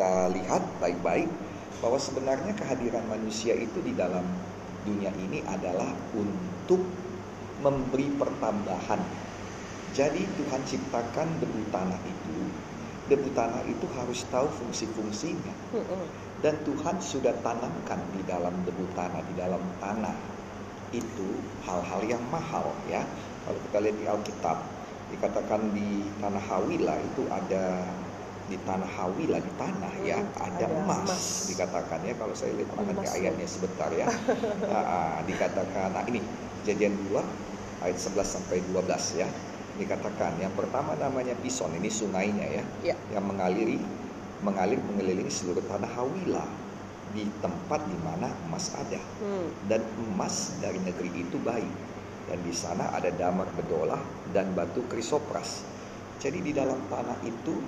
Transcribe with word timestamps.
kita 0.00 0.32
lihat 0.32 0.64
baik-baik 0.80 1.28
bahwa 1.84 2.00
sebenarnya 2.00 2.56
kehadiran 2.56 3.04
manusia 3.04 3.52
itu 3.52 3.84
di 3.84 3.92
dalam 3.92 4.24
dunia 4.88 5.12
ini 5.12 5.44
adalah 5.44 5.92
untuk 6.16 6.80
memberi 7.60 8.08
pertambahan. 8.16 8.96
Jadi 9.92 10.24
Tuhan 10.40 10.64
ciptakan 10.64 11.44
debu 11.44 11.68
tanah 11.68 12.00
itu. 12.08 12.48
Debu 13.12 13.28
tanah 13.36 13.60
itu 13.68 13.84
harus 13.92 14.24
tahu 14.32 14.48
fungsi-fungsinya. 14.48 15.76
Dan 16.40 16.56
Tuhan 16.64 16.96
sudah 17.04 17.36
tanamkan 17.44 18.00
di 18.16 18.24
dalam 18.24 18.56
debu 18.64 18.96
tanah, 18.96 19.20
di 19.20 19.36
dalam 19.36 19.60
tanah 19.84 20.16
itu 20.96 21.28
hal-hal 21.68 22.00
yang 22.08 22.24
mahal 22.32 22.72
ya. 22.88 23.04
Kalau 23.44 23.60
kita 23.68 23.84
lihat 23.84 23.96
di 24.00 24.06
Alkitab, 24.08 24.64
dikatakan 25.12 25.76
di 25.76 26.08
tanah 26.24 26.40
Hawila 26.40 26.96
itu 27.04 27.28
ada 27.28 27.84
di 28.50 28.58
tanah 28.66 28.90
Hawila 28.90 29.38
di 29.38 29.52
tanah 29.54 29.92
ya. 30.02 30.18
Mm, 30.18 30.34
ada, 30.42 30.66
ada 30.66 30.66
emas, 30.74 31.06
emas. 31.06 31.24
dikatakan 31.46 32.02
ya 32.02 32.14
kalau 32.18 32.34
saya 32.34 32.52
lihat 32.58 32.70
akan 32.74 32.96
ke 32.98 33.08
ayatnya 33.14 33.46
sebentar 33.46 33.90
ya. 33.94 34.06
Ah, 34.74 34.74
ah, 34.74 35.16
dikatakan 35.22 35.94
nah 35.94 36.02
ini 36.10 36.18
kejadian 36.62 36.98
2 37.08 37.22
ayat 37.86 37.96
11 37.96 38.26
sampai 38.26 38.58
12 38.74 39.22
ya. 39.22 39.28
Dikatakan 39.78 40.36
yang 40.42 40.52
pertama 40.58 40.98
namanya 40.98 41.32
Pison 41.38 41.70
ini 41.78 41.88
sungainya 41.88 42.46
ya 42.50 42.64
Ya. 42.82 42.94
yang 43.14 43.24
mengaliri 43.24 43.78
mengalir 44.42 44.82
mengelilingi 44.82 45.30
seluruh 45.30 45.62
tanah 45.64 45.88
Hawila 45.94 46.44
di 47.10 47.26
tempat 47.42 47.80
di 47.86 47.96
mana 48.02 48.30
emas 48.46 48.74
ada. 48.74 48.98
Hmm. 49.22 49.50
dan 49.66 49.82
emas 50.10 50.58
dari 50.62 50.78
negeri 50.82 51.10
itu 51.26 51.38
baik 51.42 51.70
dan 52.26 52.38
di 52.46 52.54
sana 52.54 52.94
ada 52.94 53.10
damar 53.10 53.46
bedolah 53.54 53.98
dan 54.30 54.54
batu 54.54 54.86
krisopras. 54.86 55.66
Jadi 56.20 56.38
di 56.44 56.52
dalam 56.54 56.78
tanah 56.86 57.18
itu 57.24 57.58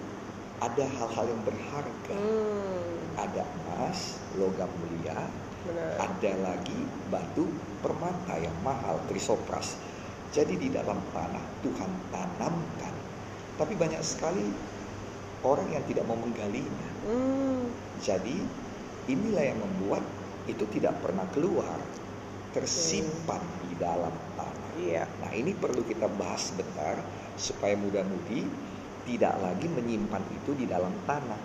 ada 0.63 0.87
hal-hal 0.87 1.27
yang 1.27 1.43
berharga 1.43 2.15
Hmm. 2.15 3.19
ada 3.19 3.43
emas 3.43 4.23
logam 4.39 4.71
mulia 4.79 5.27
Benar. 5.67 5.91
ada 5.99 6.33
lagi 6.39 6.79
batu 7.11 7.51
permata 7.83 8.39
yang 8.39 8.55
mahal 8.63 9.03
krisopras 9.11 9.75
jadi 10.31 10.55
di 10.55 10.71
dalam 10.71 11.03
tanah 11.11 11.45
Tuhan 11.61 11.91
tanamkan 12.15 12.95
tapi 13.59 13.75
banyak 13.75 14.01
sekali 14.01 14.47
orang 15.43 15.67
yang 15.69 15.85
tidak 15.91 16.07
mau 16.07 16.17
menggalinya 16.17 16.89
Hmm. 17.03 17.67
jadi 17.99 18.39
inilah 19.11 19.43
yang 19.43 19.59
membuat 19.59 20.07
itu 20.47 20.63
tidak 20.71 20.95
pernah 21.03 21.27
keluar 21.35 21.79
tersimpan 22.53 23.43
di 23.67 23.75
dalam 23.77 24.15
tanah 24.39 24.61
Iya. 24.73 25.05
nah 25.21 25.31
ini 25.35 25.53
perlu 25.53 25.85
kita 25.85 26.09
bahas 26.17 26.49
sebentar 26.49 26.97
supaya 27.37 27.77
mudah-mudi 27.77 28.47
tidak 29.07 29.35
lagi 29.43 29.67
menyimpan 29.67 30.23
itu 30.33 30.55
di 30.55 30.67
dalam 30.71 30.93
tanah 31.09 31.41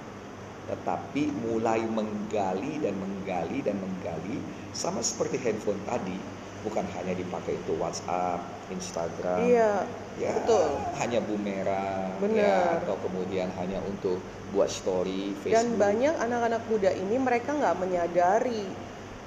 tetapi 0.67 1.31
mulai 1.47 1.79
menggali 1.87 2.83
dan 2.83 2.99
menggali 2.99 3.63
dan 3.63 3.79
menggali 3.79 4.35
sama 4.75 4.99
seperti 4.99 5.39
handphone 5.39 5.79
tadi 5.87 6.19
bukan 6.67 6.83
hanya 6.99 7.15
dipakai 7.15 7.55
itu 7.55 7.71
WhatsApp, 7.79 8.43
Instagram, 8.67 9.47
Iya. 9.47 9.87
ya 10.19 10.31
betul. 10.35 10.67
hanya 10.99 11.19
bumerang, 11.23 12.19
Benar. 12.19 12.35
ya, 12.35 12.57
atau 12.83 12.99
kemudian 12.99 13.47
hanya 13.55 13.79
untuk 13.87 14.19
buat 14.51 14.67
story 14.67 15.31
Facebook. 15.39 15.55
Dan 15.55 15.79
banyak 15.79 16.15
anak-anak 16.19 16.63
muda 16.67 16.91
ini 16.91 17.15
mereka 17.15 17.55
nggak 17.55 17.77
menyadari 17.79 18.67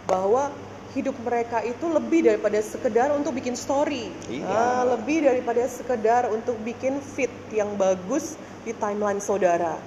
bahwa 0.05 0.53
hidup 0.91 1.15
mereka 1.21 1.63
itu 1.63 1.87
lebih 1.87 2.27
daripada 2.27 2.59
sekedar 2.59 3.11
untuk 3.11 3.31
bikin 3.33 3.55
story, 3.55 4.11
Iya. 4.27 4.43
Ah, 4.45 4.83
lebih 4.89 5.23
daripada 5.23 5.63
sekedar 5.65 6.27
untuk 6.29 6.59
bikin 6.61 6.99
feed 6.99 7.31
yang 7.51 7.75
bagus 7.75 8.35
di 8.61 8.73
timeline 8.73 9.19
saudara. 9.19 9.79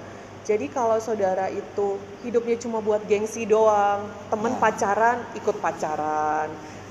Jadi 0.44 0.68
kalau 0.68 0.96
saudara 0.98 1.48
itu 1.48 1.96
hidupnya 2.20 2.56
cuma 2.58 2.78
buat 2.78 3.04
gengsi 3.04 3.44
doang, 3.44 4.04
temen 4.28 4.52
Nah. 4.52 4.60
pacaran 4.60 5.18
ikut 5.34 5.56
pacaran, 5.56 6.48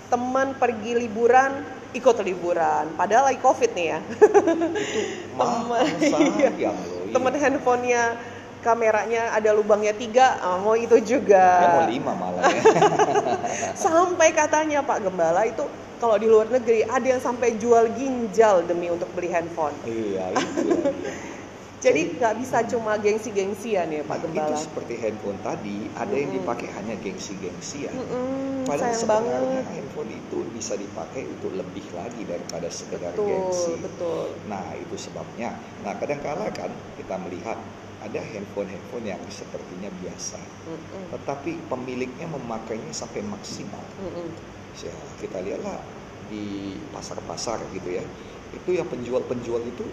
teman 0.08 0.54
pergi 0.56 0.94
liburan 0.96 1.62
ikut 1.92 2.18
liburan, 2.22 2.90
padahal 2.94 3.30
lagi 3.30 3.38
covid 3.38 3.70
nih 3.72 3.88
ya. 3.88 4.00
itu 4.74 5.02
Temen- 5.38 5.90
iya. 6.00 6.10
loh. 6.10 6.50
iya. 6.58 6.72
temen 7.10 7.34
handphonenya 7.36 8.04
kameranya 8.64 9.36
ada 9.36 9.52
lubangnya 9.52 9.92
tiga 9.94 10.40
ah, 10.40 10.58
mau 10.58 10.74
itu 10.74 10.96
Ya, 10.96 11.04
juga 11.04 11.46
mau 11.70 11.86
lima 11.86 12.12
malah 12.16 12.42
ya. 12.48 12.64
sampai 13.86 14.32
katanya 14.32 14.80
Pak 14.82 15.04
Gembala 15.04 15.44
itu 15.44 15.68
kalau 16.00 16.16
di 16.16 16.28
luar 16.28 16.48
negeri 16.48 16.84
ada 16.84 17.04
yang 17.06 17.20
sampai 17.20 17.56
jual 17.56 17.92
ginjal 17.94 18.64
demi 18.64 18.88
untuk 18.88 19.12
beli 19.12 19.30
handphone 19.30 19.76
iya 19.84 20.32
itu 20.32 20.50
dia. 20.58 20.92
jadi 21.84 22.16
nggak 22.16 22.34
bisa 22.40 22.64
cuma 22.64 22.96
gengsi-gengsian 22.96 23.92
ya 23.92 24.02
Pak 24.02 24.16
Nah, 24.16 24.24
Gembala 24.24 24.56
itu 24.56 24.64
seperti 24.64 24.94
handphone 24.96 25.40
tadi, 25.40 25.92
ada 25.94 26.16
yang 26.16 26.32
dipakai 26.32 26.72
hanya 26.72 26.96
gengsi-gengsian. 26.96 27.92
Mm-mm, 27.92 28.64
Padahal 28.64 28.96
sayang 28.96 29.02
sebenarnya 29.04 29.60
banget 29.60 29.66
handphone 29.68 30.12
itu 30.16 30.40
bisa 30.48 30.80
dipakai 30.80 31.28
untuk 31.28 31.52
lebih 31.52 31.84
lagi 31.92 32.24
daripada 32.24 32.72
sekedar 32.72 33.12
betul 33.12 33.28
gengsi. 33.28 33.76
betul 33.84 34.26
Nah, 34.48 34.64
itu 34.80 34.96
sebabnya. 34.96 35.50
Nah, 35.84 35.94
kadang-kala 36.00 36.48
kan 36.56 36.72
kita 36.96 37.20
melihat 37.20 37.60
ada 38.08 38.22
handphone-handphone 38.32 39.06
yang 39.14 39.24
sepertinya 39.40 39.90
biasa, 40.02 40.42
Mm-mm, 40.68 41.08
tetapi 41.14 41.52
pemiliknya 41.72 42.28
memakainya 42.36 42.94
sampai 43.02 43.22
maksimal. 43.34 43.86
mm-mm. 44.00 44.34
Ya, 44.74 44.98
kita 45.22 45.38
lihatlah 45.46 45.78
di 46.32 46.46
pasar-pasar 46.90 47.70
gitu 47.76 47.90
ya. 47.94 48.06
Itu 48.58 48.70
yang 48.74 48.90
penjual-penjual 48.90 49.64
itu 49.70 49.86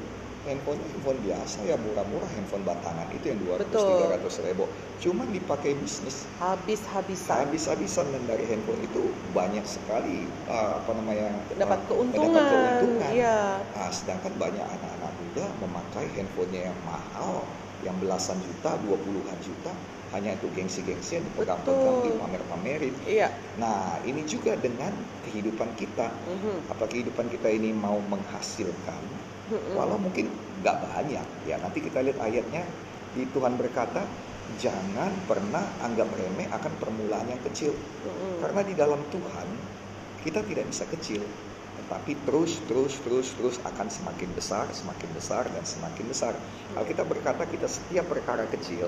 handphone 0.44 0.80
handphone 0.80 1.20
biasa 1.20 1.68
ya 1.68 1.76
murah-murah 1.76 2.30
handphone 2.32 2.64
batangan 2.64 3.08
itu 3.12 3.28
yang 3.28 3.38
200 3.44 3.68
Betul. 3.68 3.98
300 4.08 4.46
ribu. 4.48 4.64
Cuman 5.00 5.28
dipakai 5.32 5.76
bisnis 5.76 6.24
habis-habisan 6.40 7.48
habis-habisan 7.48 8.06
dan 8.12 8.22
dari 8.24 8.44
handphone 8.48 8.80
itu 8.80 9.02
banyak 9.36 9.64
sekali 9.68 10.24
uh, 10.48 10.80
apa 10.80 10.90
namanya 10.96 11.28
dapat 11.56 11.80
uh, 11.84 11.86
keuntungan 11.88 12.28
mendapat 12.28 12.42
keuntungan. 12.48 13.12
iya 13.12 13.38
Nah, 13.70 13.90
sedangkan 13.94 14.34
banyak 14.34 14.66
anak-anak 14.66 15.12
muda 15.22 15.44
memakai 15.62 16.06
handphonenya 16.12 16.74
yang 16.74 16.78
mahal, 16.84 17.46
yang 17.86 17.96
belasan 18.02 18.36
juta, 18.42 18.76
dua 18.82 18.96
puluhan 18.98 19.38
juta, 19.40 19.72
hanya 20.10 20.34
untuk 20.36 20.50
gengsi-gengsian 20.58 21.22
dipegang-pegang, 21.22 22.02
Betul. 22.02 22.06
dipamer-pamerin. 22.10 22.94
iya 23.06 23.28
Nah, 23.56 24.02
ini 24.02 24.26
juga 24.26 24.58
dengan 24.58 24.90
kehidupan 25.22 25.78
kita. 25.78 26.10
Mhm, 26.26 26.66
Apa 26.66 26.84
kehidupan 26.90 27.30
kita 27.30 27.48
ini 27.48 27.70
mau 27.70 27.98
menghasilkan. 28.02 29.02
Walau 29.74 29.98
mungkin 29.98 30.30
nggak 30.62 30.76
banyak. 30.86 31.26
Ya, 31.46 31.56
nanti 31.58 31.78
kita 31.82 32.00
lihat 32.04 32.18
ayatnya. 32.22 32.62
Di 33.10 33.26
Tuhan 33.34 33.58
berkata, 33.58 34.06
jangan 34.62 35.10
pernah 35.26 35.62
anggap 35.82 36.10
remeh 36.14 36.46
akan 36.50 36.72
permulaan 36.78 37.26
yang 37.26 37.42
kecil. 37.50 37.74
Karena 38.38 38.62
di 38.62 38.74
dalam 38.78 39.02
Tuhan 39.10 39.48
kita 40.22 40.46
tidak 40.46 40.64
bisa 40.70 40.84
kecil, 40.86 41.22
tetapi 41.80 42.12
terus 42.28 42.60
terus 42.68 42.94
terus 43.02 43.28
terus 43.34 43.56
akan 43.66 43.88
semakin 43.90 44.30
besar, 44.36 44.70
semakin 44.70 45.10
besar 45.16 45.44
dan 45.50 45.64
semakin 45.66 46.06
besar. 46.06 46.32
Alkitab 46.78 47.06
berkata 47.08 47.42
kita 47.48 47.66
setiap 47.66 48.06
perkara 48.06 48.46
kecil 48.46 48.86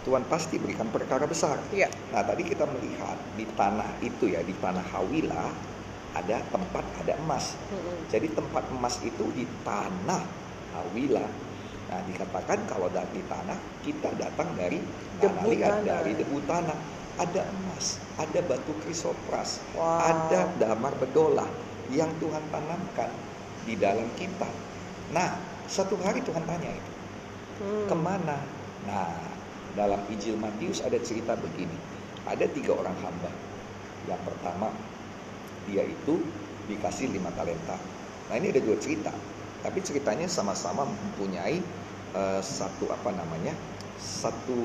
Tuhan 0.00 0.24
pasti 0.32 0.56
berikan 0.56 0.88
perkara 0.88 1.28
besar. 1.28 1.60
Iya. 1.68 1.92
Nah, 2.10 2.24
tadi 2.24 2.42
kita 2.48 2.64
melihat 2.64 3.20
di 3.36 3.44
tanah 3.52 4.00
itu 4.00 4.32
ya, 4.32 4.40
di 4.40 4.56
tanah 4.56 4.84
Hawila 4.96 5.52
ada 6.14 6.42
tempat 6.50 6.84
ada 7.00 7.14
emas. 7.22 7.54
Jadi 8.10 8.30
tempat 8.34 8.66
emas 8.74 8.98
itu 9.02 9.24
di 9.34 9.46
tanah 9.62 10.22
Hawila. 10.74 11.26
Nah, 11.90 12.00
dikatakan 12.06 12.70
kalau 12.70 12.86
dari 12.90 13.22
tanah 13.26 13.58
kita 13.82 14.14
datang 14.14 14.54
dari 14.54 14.78
tanah 15.18 15.42
Debu 15.42 15.50
liat, 15.50 15.70
tanah. 15.82 15.86
dari 15.86 16.12
debu 16.14 16.38
tanah. 16.46 16.78
Ada 17.20 17.42
emas, 17.52 18.00
ada 18.16 18.40
batu 18.40 18.72
krisopras, 18.80 19.60
Wow. 19.76 20.00
ada 20.00 20.48
damar 20.56 20.96
bedolah 20.96 21.50
yang 21.92 22.08
Tuhan 22.16 22.40
tanamkan 22.48 23.12
di 23.68 23.76
dalam 23.76 24.08
kita. 24.16 24.48
Nah, 25.12 25.36
satu 25.68 26.00
hari 26.00 26.24
Tuhan 26.24 26.40
tanya 26.48 26.70
itu, 26.72 26.92
Hmm. 27.60 27.84
ke 27.92 27.96
mana? 27.98 28.40
Nah, 28.88 29.12
dalam 29.76 30.00
Injil 30.08 30.40
Matius 30.40 30.80
ada 30.80 30.96
cerita 30.96 31.36
begini. 31.36 31.76
Ada 32.24 32.48
tiga 32.48 32.72
orang 32.72 32.96
hamba. 33.04 33.28
Yang 34.08 34.20
pertama, 34.24 34.72
dia 35.70 35.86
itu 35.86 36.14
dikasih 36.66 37.06
lima 37.14 37.30
talenta. 37.38 37.78
Nah 38.26 38.34
ini 38.34 38.50
ada 38.50 38.60
dua 38.62 38.76
cerita. 38.82 39.14
Tapi 39.62 39.78
ceritanya 39.86 40.26
sama-sama 40.26 40.82
mempunyai 40.82 41.62
eh, 42.10 42.42
satu 42.42 42.90
apa 42.90 43.10
namanya? 43.14 43.54
Satu 43.94 44.58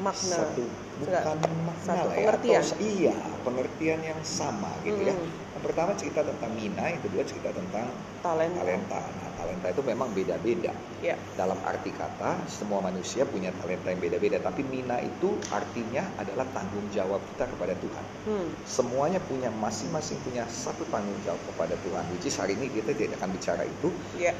makna 0.00 0.36
satu 0.40 0.64
bukan 0.96 1.36
makna 1.68 1.84
satu 1.84 2.06
lah 2.08 2.14
ya, 2.16 2.20
pengertian. 2.24 2.62
atau- 2.64 2.78
iya 2.80 3.16
pengertian 3.44 4.00
yang 4.00 4.20
sama 4.24 4.70
gitu 4.86 5.00
ya. 5.04 5.14
Yang 5.60 5.76
pertama 5.76 5.92
cerita 5.92 6.24
tentang 6.24 6.56
Mina, 6.56 6.88
yang 6.88 7.04
kedua 7.04 7.20
cerita 7.20 7.52
tentang 7.52 7.92
talenta. 8.24 8.64
talenta. 8.64 9.00
Nah 9.12 9.28
talenta 9.36 9.68
itu 9.68 9.84
memang 9.84 10.08
beda-beda 10.16 10.72
Ya. 11.04 11.20
dalam 11.36 11.60
arti 11.60 11.92
kata 11.92 12.48
semua 12.48 12.80
manusia 12.80 13.28
punya 13.28 13.52
talenta 13.52 13.92
yang 13.92 14.00
beda-beda 14.00 14.40
tapi 14.40 14.64
mina 14.64 14.96
itu 15.00 15.36
artinya 15.48 16.16
adalah 16.16 16.48
tanggung 16.48 16.88
jawab 16.88 17.28
kita 17.28 17.44
kepada 17.44 17.76
Tuhan 17.76 18.04
Hmm. 18.24 18.48
semuanya 18.64 19.20
punya 19.20 19.48
masing-masing 19.48 20.20
punya 20.20 20.48
satu 20.48 20.88
tanggung 20.88 21.20
jawab 21.20 21.44
kepada 21.44 21.76
Tuhan 21.76 22.08
which 22.08 22.24
is 22.24 22.36
hari 22.36 22.56
ini 22.56 22.68
kita 22.68 22.96
tidak 22.96 23.20
akan 23.20 23.32
bicara 23.32 23.64
itu 23.64 23.88
Ya. 24.12 24.32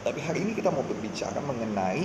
tapi 0.00 0.20
hari 0.20 0.44
ini 0.44 0.52
kita 0.52 0.68
mau 0.68 0.84
berbicara 0.84 1.40
mengenai 1.40 2.04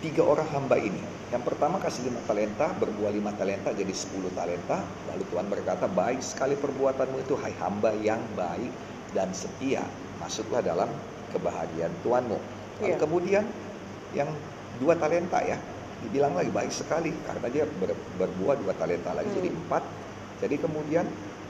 tiga 0.00 0.22
orang 0.24 0.48
hamba 0.52 0.76
ini. 0.76 1.00
Yang 1.32 1.42
pertama 1.52 1.82
kasih 1.82 2.06
lima 2.06 2.22
talenta, 2.22 2.70
berbuah 2.76 3.10
lima 3.10 3.34
talenta 3.34 3.74
jadi 3.74 3.90
sepuluh 3.90 4.30
talenta. 4.32 4.84
Lalu 5.10 5.24
Tuhan 5.26 5.46
berkata, 5.50 5.86
baik 5.90 6.22
sekali 6.22 6.54
perbuatanmu 6.54 7.18
itu, 7.24 7.34
hai 7.40 7.54
hamba 7.58 7.90
yang 7.98 8.22
baik 8.38 8.70
dan 9.10 9.34
setia. 9.34 9.82
Masuklah 10.22 10.62
dalam 10.62 10.88
kebahagiaan 11.34 11.92
Tuhanmu. 12.00 12.38
Lalu 12.80 12.92
Iya. 12.92 12.96
kemudian 13.00 13.44
yang 14.14 14.30
dua 14.80 14.94
talenta 14.96 15.40
ya, 15.42 15.58
dibilang 16.04 16.36
lagi 16.36 16.52
baik 16.52 16.72
sekali 16.72 17.10
karena 17.24 17.48
dia 17.48 17.64
ber- 17.66 17.98
berbuah 18.20 18.56
dua 18.60 18.72
talenta 18.76 19.16
lagi 19.16 19.32
Hmm. 19.32 19.38
jadi 19.40 19.48
empat. 19.50 19.82
Jadi 20.44 20.56
kemudian 20.60 21.04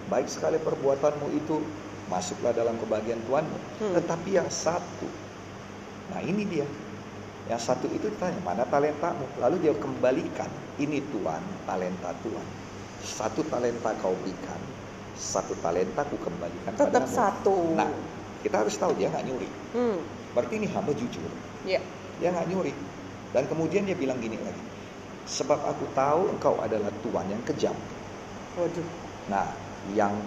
baik 0.06 0.30
sekali 0.30 0.56
perbuatanmu 0.62 1.26
itu, 1.34 1.58
masuklah 2.06 2.54
dalam 2.54 2.78
kebahagiaan 2.78 3.18
Tuhanmu. 3.26 3.58
Hmm. 3.82 3.94
Tetapi 3.98 4.30
yang 4.38 4.46
satu, 4.46 5.10
nah 6.14 6.22
ini 6.22 6.46
dia, 6.46 6.66
yang 7.46 7.62
satu 7.62 7.86
itu 7.86 8.10
ditanya, 8.10 8.42
mana 8.42 8.66
talentamu? 8.66 9.22
Lalu 9.38 9.56
dia 9.62 9.74
kembalikan, 9.78 10.50
ini 10.76 10.98
Tuhan, 11.00 11.42
talenta 11.62 12.10
Tuhan. 12.18 12.46
Satu 12.98 13.46
talenta 13.46 13.94
kau 14.02 14.18
berikan, 14.18 14.58
satu 15.14 15.54
talenta 15.54 16.02
ku 16.02 16.18
kembalikan 16.18 16.74
Tetap 16.74 17.06
padamu. 17.06 17.06
satu. 17.06 17.56
Nah, 17.78 17.86
kita 18.42 18.66
harus 18.66 18.74
tahu 18.74 18.98
dia 18.98 19.14
nggak 19.14 19.24
nyuri. 19.30 19.48
Hmm. 19.72 19.98
Berarti 20.34 20.54
ini 20.58 20.66
hamba 20.66 20.90
jujur. 20.90 21.30
Ya. 21.62 21.78
Dia 22.18 22.34
nggak 22.34 22.48
nyuri. 22.50 22.74
Dan 23.30 23.46
kemudian 23.46 23.86
dia 23.86 23.94
bilang 23.94 24.18
gini 24.18 24.40
lagi, 24.42 24.64
sebab 25.28 25.60
aku 25.62 25.86
tahu 25.94 26.34
engkau 26.34 26.58
adalah 26.58 26.90
Tuhan 27.04 27.26
yang 27.30 27.42
kejam. 27.46 27.76
Waduh. 28.58 28.86
Nah, 29.30 29.46
yang 29.94 30.18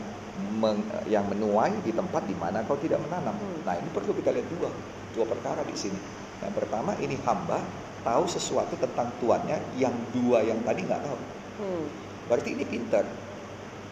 meng- 0.56 0.88
yang 1.04 1.28
menuai 1.28 1.84
di 1.84 1.92
tempat 1.92 2.24
di 2.24 2.36
mana 2.38 2.64
kau 2.64 2.80
tidak 2.80 3.04
menanam. 3.04 3.36
Hmm. 3.36 3.60
Nah, 3.68 3.76
ini 3.76 3.90
perlu 3.92 4.16
kita 4.16 4.32
lihat 4.32 4.48
dua, 4.56 4.70
dua 5.12 5.26
perkara 5.28 5.68
di 5.68 5.76
sini. 5.76 6.00
Yang 6.40 6.54
pertama, 6.64 6.92
ini 7.04 7.20
hamba 7.28 7.60
tahu 8.04 8.24
sesuatu 8.32 8.80
tentang 8.80 9.12
tuannya 9.20 9.60
yang 9.76 9.92
dua 10.16 10.44
yang 10.44 10.60
tadi 10.64 10.88
nggak 10.88 11.02
tahu. 11.04 11.20
Hmm. 11.60 11.86
Berarti 12.32 12.56
ini 12.56 12.64
pintar. 12.64 13.04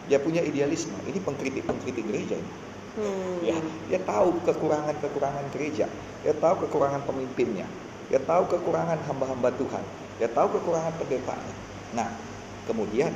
Dia 0.08 0.16
punya 0.16 0.40
idealisme. 0.40 0.96
Ini 1.04 1.20
pengkritik-pengkritik 1.20 2.04
gereja 2.08 2.36
ini. 2.40 2.52
Hmm. 2.98 3.36
Ya, 3.44 3.58
dia 3.92 4.00
tahu 4.02 4.40
kekurangan-kekurangan 4.48 5.44
gereja. 5.52 5.86
Dia 6.24 6.34
tahu 6.34 6.66
kekurangan 6.66 7.04
pemimpinnya. 7.04 7.68
Dia 8.08 8.18
tahu 8.24 8.48
kekurangan 8.48 8.96
hamba-hamba 9.04 9.52
Tuhan. 9.60 9.84
Dia 10.16 10.32
tahu 10.32 10.58
kekurangan 10.58 10.96
pendetanya. 10.96 11.54
Nah, 11.92 12.08
kemudian 12.64 13.12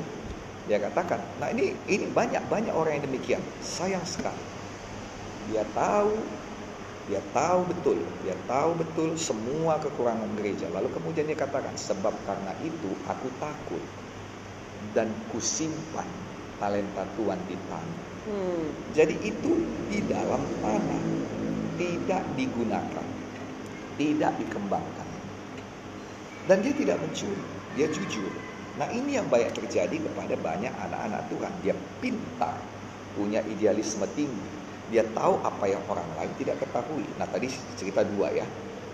dia 0.70 0.78
katakan, 0.78 1.18
nah 1.42 1.50
ini 1.50 1.74
ini 1.90 2.06
banyak 2.12 2.46
banyak 2.46 2.70
orang 2.70 3.00
yang 3.00 3.04
demikian. 3.08 3.42
Sayang 3.64 4.04
sekali. 4.06 4.38
Dia 5.50 5.66
tahu 5.74 6.14
dia 7.10 7.18
tahu 7.34 7.66
betul, 7.66 7.98
dia 8.22 8.38
tahu 8.46 8.78
betul 8.78 9.18
semua 9.18 9.82
kekurangan 9.82 10.30
gereja. 10.38 10.70
Lalu 10.70 10.86
kemudian 10.94 11.26
dia 11.26 11.34
katakan, 11.34 11.74
sebab 11.74 12.14
karena 12.22 12.54
itu 12.62 12.94
aku 13.10 13.26
takut 13.42 13.82
dan 14.94 15.10
kusimpan 15.34 16.06
talenta 16.62 17.02
Tuhan 17.18 17.38
di 17.50 17.58
tanah. 17.66 18.02
Hmm. 18.22 18.66
Jadi 18.94 19.18
itu 19.26 19.66
di 19.90 19.98
dalam 20.06 20.38
tanah 20.62 21.02
tidak 21.74 22.22
digunakan, 22.38 23.06
tidak 23.98 24.32
dikembangkan. 24.38 25.08
Dan 26.46 26.62
dia 26.62 26.74
tidak 26.74 27.02
mencuri, 27.02 27.42
dia 27.74 27.90
jujur. 27.90 28.30
Nah 28.78 28.86
ini 28.94 29.18
yang 29.18 29.26
banyak 29.26 29.50
terjadi 29.58 29.98
kepada 29.98 30.38
banyak 30.38 30.70
anak-anak 30.70 31.22
Tuhan. 31.34 31.52
Dia 31.66 31.74
pintar, 31.98 32.56
punya 33.18 33.42
idealisme 33.50 34.06
tinggi. 34.14 34.61
Dia 34.92 35.00
tahu 35.16 35.40
apa 35.40 35.64
yang 35.64 35.80
orang 35.88 36.04
lain 36.20 36.32
tidak 36.36 36.60
ketahui. 36.60 37.08
Nah 37.16 37.24
tadi 37.24 37.48
cerita 37.80 38.04
dua 38.04 38.28
ya, 38.28 38.44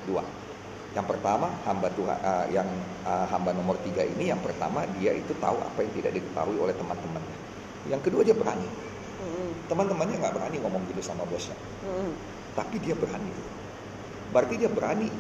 dua. 0.07 0.23
Yang 0.95 1.07
pertama 1.11 1.51
hamba 1.67 1.91
Tuhan, 1.91 2.19
eh, 2.23 2.47
yang 2.55 2.69
eh, 3.03 3.27
hamba 3.35 3.51
nomor 3.51 3.75
tiga 3.83 4.07
ini, 4.07 4.31
yang 4.31 4.39
pertama 4.39 4.87
dia 4.95 5.11
itu 5.11 5.35
tahu 5.43 5.59
apa 5.59 5.79
yang 5.83 5.93
tidak 5.99 6.15
diketahui 6.15 6.55
oleh 6.55 6.75
teman-temannya. 6.79 7.39
Yang 7.91 8.01
kedua 8.07 8.23
dia 8.23 8.39
berani. 8.39 8.69
Hmm. 9.19 9.51
Teman-temannya 9.67 10.17
nggak 10.23 10.35
berani 10.39 10.57
ngomong 10.63 10.83
gitu 10.87 11.03
sama 11.03 11.27
bosnya, 11.27 11.59
Hmm. 11.83 12.15
tapi 12.55 12.79
dia 12.79 12.95
berani. 12.95 13.35
Berarti 14.31 14.55
dia 14.55 14.71
berani, 14.71 15.11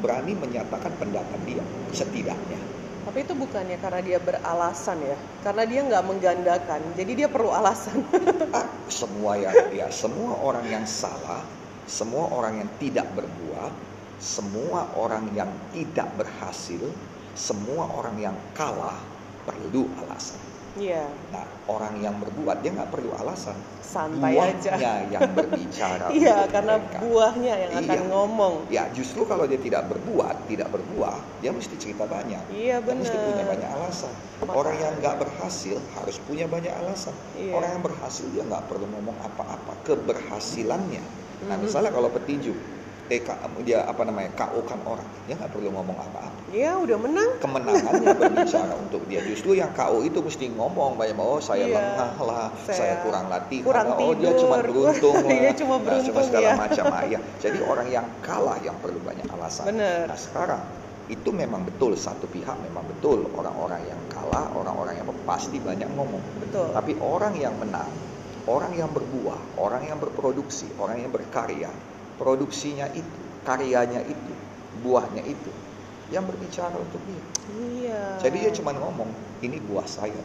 berani 0.00 0.32
menyatakan 0.32 0.96
pendapat 0.96 1.40
dia 1.44 1.60
setidaknya. 1.92 2.71
Tapi 3.02 3.18
itu 3.26 3.34
bukannya 3.34 3.76
karena 3.82 4.00
dia 4.00 4.18
beralasan 4.22 5.02
ya? 5.02 5.18
Karena 5.42 5.66
dia 5.66 5.80
nggak 5.82 6.04
menggandakan, 6.06 6.80
jadi 6.94 7.12
dia 7.24 7.28
perlu 7.28 7.50
alasan. 7.50 7.98
Ah, 8.52 8.68
semua 8.92 9.40
yang 9.40 9.56
ya 9.72 9.88
semua 9.88 10.36
orang 10.36 10.68
yang 10.68 10.84
salah, 10.84 11.40
semua 11.88 12.28
orang 12.28 12.60
yang 12.60 12.70
tidak 12.76 13.08
berbuat, 13.16 13.72
semua 14.20 14.92
orang 14.92 15.32
yang 15.32 15.48
tidak 15.72 16.12
berhasil, 16.20 16.84
semua 17.32 17.88
orang 17.96 18.20
yang 18.20 18.36
kalah 18.52 19.00
perlu 19.48 19.88
alasan. 20.04 20.51
Iya, 20.72 21.04
Nah, 21.28 21.44
orang 21.68 22.00
yang 22.00 22.16
berbuat 22.16 22.64
dia 22.64 22.72
nggak 22.72 22.88
perlu 22.88 23.12
alasan. 23.12 23.52
santai 23.82 24.40
aja. 24.40 24.72
Buahnya 24.72 24.92
yang 25.12 25.30
berbicara. 25.36 26.08
Iya, 26.16 26.48
karena 26.48 26.80
mereka. 26.80 26.96
buahnya 27.04 27.54
yang 27.60 27.72
akan 27.76 27.98
Iya. 28.00 28.08
ngomong. 28.08 28.54
Ya 28.72 28.88
justru 28.88 29.28
kalau 29.28 29.44
dia 29.44 29.60
tidak 29.60 29.84
berbuat, 29.86 30.48
tidak 30.48 30.72
berbuah, 30.72 31.20
dia 31.44 31.52
mesti 31.52 31.76
cerita 31.76 32.08
banyak. 32.08 32.40
Iya 32.48 32.80
Dia 32.80 32.94
mesti 32.96 33.12
punya 33.12 33.44
benar. 33.44 33.52
banyak 33.52 33.68
alasan. 33.68 34.12
Makanya. 34.40 34.56
Orang 34.56 34.76
yang 34.80 34.92
nggak 34.96 35.16
berhasil 35.20 35.76
harus 35.92 36.16
punya 36.18 36.48
banyak 36.48 36.72
alasan. 36.72 37.12
Iya. 37.36 37.52
Orang 37.52 37.68
yang 37.70 37.82
berhasil 37.84 38.24
dia 38.32 38.42
nggak 38.42 38.64
perlu 38.64 38.86
ngomong 38.88 39.16
apa-apa 39.20 39.72
keberhasilannya. 39.84 41.04
Nah 41.42 41.56
Mhm. 41.58 41.62
misalnya 41.68 41.92
kalau 41.92 42.08
petinju, 42.08 42.56
eh 43.12 43.20
ka- 43.20 43.36
dia 43.60 43.84
apa 43.84 44.08
namanya 44.08 44.32
KO 44.32 44.64
kan 44.64 44.80
orang, 44.88 45.04
dia 45.28 45.36
nggak 45.36 45.52
perlu 45.52 45.68
ngomong 45.68 46.00
apa-apa. 46.00 46.48
Iya, 46.48 46.80
udah 46.80 46.96
menang. 46.96 47.30
Kemenangannya 47.44 48.08
berbicara 48.24 48.72
untuk 48.80 49.04
dia. 49.04 49.20
Justru 49.20 49.52
yang 49.52 49.76
KO 49.76 50.00
itu 50.00 50.24
mesti 50.24 50.48
ngomong 50.56 50.96
banyak 50.96 51.20
oh 51.20 51.36
saya 51.36 51.68
Iya. 51.68 51.76
lengah 51.76 52.12
lah, 52.24 52.46
saya, 52.64 52.72
Saya 52.72 52.94
kurang 53.04 53.28
latihan, 53.28 53.64
kurang 53.68 53.86
lah, 53.92 54.00
oh 54.00 54.12
dia 54.16 54.32
cuma 54.32 54.56
beruntung 54.64 55.16
lah, 55.28 55.36
Dia 55.36 55.52
cuma 55.52 55.74
Nah, 55.76 55.82
beruntung, 55.84 56.24
segala 56.24 56.48
ya. 56.48 56.54
macam 56.56 56.84
ya. 57.04 57.20
Jadi 57.44 57.58
orang 57.60 57.88
yang 57.92 58.06
kalah 58.24 58.56
yang 58.64 58.76
perlu 58.80 58.98
banyak 59.04 59.28
alasan. 59.28 59.68
Benar. 59.68 60.08
Nah 60.08 60.16
sekarang 60.16 60.62
itu 61.12 61.28
memang 61.28 61.68
betul 61.68 61.92
satu 61.92 62.24
pihak 62.24 62.64
memang 62.64 62.88
betul 62.88 63.28
orang-orang 63.36 63.92
yang 63.92 64.00
kalah, 64.08 64.56
orang-orang 64.56 64.96
yang 64.96 65.08
pasti 65.28 65.60
banyak 65.60 65.92
ngomong. 65.92 66.40
Betul. 66.40 66.72
Tapi 66.72 66.96
orang 67.04 67.36
yang 67.36 67.60
menang, 67.60 67.92
orang 68.48 68.72
yang 68.72 68.88
berbuah, 68.88 69.60
orang 69.60 69.84
yang 69.84 70.00
berproduksi, 70.00 70.72
orang 70.80 71.04
yang 71.04 71.12
berkarya, 71.12 71.68
produksinya 72.16 72.88
itu, 72.92 73.20
karyanya 73.44 74.00
itu, 74.04 74.32
buahnya 74.84 75.22
itu 75.24 75.52
yang 76.12 76.28
berbicara 76.28 76.76
untuk 76.76 77.00
dia. 77.08 77.24
Iya. 77.56 78.02
Jadi 78.20 78.36
dia 78.44 78.52
cuma 78.52 78.76
ngomong, 78.76 79.08
ini 79.40 79.56
buah 79.64 79.88
saya. 79.88 80.16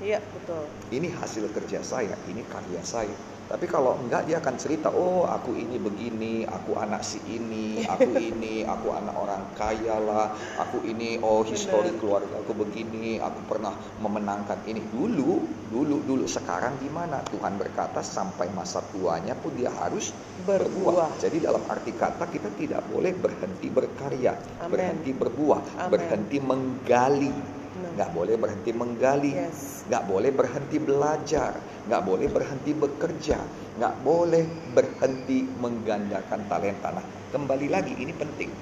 Iya, 0.00 0.22
betul. 0.22 0.64
Ini 0.94 1.12
hasil 1.20 1.44
kerja 1.52 1.84
saya, 1.84 2.16
ini 2.30 2.42
karya 2.48 2.80
saya. 2.80 3.12
Tapi 3.48 3.64
kalau 3.64 3.96
enggak 3.96 4.28
dia 4.28 4.44
akan 4.44 4.60
cerita, 4.60 4.92
oh 4.92 5.24
aku 5.24 5.56
ini 5.56 5.80
begini, 5.80 6.44
aku 6.44 6.76
anak 6.76 7.00
si 7.00 7.16
ini, 7.24 7.80
aku 7.80 8.12
ini, 8.28 8.60
aku 8.68 8.92
anak 8.92 9.16
orang 9.16 9.42
kaya 9.56 9.96
lah, 9.96 10.36
aku 10.60 10.84
ini, 10.84 11.16
oh 11.24 11.40
histori 11.48 11.96
keluarga 11.96 12.44
aku 12.44 12.52
begini, 12.52 13.16
aku 13.16 13.48
pernah 13.48 13.72
memenangkan 13.96 14.68
ini 14.68 14.84
dulu, 14.92 15.48
dulu, 15.72 16.04
dulu. 16.04 16.28
Sekarang 16.28 16.76
gimana? 16.76 17.24
Tuhan 17.24 17.56
berkata 17.56 18.04
sampai 18.04 18.52
masa 18.52 18.84
tuanya 18.92 19.32
pun 19.32 19.56
dia 19.56 19.72
harus 19.72 20.12
Berbuah. 20.38 21.18
Jadi 21.18 21.42
dalam 21.42 21.66
arti 21.66 21.92
kata 21.96 22.30
kita 22.30 22.54
tidak 22.54 22.86
boleh 22.86 23.10
berhenti 23.16 23.68
berkarya, 23.72 24.38
Amen. 24.62 24.70
berhenti 24.70 25.10
berbuah, 25.16 25.60
Amen. 25.88 25.90
berhenti 25.90 26.38
menggali, 26.38 27.32
nggak 27.74 28.10
boleh 28.14 28.34
berhenti 28.38 28.70
menggali, 28.70 29.32
Yes. 29.34 29.82
nggak 29.90 30.04
boleh 30.06 30.30
berhenti 30.30 30.76
belajar, 30.78 31.77
nggak 31.88 32.04
boleh 32.04 32.28
berhenti 32.28 32.76
bekerja, 32.76 33.40
nggak 33.80 33.94
boleh 34.04 34.44
berhenti 34.76 35.48
menggandakan 35.56 36.44
talenta. 36.46 36.92
Nah, 36.92 37.04
kembali 37.32 37.66
lagi 37.72 37.96
ini 37.96 38.12
penting, 38.12 38.52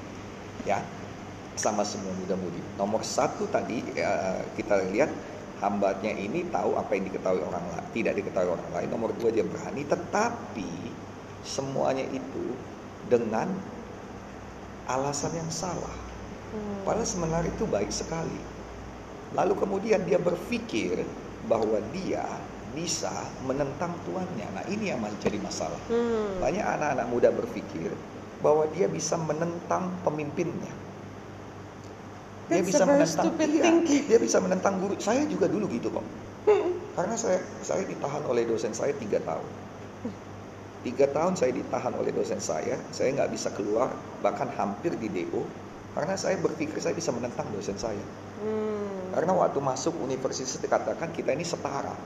ya, 0.62 0.78
sama 1.58 1.82
semua 1.82 2.14
muda-mudi. 2.14 2.62
Nomor 2.78 3.02
satu 3.02 3.50
tadi 3.50 3.82
ya, 3.98 4.38
kita 4.54 4.86
lihat 4.94 5.10
hambanya 5.58 6.14
ini 6.14 6.46
tahu 6.52 6.78
apa 6.78 6.94
yang 6.94 7.10
diketahui 7.10 7.42
orang 7.42 7.64
lain, 7.74 7.86
tidak 7.90 8.14
diketahui 8.14 8.50
orang 8.54 8.70
lain. 8.70 8.88
Nomor 8.94 9.10
dua 9.18 9.34
dia 9.34 9.42
berani, 9.42 9.82
tetapi 9.82 10.70
semuanya 11.42 12.06
itu 12.14 12.54
dengan 13.10 13.50
alasan 14.86 15.34
yang 15.34 15.50
salah. 15.50 15.96
Hmm. 16.54 16.86
Padahal 16.86 17.08
sebenarnya 17.08 17.50
itu 17.50 17.66
baik 17.66 17.90
sekali. 17.90 18.38
Lalu 19.34 19.54
kemudian 19.58 20.06
dia 20.06 20.22
berpikir 20.22 21.02
bahwa 21.50 21.82
dia 21.90 22.22
bisa 22.76 23.10
menentang 23.48 23.96
tuannya. 24.04 24.44
Nah 24.52 24.64
ini 24.68 24.92
yang 24.92 25.00
masih 25.00 25.16
jadi 25.24 25.40
masalah. 25.40 25.80
Hmm. 25.88 26.36
Banyak 26.44 26.60
anak-anak 26.60 27.06
muda 27.08 27.32
berpikir 27.32 27.88
bahwa 28.44 28.68
dia 28.76 28.84
bisa 28.84 29.16
menentang 29.16 29.88
pemimpinnya. 30.04 30.76
Dia 32.46 32.62
That's 32.62 32.68
bisa 32.68 32.84
menentang, 32.84 33.32
thinking. 33.34 34.06
dia 34.06 34.18
bisa 34.20 34.38
menentang 34.38 34.78
guru. 34.78 34.94
Saya 35.00 35.24
juga 35.26 35.48
dulu 35.48 35.66
gitu 35.72 35.88
kok. 35.88 36.04
Karena 36.94 37.16
saya 37.18 37.42
saya 37.64 37.82
ditahan 37.82 38.22
oleh 38.28 38.46
dosen 38.46 38.76
saya 38.76 38.92
tiga 38.94 39.18
tahun. 39.24 39.48
Tiga 40.86 41.10
tahun 41.10 41.34
saya 41.34 41.50
ditahan 41.50 41.92
oleh 41.98 42.14
dosen 42.14 42.38
saya. 42.38 42.78
Saya 42.94 43.10
nggak 43.18 43.34
bisa 43.34 43.50
keluar, 43.56 43.90
bahkan 44.22 44.46
hampir 44.54 44.94
di 44.94 45.10
DO 45.10 45.42
Karena 45.96 46.12
saya 46.14 46.36
berpikir 46.38 46.76
saya 46.78 46.92
bisa 46.92 47.10
menentang 47.10 47.48
dosen 47.50 47.74
saya. 47.80 48.04
Hmm. 48.44 49.16
Karena 49.16 49.32
waktu 49.32 49.58
masuk 49.64 49.96
universitas 49.98 50.60
dikatakan 50.60 51.08
kita 51.10 51.32
ini 51.32 51.42
setara 51.42 51.96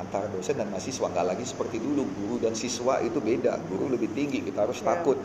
antara 0.00 0.28
dosen 0.28 0.56
dan 0.60 0.68
mahasiswa. 0.72 1.06
Nggak 1.08 1.26
lagi 1.36 1.44
seperti 1.44 1.80
dulu 1.80 2.04
guru 2.06 2.36
dan 2.42 2.52
siswa 2.52 3.00
itu 3.00 3.20
beda. 3.20 3.56
Guru 3.68 3.92
lebih 3.92 4.12
tinggi 4.12 4.44
kita 4.44 4.68
harus 4.68 4.80
Ya. 4.80 4.96
takut. 4.96 5.18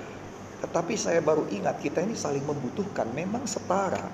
Tetapi 0.61 0.93
saya 0.93 1.19
baru 1.25 1.49
ingat 1.49 1.81
kita 1.81 2.05
ini 2.05 2.13
saling 2.13 2.45
membutuhkan. 2.45 3.09
Memang 3.11 3.43
setara 3.49 4.07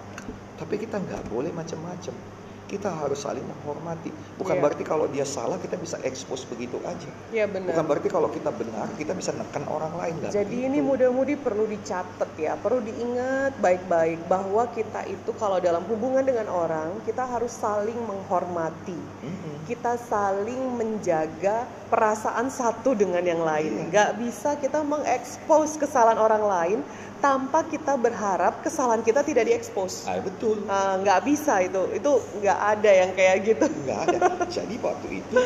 tapi 0.58 0.82
kita 0.82 0.98
nggak 0.98 1.30
boleh 1.30 1.54
macam-macam 1.54 2.37
kita 2.68 2.92
harus 2.92 3.20
saling 3.20 3.42
menghormati 3.42 4.12
bukan 4.36 4.54
Iya. 4.54 4.62
berarti 4.62 4.84
kalau 4.84 5.08
dia 5.08 5.24
salah 5.24 5.56
kita 5.56 5.76
bisa 5.76 5.96
expose 6.04 6.44
begitu 6.44 6.78
aja 6.84 7.08
Ya 7.32 7.48
bukan 7.48 7.64
benar. 7.66 7.84
berarti 7.84 8.08
kalau 8.08 8.28
kita 8.28 8.52
benar 8.52 8.88
kita 8.94 9.12
bisa 9.12 9.32
neken 9.32 9.64
orang 9.68 9.96
lain 9.96 10.14
Jadi 10.28 10.68
ini 10.68 10.78
begitu. 10.78 10.88
mudah-mudi 10.88 11.36
perlu 11.36 11.64
dicatat 11.66 12.32
ya, 12.36 12.54
perlu 12.56 12.80
diingat 12.80 13.56
baik-baik 13.58 14.28
bahwa 14.28 14.68
kita 14.70 15.08
itu 15.08 15.32
kalau 15.36 15.58
dalam 15.58 15.82
hubungan 15.86 16.22
dengan 16.22 16.48
orang 16.48 17.00
kita 17.04 17.24
harus 17.24 17.52
saling 17.52 17.96
menghormati. 18.04 18.98
Mm-mm. 19.24 19.56
Kita 19.64 19.96
saling 19.98 20.60
menjaga 20.76 21.64
perasaan 21.88 22.48
satu 22.48 22.92
dengan 22.92 23.24
yang 23.24 23.40
lain. 23.42 23.72
Iya. 23.72 23.84
Nggak 23.88 24.12
bisa 24.18 24.50
kita 24.56 24.80
mengekspos 24.82 25.76
kesalahan 25.76 26.18
orang 26.18 26.44
lain 26.44 26.80
tanpa 27.18 27.66
kita 27.66 27.96
berharap 27.96 28.62
kesalahan 28.62 29.02
kita 29.02 29.22
tidak 29.22 29.46
diekspos. 29.46 30.06
ah, 30.06 30.22
betul 30.22 30.62
Ah, 30.66 30.96
nggak 30.98 31.20
bisa 31.24 31.60
itu, 31.60 31.82
itu 31.92 32.12
nggak 32.40 32.60
ada 32.78 32.92
yang 32.94 33.12
kayak 33.14 33.36
gitu. 33.44 33.66
nggak 33.66 34.00
ada 34.06 34.18
jadi 34.48 34.76
waktu 34.80 35.08
itu 35.20 35.38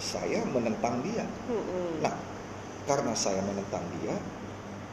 saya 0.00 0.40
menentang 0.48 1.02
dia 1.02 1.26
Mm-mm. 1.46 2.00
Nah, 2.00 2.14
karena 2.88 3.12
saya 3.12 3.44
menentang 3.44 3.84
dia, 4.00 4.16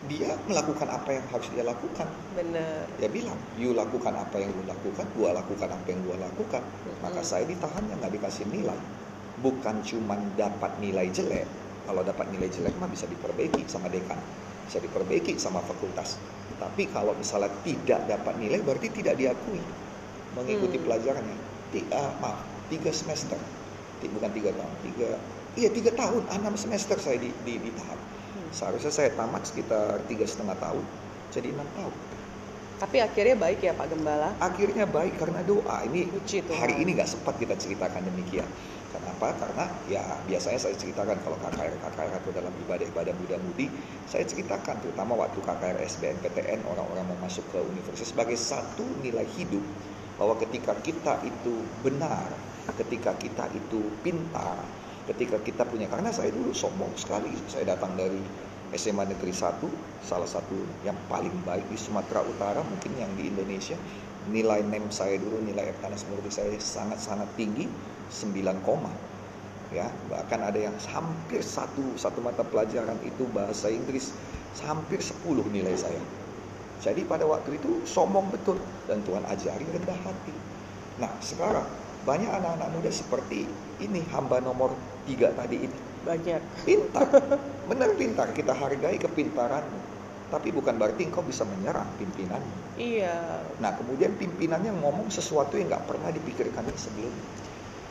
dia 0.05 0.35
melakukan 0.45 0.85
apa 0.85 1.09
yang 1.15 1.25
harus 1.31 1.47
dia 1.49 1.63
lakukan. 1.63 2.07
Benar. 2.35 2.83
Dia 2.99 3.07
bilang, 3.07 3.39
you 3.55 3.71
lakukan 3.71 4.11
apa 4.11 4.35
yang 4.37 4.51
lu 4.51 4.67
lakukan, 4.67 5.07
gua 5.15 5.31
lakukan 5.31 5.69
apa 5.71 5.87
yang 5.87 6.01
gua 6.03 6.17
lakukan. 6.19 6.61
Maka 6.99 7.21
Mm-mm. 7.21 7.29
saya 7.29 7.43
ditahannya 7.47 7.95
nggak 7.95 8.13
dikasih 8.19 8.45
nilai. 8.51 8.79
Bukan 9.39 9.85
cuma 9.85 10.17
dapat 10.33 10.75
nilai 10.77 11.07
jelek. 11.09 11.47
Kalau 11.87 12.03
dapat 12.03 12.27
nilai 12.33 12.51
jelek 12.51 12.75
mah 12.75 12.91
bisa 12.91 13.07
diperbaiki 13.07 13.63
sama 13.65 13.87
dekan, 13.87 14.19
bisa 14.67 14.83
diperbaiki 14.83 15.39
sama 15.39 15.63
fakultas. 15.63 16.19
Tapi 16.59 16.91
kalau 16.91 17.15
misalnya 17.15 17.49
tidak 17.63 18.03
dapat 18.05 18.33
nilai 18.35 18.59
berarti 18.59 18.91
tidak 18.91 19.15
diakui 19.15 19.61
mengikuti 20.35 20.77
Hmm. 20.77 20.85
pelajarannya. 20.85 21.37
Tiga, 21.67 22.15
maaf, 22.23 22.43
tiga 22.71 22.91
semester, 22.91 23.39
Ti- 23.99 24.11
bukan 24.11 24.31
tiga 24.31 24.51
tahun, 24.55 24.75
tiga, 24.87 25.09
iya 25.59 25.67
tiga 25.67 25.91
tahun, 25.91 26.23
enam 26.31 26.55
semester 26.55 26.95
saya 26.95 27.19
di, 27.19 27.31
di, 27.43 27.59
ditahan. 27.59 27.99
Hmm. 27.99 28.49
Seharusnya 28.55 28.91
saya 28.93 29.09
tamat 29.11 29.43
sekitar 29.47 29.99
tiga 30.07 30.23
setengah 30.23 30.55
tahun, 30.55 30.83
jadi 31.35 31.51
enam 31.51 31.67
tahun. 31.75 31.95
Tapi 32.77 32.97
akhirnya 33.01 33.35
baik 33.41 33.59
ya 33.65 33.73
Pak 33.73 33.87
Gembala. 33.89 34.29
Akhirnya 34.37 34.85
baik 34.85 35.17
karena 35.17 35.41
doa. 35.41 35.81
Ini 35.89 36.13
Puji 36.13 36.45
hari 36.53 36.77
ini 36.77 36.93
nggak 36.93 37.09
sempat 37.09 37.33
kita 37.41 37.57
ceritakan 37.57 38.05
demikian. 38.05 38.45
Kenapa? 38.87 39.35
Karena 39.35 39.67
ya 39.91 40.03
biasanya 40.23 40.59
saya 40.59 40.75
ceritakan 40.79 41.19
kalau 41.19 41.35
KKR 41.43 41.75
KKR 41.75 42.13
atau 42.23 42.31
dalam 42.31 42.53
ibadah-ibadah 42.63 43.13
muda-mudi, 43.19 43.67
saya 44.07 44.23
ceritakan 44.23 44.79
terutama 44.79 45.19
waktu 45.19 45.43
KKR 45.43 45.77
SBMPTN 45.83 46.63
orang-orang 46.63 47.05
mau 47.11 47.19
masuk 47.19 47.43
ke 47.51 47.59
universitas 47.59 48.15
sebagai 48.15 48.39
satu 48.39 48.87
nilai 49.03 49.27
hidup 49.35 49.63
bahwa 50.15 50.39
ketika 50.39 50.73
kita 50.79 51.19
itu 51.27 51.67
benar, 51.83 52.31
ketika 52.79 53.13
kita 53.19 53.51
itu 53.53 53.91
pintar, 54.01 54.63
ketika 55.07 55.37
kita 55.39 55.63
punya 55.67 55.87
karena 55.91 56.09
saya 56.09 56.31
dulu 56.31 56.51
sombong 56.55 56.91
sekali, 56.95 57.31
saya 57.47 57.75
datang 57.75 57.93
dari 57.95 58.19
SMA 58.75 59.07
Negeri 59.07 59.31
1, 59.31 59.63
salah 60.03 60.27
satu 60.27 60.57
yang 60.83 60.97
paling 61.07 61.31
baik 61.47 61.63
di 61.71 61.79
Sumatera 61.79 62.19
Utara, 62.27 62.59
mungkin 62.67 62.91
yang 62.99 63.11
di 63.15 63.31
Indonesia. 63.31 63.79
Nilai 64.27 64.59
NEM 64.59 64.91
saya 64.91 65.15
dulu, 65.15 65.39
nilai 65.39 65.71
Eptanas 65.71 66.03
Murti 66.11 66.27
saya 66.27 66.51
sangat-sangat 66.59 67.31
tinggi, 67.39 67.71
9 68.09 68.65
koma. 68.65 68.91
Ya, 69.67 69.91
bahkan 70.07 70.39
ada 70.39 70.55
yang 70.55 70.75
hampir 70.87 71.43
satu 71.43 71.99
satu 71.99 72.23
mata 72.23 72.39
pelajaran 72.47 72.95
itu 73.03 73.27
bahasa 73.35 73.67
Inggris, 73.67 74.15
hampir 74.63 75.03
10 75.03 75.43
nilai 75.51 75.75
saya. 75.75 75.99
Jadi 76.79 77.03
pada 77.03 77.27
waktu 77.27 77.59
itu 77.59 77.83
sombong 77.83 78.31
betul 78.31 78.55
dan 78.87 79.03
Tuhan 79.03 79.27
ajari 79.27 79.65
rendah 79.67 79.99
hati. 80.07 80.35
Nah, 81.03 81.11
sekarang 81.19 81.67
banyak 82.07 82.31
anak-anak 82.31 82.69
muda 82.71 82.87
seperti 82.87 83.43
ini 83.83 83.99
hamba 84.15 84.39
nomor 84.39 84.71
tiga 85.03 85.27
tadi 85.35 85.67
ini 85.67 85.77
Banyak. 86.07 86.39
pintar 86.63 87.03
benar 87.69 87.91
pintar 87.99 88.31
kita 88.31 88.55
hargai 88.55 88.95
kepintaranmu 88.95 89.79
tapi 90.31 90.55
bukan 90.55 90.79
berarti 90.79 91.03
engkau 91.07 91.19
bisa 91.19 91.43
menyerang 91.43 91.87
pimpinanmu 91.99 92.79
Iya. 92.79 93.43
nah 93.59 93.75
kemudian 93.75 94.15
pimpinannya 94.15 94.71
ngomong 94.79 95.11
sesuatu 95.11 95.59
yang 95.59 95.67
nggak 95.67 95.83
pernah 95.83 96.07
dipikirkan 96.15 96.63
sebelumnya 96.79 97.27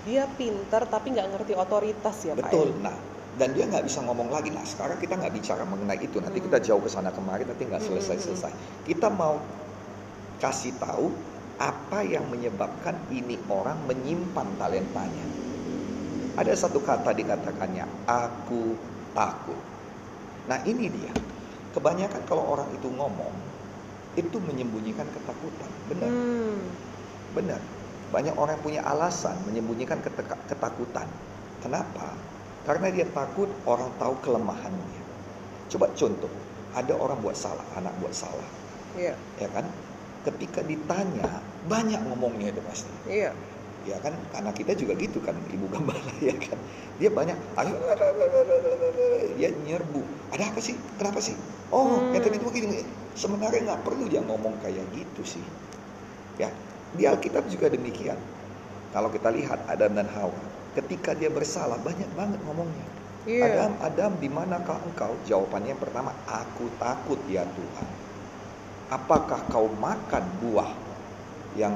Dia 0.06 0.30
pinter 0.38 0.86
tapi 0.86 1.12
nggak 1.18 1.28
ngerti 1.34 1.52
otoritas 1.58 2.16
ya 2.22 2.38
Pak. 2.38 2.46
betul. 2.46 2.70
Ya? 2.78 2.90
nah 2.90 2.96
dan 3.36 3.52
dia 3.52 3.68
nggak 3.68 3.84
bisa 3.84 4.00
ngomong 4.06 4.32
lagi. 4.32 4.48
Nah 4.54 4.64
sekarang 4.64 4.96
kita 5.02 5.18
nggak 5.18 5.34
bicara 5.34 5.66
mengenai 5.66 6.00
itu. 6.00 6.22
Nanti 6.22 6.38
kita 6.40 6.62
jauh 6.62 6.80
ke 6.80 6.88
sana 6.88 7.10
kemari 7.10 7.44
nanti 7.44 7.66
nggak 7.66 7.82
Hmm, 7.82 7.90
selesai 7.98 8.16
selesai 8.22 8.52
kita 8.86 9.10
mau 9.10 9.42
kasih 10.40 10.72
tahu 10.78 11.10
apa 11.56 12.04
yang 12.04 12.28
menyebabkan 12.28 12.96
ini 13.10 13.36
orang 13.50 13.76
menyimpan 13.84 14.46
talentanya. 14.56 15.26
Ada 16.36 16.52
satu 16.54 16.84
kata 16.84 17.16
dikatakannya 17.16 17.84
aku 18.06 18.76
takut. 19.16 19.58
Nah 20.46 20.60
ini 20.68 20.86
dia. 20.92 21.12
Kebanyakan 21.72 22.24
kalau 22.24 22.56
orang 22.56 22.68
itu 22.72 22.88
ngomong 22.88 23.34
itu 24.16 24.36
menyembunyikan 24.40 25.04
ketakutan. 25.12 25.70
Benar? 25.92 26.08
Hmm. 26.08 26.60
Benar. 27.36 27.60
Banyak 28.16 28.32
orang 28.40 28.56
punya 28.64 28.80
alasan 28.80 29.36
menyembunyikan 29.44 30.00
ketakutan. 30.48 31.04
Kenapa? 31.60 32.16
Karena 32.64 32.88
dia 32.88 33.04
takut 33.12 33.52
orang 33.68 33.92
tahu 34.00 34.16
kelemahannya. 34.24 35.04
Coba 35.68 35.92
contoh, 35.92 36.32
ada 36.72 36.96
orang 36.96 37.20
buat 37.20 37.36
salah, 37.36 37.68
anak 37.76 37.92
buat 38.00 38.16
salah, 38.16 38.48
Iya. 38.96 39.12
ya 39.36 39.48
kan? 39.52 39.68
Ketika 40.24 40.64
ditanya, 40.64 41.44
banyak 41.68 42.00
ngomongnya 42.08 42.56
itu 42.56 42.64
pasti. 42.64 42.88
Iya. 43.04 43.36
Ya 43.84 44.00
kan, 44.00 44.16
anak 44.32 44.64
kita 44.64 44.72
juga 44.72 44.96
gitu 44.96 45.20
kan, 45.20 45.36
ibu 45.52 45.68
gembala 45.68 46.00
ya 46.24 46.32
kan. 46.40 46.56
Dia 46.96 47.12
banyak, 47.12 47.36
dia 49.36 49.50
nyerbu. 49.52 50.00
Ada 50.32 50.56
apa 50.56 50.60
sih? 50.64 50.72
Kenapa 50.96 51.20
sih? 51.20 51.36
Oh, 51.68 52.00
Hmm. 52.00 52.16
yang 52.16 52.24
itu 52.32 52.48
begini. 52.48 52.80
Sebenarnya 53.12 53.60
nggak 53.60 53.84
perlu 53.84 54.08
dia 54.08 54.24
ngomong 54.24 54.56
kayak 54.64 54.88
gitu 54.96 55.36
sih. 55.36 55.44
Ya, 56.40 56.48
di 56.96 57.04
Alkitab 57.04 57.44
juga 57.52 57.68
demikian. 57.68 58.16
Kalau 58.90 59.12
kita 59.12 59.28
lihat 59.28 59.60
Adam 59.68 59.92
dan 59.92 60.08
Hawa, 60.08 60.40
ketika 60.72 61.12
dia 61.12 61.28
bersalah 61.28 61.76
banyak 61.84 62.08
banget 62.16 62.40
ngomongnya. 62.48 62.86
Iya. 63.26 63.42
Adam, 63.52 63.72
Adam, 63.82 64.12
di 64.22 64.28
manakah 64.30 64.78
engkau? 64.86 65.12
Jawabannya 65.26 65.74
yang 65.76 65.82
pertama, 65.82 66.14
aku 66.24 66.70
takut 66.80 67.18
ya 67.28 67.42
Tuhan. 67.42 67.88
Apakah 68.88 69.42
kau 69.50 69.66
makan 69.82 70.24
buah 70.40 70.70
yang 71.58 71.74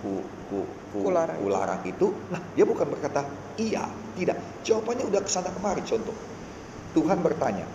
ku, 0.00 0.22
ku, 0.46 0.62
ku, 0.94 0.98
kularang 1.42 1.82
itu? 1.82 2.14
Nah, 2.30 2.38
dia 2.54 2.62
bukan 2.62 2.86
berkata 2.86 3.26
iya, 3.58 3.82
tidak. 4.14 4.38
Jawabannya 4.62 5.10
udah 5.10 5.20
ke 5.26 5.30
sana 5.32 5.50
kemari. 5.50 5.82
Contoh, 5.82 6.14
Tuhan 6.94 7.18
bertanya, 7.18 7.66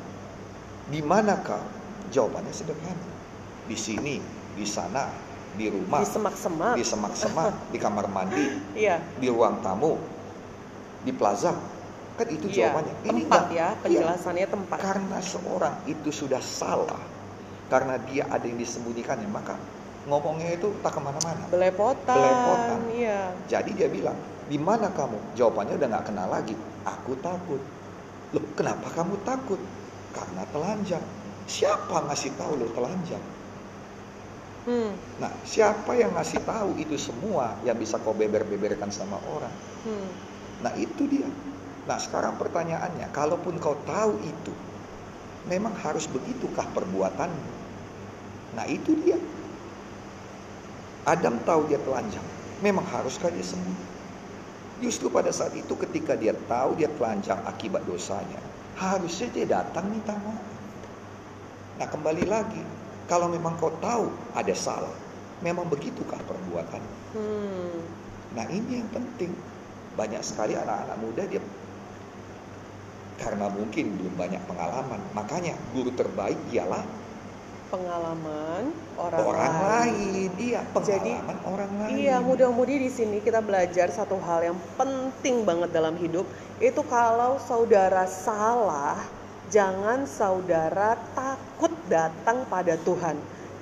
di 0.87 1.03
manakah? 1.03 1.59
Jawabannya 2.15 2.55
sederhana. 2.55 3.07
Di 3.67 3.75
sini, 3.75 4.23
di 4.55 4.63
sana, 4.63 5.11
di 5.57 5.67
rumah, 5.67 5.99
Di 5.99 6.07
semak-semak. 6.07 6.73
di 6.77 6.83
semak-semak, 6.85 7.53
di 7.73 7.77
kamar 7.81 8.05
mandi, 8.07 8.45
Iya. 8.77 9.01
di 9.17 9.27
ruang 9.27 9.59
tamu, 9.59 9.97
di 11.01 11.11
plaza. 11.11 11.57
Kan 12.17 12.27
itu 12.29 12.49
Iya. 12.49 12.69
jawabannya. 12.71 12.93
Ini 13.03 13.21
Tempat 13.25 13.41
enggak. 13.41 13.57
ya, 13.57 13.67
Iya. 13.67 13.81
penjelasannya 13.81 14.47
tempat. 14.47 14.77
Karena 14.77 15.17
seorang 15.19 15.75
itu 15.85 16.09
sudah 16.09 16.41
salah, 16.41 17.01
karena 17.67 17.97
dia 18.05 18.29
ada 18.29 18.45
yang 18.45 18.57
disembunyikannya, 18.57 19.29
maka 19.29 19.57
ngomongnya 20.05 20.55
itu 20.55 20.71
tak 20.81 20.95
ke 20.95 21.01
mana-mana. 21.01 21.43
Belepotan. 21.49 22.15
Belepotan. 22.15 22.79
Iya. 22.93 23.21
Jadi 23.49 23.69
dia 23.75 23.89
bilang, 23.89 24.17
di 24.47 24.55
mana 24.55 24.87
kamu? 24.89 25.35
Jawabannya 25.35 25.75
udah 25.75 25.87
nggak 25.91 26.05
kenal 26.07 26.27
lagi. 26.31 26.55
Aku 26.87 27.19
takut. 27.19 27.59
Loh, 28.31 28.45
kenapa 28.55 28.87
kamu 28.93 29.19
takut? 29.27 29.59
Karena 30.15 30.41
telanjang. 30.49 31.03
Siapa 31.47 32.07
ngasih 32.07 32.31
tahu 32.35 32.59
lo 32.59 32.67
telanjang? 32.71 33.21
Hmm. 34.67 34.91
Nah, 35.23 35.31
siapa 35.47 35.95
yang 35.95 36.11
ngasih 36.11 36.43
tahu 36.43 36.75
itu 36.75 36.99
semua 36.99 37.55
yang 37.63 37.79
bisa 37.79 37.95
kau 38.03 38.11
beber-beberkan 38.11 38.91
sama 38.91 39.15
orang? 39.31 39.55
Hmm. 39.87 40.11
Nah, 40.59 40.75
itu 40.75 41.07
dia. 41.07 41.31
Nah, 41.87 41.95
sekarang 41.95 42.35
pertanyaannya, 42.35 43.07
kalaupun 43.15 43.63
kau 43.63 43.79
tahu 43.87 44.19
itu, 44.27 44.51
memang 45.47 45.71
harus 45.79 46.03
begitukah 46.11 46.67
perbuatanmu? 46.75 47.47
Nah, 48.59 48.67
itu 48.67 48.91
dia. 49.07 49.15
Adam 51.07 51.39
tahu 51.47 51.71
dia 51.71 51.79
telanjang. 51.79 52.27
Memang 52.59 52.83
haruskah 52.91 53.31
dia 53.31 53.47
sembuh? 53.47 53.95
Justru 54.83 55.07
pada 55.07 55.31
saat 55.31 55.55
itu 55.55 55.79
ketika 55.79 56.19
dia 56.19 56.35
tahu 56.51 56.75
dia 56.75 56.91
telanjang 56.99 57.39
akibat 57.47 57.87
dosanya, 57.87 58.43
harusnya 58.75 59.31
dia 59.31 59.47
datang 59.47 59.87
minta 59.87 60.11
maaf. 60.11 60.43
Nah, 61.79 61.87
kembali 61.87 62.25
lagi, 62.27 62.59
Kalau 63.07 63.31
memang 63.31 63.55
kau 63.55 63.71
tahu 63.79 64.11
ada 64.35 64.51
salah, 64.51 64.93
memang 65.39 65.67
begitukah 65.71 66.19
perbuatan? 66.27 66.83
Hmm. 67.15 67.79
Nah 68.35 68.45
ini 68.51 68.83
yang 68.83 68.89
penting. 68.91 69.31
Banyak 69.97 70.21
sekali 70.21 70.53
anak-anak 70.53 70.97
muda 71.01 71.25
dia 71.25 71.41
karena 73.17 73.49
mungkin 73.49 73.97
belum 73.97 74.13
banyak 74.13 74.41
pengalaman. 74.45 75.01
Makanya 75.17 75.57
guru 75.73 75.89
terbaik 75.89 76.37
ialah 76.53 76.85
Pengalaman 77.67 78.71
orang, 78.95 79.19
orang 79.27 79.55
lain. 79.67 80.31
Iya, 80.39 80.63
Jadi, 80.71 81.11
pengalaman 81.19 81.39
orang 81.51 81.71
lain. 81.83 81.95
Iya, 81.99 82.23
mudah-mudi 82.23 82.79
di 82.79 82.87
sini 82.87 83.19
kita 83.19 83.43
belajar 83.43 83.91
satu 83.91 84.15
hal 84.23 84.39
yang 84.39 84.59
penting 84.79 85.43
banget 85.43 85.75
dalam 85.75 85.99
hidup, 85.99 86.23
itu 86.63 86.79
kalau 86.87 87.35
saudara 87.43 88.07
salah, 88.07 89.03
jangan 89.47 90.03
saudara 90.07 90.99
takut 91.15 91.71
datang 91.87 92.43
pada 92.47 92.75
Tuhan. 92.83 93.15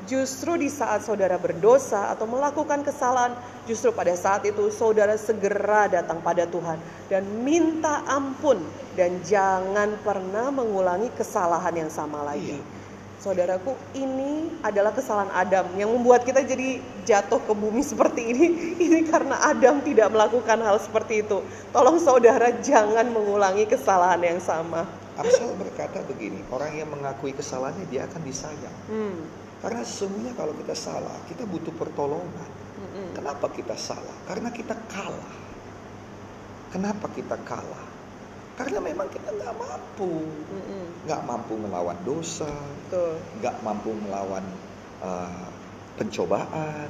Justru 0.06 0.62
di 0.62 0.70
saat 0.70 1.02
saudara 1.02 1.42
berdosa 1.42 2.14
atau 2.14 2.30
melakukan 2.30 2.86
kesalahan, 2.86 3.34
justru 3.66 3.90
pada 3.90 4.14
saat 4.14 4.46
itu 4.46 4.70
saudara 4.70 5.18
segera 5.18 5.90
datang 5.90 6.22
pada 6.22 6.46
Tuhan 6.46 6.78
dan 7.10 7.26
minta 7.42 8.06
ampun 8.06 8.62
dan 8.94 9.18
jangan 9.26 9.98
pernah 10.06 10.54
mengulangi 10.54 11.10
kesalahan 11.18 11.74
yang 11.74 11.90
sama 11.90 12.22
lagi. 12.22 12.62
Iya. 12.62 12.86
Saudaraku, 13.26 13.74
ini 13.98 14.54
adalah 14.62 14.94
kesalahan 14.94 15.34
Adam 15.34 15.66
yang 15.74 15.90
membuat 15.90 16.22
kita 16.22 16.46
jadi 16.46 16.78
jatuh 17.10 17.42
ke 17.42 17.58
bumi 17.58 17.82
seperti 17.82 18.22
ini. 18.22 18.48
Ini 18.86 19.02
karena 19.10 19.42
Adam 19.50 19.82
tidak 19.82 20.14
melakukan 20.14 20.62
hal 20.62 20.78
seperti 20.78 21.26
itu. 21.26 21.42
Tolong 21.74 21.98
saudara 21.98 22.54
jangan 22.62 23.10
mengulangi 23.10 23.66
kesalahan 23.66 24.22
yang 24.22 24.38
sama. 24.38 24.86
Amsal 25.16 25.56
berkata 25.56 26.04
begini, 26.04 26.44
orang 26.52 26.76
yang 26.76 26.92
mengakui 26.92 27.32
kesalahannya 27.32 27.88
dia 27.88 28.04
akan 28.04 28.22
disayang. 28.28 28.78
Hmm. 28.92 29.24
Karena 29.64 29.82
sesungguhnya 29.82 30.36
kalau 30.36 30.52
kita 30.60 30.76
salah, 30.76 31.16
kita 31.26 31.48
butuh 31.48 31.74
pertolongan. 31.74 32.52
Mm-mm. 32.76 33.18
Kenapa 33.18 33.48
kita 33.50 33.74
salah? 33.80 34.14
Karena 34.28 34.52
kita 34.52 34.76
kalah. 34.92 35.38
Kenapa 36.76 37.08
kita 37.16 37.40
kalah? 37.48 37.88
Karena 38.60 38.80
memang 38.84 39.08
kita 39.10 39.32
nggak 39.32 39.56
mampu, 39.56 40.28
nggak 41.08 41.22
mampu 41.28 41.54
melawan 41.60 41.98
dosa, 42.08 42.52
nggak 43.42 43.58
mampu 43.64 43.92
melawan 44.06 44.44
uh, 45.04 45.50
pencobaan, 46.00 46.88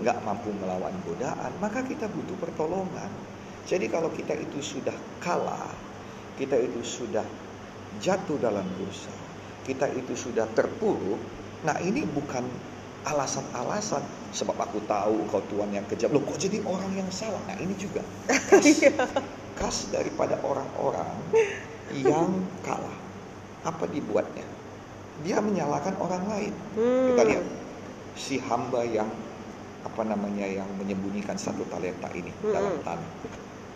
nggak 0.00 0.18
mampu 0.24 0.52
melawan 0.56 0.92
godaan, 1.04 1.52
maka 1.60 1.84
kita 1.84 2.08
butuh 2.08 2.36
pertolongan. 2.40 3.08
Jadi 3.68 3.88
kalau 3.92 4.08
kita 4.12 4.36
itu 4.36 4.60
sudah 4.60 4.96
kalah, 5.20 5.72
kita 6.40 6.56
itu 6.56 6.80
sudah 6.80 7.24
jatuh 8.00 8.38
dalam 8.40 8.64
dosa, 8.80 9.12
kita 9.68 9.90
itu 9.92 10.14
sudah 10.16 10.48
terpuruk, 10.56 11.18
nah 11.66 11.76
ini 11.82 12.06
bukan 12.08 12.46
alasan-alasan 13.02 14.02
sebab 14.30 14.54
aku 14.56 14.78
tahu 14.86 15.26
kau 15.28 15.42
Tuhan 15.50 15.74
yang 15.74 15.86
kejam. 15.90 16.14
Loh 16.14 16.22
kok 16.22 16.38
jadi 16.38 16.62
orang 16.62 16.94
yang 16.94 17.08
salah? 17.10 17.42
Nah 17.50 17.58
ini 17.58 17.74
juga 17.74 18.00
khas, 18.30 18.86
khas 19.58 19.76
daripada 19.90 20.38
orang-orang 20.46 21.10
yang 21.92 22.30
kalah. 22.62 22.96
Apa 23.66 23.86
dibuatnya? 23.90 24.46
Dia 25.22 25.38
menyalahkan 25.42 25.94
orang 25.98 26.24
lain. 26.30 26.54
Hmm. 26.78 27.14
Kita 27.14 27.22
lihat 27.26 27.44
si 28.18 28.38
hamba 28.42 28.86
yang 28.86 29.10
apa 29.82 30.02
namanya 30.06 30.46
yang 30.46 30.68
menyembunyikan 30.78 31.34
satu 31.34 31.66
talenta 31.66 32.06
ini 32.14 32.30
Mm-mm. 32.30 32.54
dalam 32.54 32.74
tanah. 32.86 33.10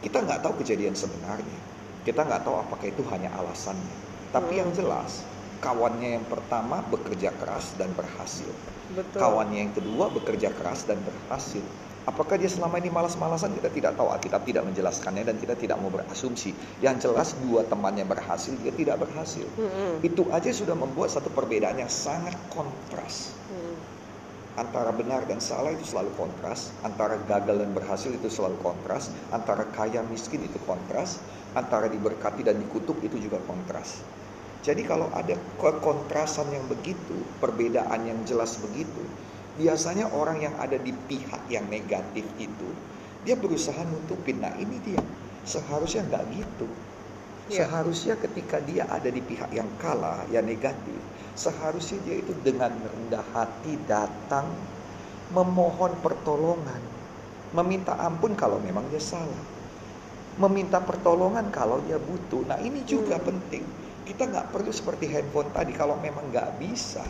Kita 0.01 0.23
nggak 0.23 0.39
tahu 0.43 0.63
kejadian 0.63 0.95
sebenarnya. 0.95 1.59
Kita 2.07 2.23
nggak 2.23 2.47
tahu 2.47 2.63
apakah 2.63 2.87
itu 2.87 3.03
hanya 3.11 3.35
alasannya. 3.35 4.06
Tapi 4.37 4.61
yang 4.61 4.71
jelas 4.76 5.25
kawannya 5.61 6.21
yang 6.21 6.26
pertama 6.28 6.85
bekerja 6.87 7.33
keras 7.35 7.73
dan 7.81 7.90
berhasil. 7.97 8.49
Betul. 8.93 9.19
Kawannya 9.19 9.59
yang 9.66 9.73
kedua 9.75 10.12
bekerja 10.12 10.52
keras 10.52 10.85
dan 10.85 11.00
berhasil. 11.02 11.64
Apakah 12.07 12.38
dia 12.38 12.47
selama 12.47 12.78
ini 12.78 12.87
malas-malasan? 12.87 13.50
Kita 13.59 13.66
tidak 13.66 13.99
tahu. 13.99 14.14
Alkitab 14.14 14.47
tidak 14.47 14.62
menjelaskannya 14.62 15.26
dan 15.26 15.43
kita 15.43 15.59
tidak 15.59 15.83
mau 15.83 15.90
berasumsi. 15.90 16.55
Yang 16.78 17.11
jelas 17.11 17.34
dua 17.43 17.67
temannya 17.67 18.06
berhasil, 18.06 18.54
dia 18.63 18.71
tidak 18.71 19.02
berhasil. 19.02 19.43
Mm-mm. 19.58 20.06
Itu 20.06 20.30
aja 20.30 20.47
sudah 20.54 20.78
membuat 20.78 21.11
satu 21.11 21.34
perbedaan 21.34 21.82
yang 21.82 21.91
sangat 21.91 22.39
kontras. 22.54 23.34
Mm. 23.50 23.75
Antara 24.54 24.95
benar 24.95 25.26
dan 25.26 25.43
salah 25.43 25.75
itu 25.75 25.82
selalu 25.82 26.15
kontras. 26.15 26.71
Antara 26.87 27.19
gagal 27.26 27.58
dan 27.58 27.75
berhasil 27.75 28.15
itu 28.15 28.30
selalu 28.30 28.54
kontras. 28.63 29.11
Antara 29.34 29.67
kaya 29.75 30.06
miskin 30.06 30.47
itu 30.47 30.63
kontras. 30.63 31.19
Antara 31.58 31.91
diberkati 31.91 32.47
dan 32.47 32.63
dikutuk 32.63 33.02
itu 33.02 33.19
juga 33.19 33.43
kontras. 33.50 33.99
Jadi 34.67 34.83
kalau 34.83 35.07
ada 35.15 35.39
kekontrasan 35.63 36.50
yang 36.50 36.67
begitu, 36.67 37.15
perbedaan 37.39 38.02
yang 38.02 38.19
jelas 38.26 38.59
begitu, 38.59 38.99
biasanya 39.55 40.11
orang 40.11 40.43
yang 40.43 40.55
ada 40.59 40.75
di 40.75 40.91
pihak 40.91 41.47
yang 41.47 41.71
negatif 41.71 42.26
itu, 42.35 42.69
dia 43.23 43.39
berusaha 43.39 43.79
nutupin. 43.87 44.43
Nah 44.43 44.50
ini 44.59 44.83
dia, 44.83 44.99
seharusnya 45.47 46.02
nggak 46.11 46.25
gitu. 46.35 46.67
Iya. 47.47 47.63
Seharusnya 47.63 48.19
ketika 48.19 48.59
dia 48.59 48.91
ada 48.91 49.07
di 49.07 49.23
pihak 49.23 49.55
yang 49.55 49.71
kalah, 49.79 50.26
yang 50.35 50.43
negatif, 50.43 50.99
seharusnya 51.39 52.02
dia 52.02 52.19
itu 52.19 52.35
dengan 52.43 52.75
rendah 52.75 53.23
hati 53.39 53.79
datang 53.87 54.50
memohon 55.31 55.95
pertolongan, 56.02 56.83
meminta 57.55 57.95
ampun 58.02 58.35
kalau 58.35 58.59
memang 58.59 58.83
dia 58.91 58.99
salah, 58.99 59.43
meminta 60.43 60.83
pertolongan 60.83 61.55
kalau 61.55 61.79
dia 61.87 62.02
butuh. 62.02 62.43
Nah 62.50 62.59
ini 62.67 62.83
juga 62.83 63.15
Hmm. 63.23 63.31
penting. 63.31 63.86
Kita 64.06 64.23
nggak 64.23 64.54
perlu 64.54 64.71
seperti 64.71 65.10
handphone 65.10 65.50
tadi 65.50 65.75
kalau 65.75 65.99
memang 65.99 66.30
nggak 66.30 66.62
bisa, 66.62 67.02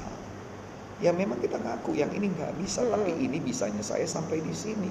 ya 0.97 1.13
memang 1.13 1.37
kita 1.37 1.61
ngaku 1.61 1.93
yang 1.93 2.09
ini 2.09 2.33
nggak 2.33 2.57
bisa, 2.57 2.81
Hmm. 2.81 2.97
tapi 2.97 3.13
ini 3.21 3.37
bisanya 3.37 3.85
saya 3.85 4.09
sampai 4.09 4.41
di 4.41 4.57
sini. 4.57 4.89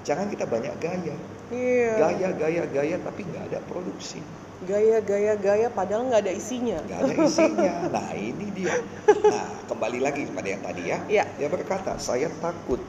Jangan 0.00 0.32
kita 0.32 0.48
banyak 0.48 0.72
gaya, 0.80 1.12
Iya. 1.52 1.92
gaya, 2.00 2.28
gaya, 2.32 2.62
gaya, 2.64 2.96
tapi 3.04 3.28
nggak 3.28 3.52
ada 3.52 3.60
produksi. 3.68 4.24
Gaya, 4.64 5.04
gaya, 5.04 5.36
gaya, 5.36 5.68
padahal 5.68 6.08
nggak 6.08 6.24
ada 6.24 6.32
isinya. 6.32 6.80
nggak 6.88 7.00
ada 7.04 7.14
isinya. 7.20 7.72
Nah 7.94 8.08
ini 8.16 8.46
dia. 8.56 8.72
Nah 9.28 9.46
kembali 9.68 10.00
lagi 10.00 10.24
pada 10.32 10.48
yang 10.48 10.62
tadi 10.64 10.82
ya. 10.88 10.98
Iya. 11.04 11.24
Dia 11.36 11.48
berkata 11.52 12.00
saya 12.00 12.32
takut 12.40 12.80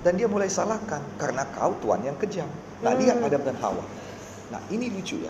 dan 0.00 0.16
dia 0.16 0.24
mulai 0.24 0.48
salahkan 0.48 1.04
karena 1.20 1.44
kau 1.52 1.76
Tuhan 1.84 2.00
yang 2.00 2.16
kejam. 2.16 2.48
Nah 2.80 2.96
Hmm. 2.96 3.00
lihat 3.04 3.20
Adam 3.20 3.44
dan 3.44 3.56
Hawa. 3.60 3.84
Nah 4.48 4.62
ini 4.72 4.88
lucu 4.88 5.20
ya. 5.20 5.28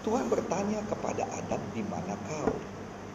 Tuhan 0.00 0.32
bertanya 0.32 0.80
kepada 0.88 1.28
Adam 1.28 1.60
di 1.76 1.84
mana 1.84 2.16
kau? 2.24 2.48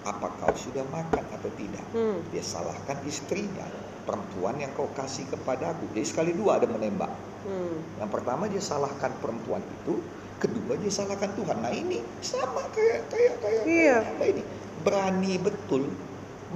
Apa 0.05 0.29
kau 0.37 0.53
sudah 0.53 0.85
makan 0.93 1.25
atau 1.33 1.49
tidak? 1.57 1.81
Hmm. 1.97 2.21
Dia 2.29 2.45
salahkan 2.45 3.01
istrinya, 3.09 3.65
perempuan 4.05 4.61
yang 4.61 4.69
kau 4.77 4.85
kasih 4.93 5.25
kepadaku. 5.33 5.89
Jadi 5.97 6.05
sekali 6.05 6.31
dua 6.37 6.61
ada 6.61 6.69
menembak. 6.69 7.09
Hmm. 7.49 7.81
Yang 7.97 8.09
pertama 8.13 8.45
dia 8.45 8.61
salahkan 8.61 9.09
perempuan 9.17 9.65
itu, 9.65 9.97
kedua 10.37 10.77
dia 10.77 10.93
salahkan 10.93 11.33
Tuhan. 11.33 11.57
Nah 11.57 11.73
ini 11.73 12.05
sama 12.21 12.61
kayak 12.69 13.09
kayak 13.09 13.35
kayak, 13.41 13.63
Iya. 13.65 13.97
kayak 14.05 14.13
apa 14.13 14.23
ini? 14.29 14.43
Berani 14.85 15.33
betul, 15.41 15.83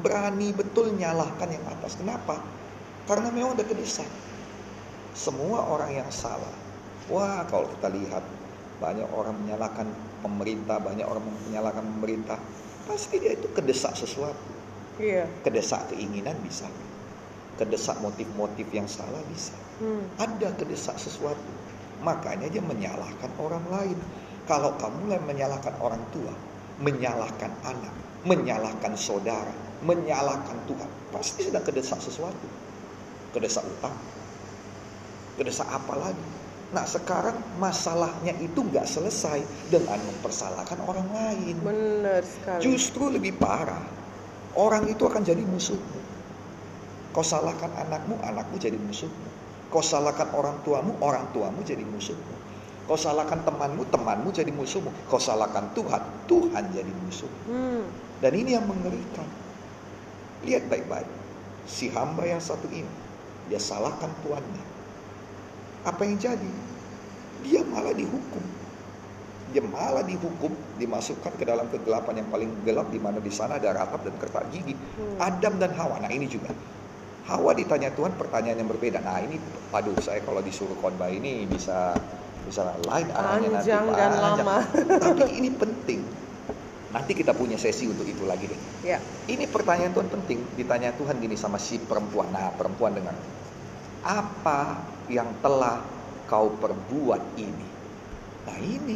berani 0.06 0.54
betul 0.54 0.94
nyalahkan 0.94 1.50
yang 1.50 1.66
atas. 1.74 1.98
Kenapa? 1.98 2.38
Karena 3.10 3.34
memang 3.34 3.58
udah 3.58 3.66
kedesak. 3.66 4.06
Semua 5.18 5.66
orang 5.66 6.06
yang 6.06 6.10
salah. 6.14 6.54
Wah 7.10 7.42
kalau 7.50 7.66
kita 7.74 7.90
lihat 7.90 8.22
banyak 8.80 9.08
orang 9.12 9.36
menyalahkan 9.44 9.88
pemerintah, 10.24 10.80
banyak 10.80 11.06
orang 11.06 11.24
menyalahkan 11.48 11.84
pemerintah. 11.84 12.40
Pasti 12.88 13.20
dia 13.20 13.36
itu 13.36 13.52
kedesak 13.52 13.94
sesuatu. 13.94 14.50
Iya. 15.00 15.28
Kedesak 15.44 15.92
keinginan 15.94 16.36
bisa. 16.42 16.66
Kedesak 17.60 18.00
motif-motif 18.00 18.68
yang 18.72 18.88
salah 18.88 19.20
bisa 19.28 19.52
Hmm. 19.80 20.04
ada 20.20 20.52
kedesak 20.60 21.00
sesuatu. 21.00 21.52
Makanya 22.04 22.52
dia 22.52 22.60
menyalahkan 22.64 23.32
orang 23.40 23.64
lain. 23.72 24.00
Kalau 24.44 24.76
kamu 24.76 25.08
mulai 25.08 25.22
menyalahkan 25.24 25.76
orang 25.80 26.04
tua, 26.12 26.36
menyalahkan 26.80 27.52
anak, 27.64 27.94
menyalahkan 28.28 28.96
saudara, 28.96 29.52
menyalahkan 29.84 30.58
Tuhan, 30.68 30.90
pasti 31.16 31.48
sedang 31.48 31.64
kedesak 31.64 32.00
sesuatu. 32.04 32.48
Kedesak 33.32 33.64
utang. 33.64 33.96
Kedesak 35.40 35.68
apa 35.70 35.94
lagi? 35.96 36.28
Nah 36.70 36.86
sekarang 36.86 37.38
masalahnya 37.58 38.38
itu 38.38 38.62
nggak 38.62 38.86
selesai 38.86 39.42
dengan 39.74 39.98
mempersalahkan 39.98 40.78
orang 40.86 41.08
lain. 41.10 41.56
Benar 41.66 42.22
sekali. 42.22 42.62
Justru 42.62 43.10
lebih 43.10 43.34
parah. 43.42 43.82
Orang 44.54 44.86
itu 44.90 45.06
akan 45.06 45.26
jadi 45.26 45.42
musuhmu. 45.42 46.00
Kau 47.10 47.26
salahkan 47.26 47.74
anakmu, 47.74 48.22
anakmu 48.22 48.62
jadi 48.62 48.78
musuhmu. 48.78 49.30
Kau 49.74 49.82
salahkan 49.82 50.30
orang 50.34 50.62
tuamu, 50.62 50.94
orang 51.02 51.26
tuamu 51.34 51.62
jadi 51.66 51.82
musuhmu. 51.86 52.38
Kau 52.90 52.98
salahkan 52.98 53.46
temanmu, 53.46 53.86
temanmu 53.94 54.34
jadi 54.34 54.50
musuhmu. 54.50 54.90
Kau 55.06 55.22
salahkan 55.22 55.74
Tuhan, 55.78 56.02
Tuhan 56.26 56.64
jadi 56.74 56.90
musuh. 56.90 57.30
Hmm. 57.46 57.86
Dan 58.18 58.34
ini 58.34 58.58
yang 58.58 58.66
mengerikan. 58.66 59.30
Lihat 60.42 60.66
baik-baik. 60.66 61.06
Si 61.70 61.94
hamba 61.94 62.26
yang 62.26 62.42
satu 62.42 62.66
ini, 62.74 62.90
dia 63.46 63.62
salahkan 63.62 64.10
tuannya. 64.26 64.66
Apa 65.88 66.02
yang 66.04 66.20
jadi? 66.20 66.52
Dia 67.46 67.62
malah 67.64 67.96
dihukum. 67.96 68.44
Dia 69.50 69.64
malah 69.66 70.06
dihukum 70.06 70.54
dimasukkan 70.78 71.34
ke 71.40 71.44
dalam 71.48 71.66
kegelapan 71.72 72.22
yang 72.22 72.30
paling 72.30 72.52
gelap 72.68 72.92
di 72.94 73.00
mana 73.02 73.18
di 73.18 73.32
sana 73.34 73.58
ada 73.58 73.74
ratap 73.74 74.06
dan 74.06 74.16
kertak 74.20 74.46
gigi. 74.54 74.76
Hmm. 74.76 75.18
Adam 75.18 75.58
dan 75.58 75.72
Hawa. 75.74 76.04
Nah, 76.04 76.12
ini 76.12 76.28
juga. 76.30 76.52
Hawa 77.30 77.54
ditanya 77.54 77.94
Tuhan 77.94 78.18
pertanyaan 78.18 78.58
yang 78.66 78.70
berbeda. 78.70 79.06
Nah, 79.06 79.22
ini 79.22 79.38
aduh 79.70 79.94
saya 80.02 80.22
kalau 80.26 80.42
disuruh 80.42 80.74
khotbah 80.82 81.14
ini 81.14 81.46
bisa 81.46 81.94
bisa 82.50 82.74
lain 82.90 83.06
arahnya 83.14 83.50
nanti 83.54 83.70
panjang. 83.70 84.14
lama. 84.18 84.58
Tapi 85.06 85.30
ini 85.38 85.50
penting. 85.54 86.02
Nanti 86.90 87.14
kita 87.14 87.38
punya 87.38 87.54
sesi 87.54 87.86
untuk 87.86 88.10
itu 88.10 88.26
lagi 88.26 88.50
deh. 88.50 88.60
Ya. 88.82 88.98
Ini 89.30 89.46
pertanyaan 89.46 89.94
Tuhan 89.94 90.10
penting. 90.10 90.42
Ditanya 90.58 90.90
Tuhan 90.98 91.22
gini 91.22 91.38
sama 91.38 91.62
si 91.62 91.78
perempuan. 91.78 92.34
Nah, 92.34 92.50
perempuan 92.58 92.98
dengar. 92.98 93.14
Apa 94.02 94.82
yang 95.10 95.28
telah 95.42 95.82
kau 96.30 96.54
perbuat 96.62 97.22
ini? 97.36 97.68
Nah, 98.46 98.58
ini 98.62 98.96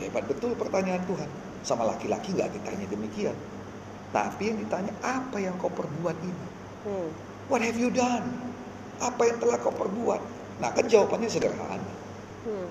hebat 0.00 0.24
betul 0.26 0.56
pertanyaan 0.56 1.04
Tuhan. 1.04 1.30
Sama 1.64 1.84
laki-laki 1.88 2.32
nggak 2.34 2.50
ditanya 2.56 2.86
demikian. 2.88 3.36
Tapi 4.10 4.42
yang 4.52 4.58
ditanya, 4.60 4.92
apa 5.04 5.36
yang 5.38 5.54
kau 5.60 5.70
perbuat 5.70 6.16
ini? 6.24 6.46
Hmm. 6.88 7.08
What 7.52 7.60
have 7.60 7.76
you 7.76 7.92
done? 7.92 8.24
Apa 9.00 9.28
yang 9.28 9.38
telah 9.38 9.60
kau 9.60 9.72
perbuat? 9.72 10.20
Nah, 10.60 10.70
kan 10.72 10.84
jawabannya 10.88 11.28
sederhana. 11.28 11.92
Hmm. 12.44 12.68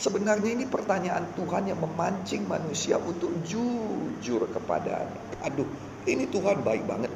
Sebenarnya 0.00 0.50
ini 0.56 0.64
pertanyaan 0.66 1.28
Tuhan 1.36 1.68
yang 1.68 1.78
memancing 1.78 2.48
manusia 2.48 2.98
untuk 2.98 3.30
jujur 3.46 4.50
kepadanya. 4.50 5.20
Aduh, 5.46 5.68
ini 6.08 6.26
Tuhan 6.26 6.64
baik 6.64 6.88
banget. 6.88 7.11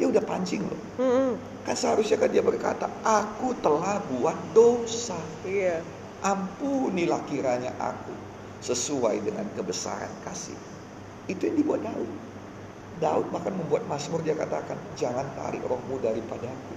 Dia 0.00 0.06
udah 0.08 0.22
pancing 0.24 0.64
loh. 0.64 0.80
Hmm. 0.98 1.32
Kan 1.62 1.76
seharusnya 1.78 2.18
kan 2.18 2.30
dia 2.32 2.42
berkata, 2.42 2.90
aku 3.04 3.54
telah 3.62 4.02
buat 4.08 4.34
dosa. 4.56 5.18
Iya. 5.46 5.84
Ampunilah 6.22 7.22
kiranya 7.26 7.74
aku 7.78 8.14
sesuai 8.62 9.22
dengan 9.26 9.46
kebesaran 9.58 10.10
kasih. 10.22 10.56
Itu 11.26 11.50
yang 11.50 11.56
dibuat 11.58 11.82
Daud. 11.82 12.10
Daud 13.02 13.26
bahkan 13.34 13.54
membuat 13.54 13.86
Mazmur 13.90 14.22
dia 14.22 14.38
katakan, 14.38 14.78
jangan 14.94 15.26
tarik 15.34 15.62
rohmu 15.66 15.98
daripadaku. 15.98 16.76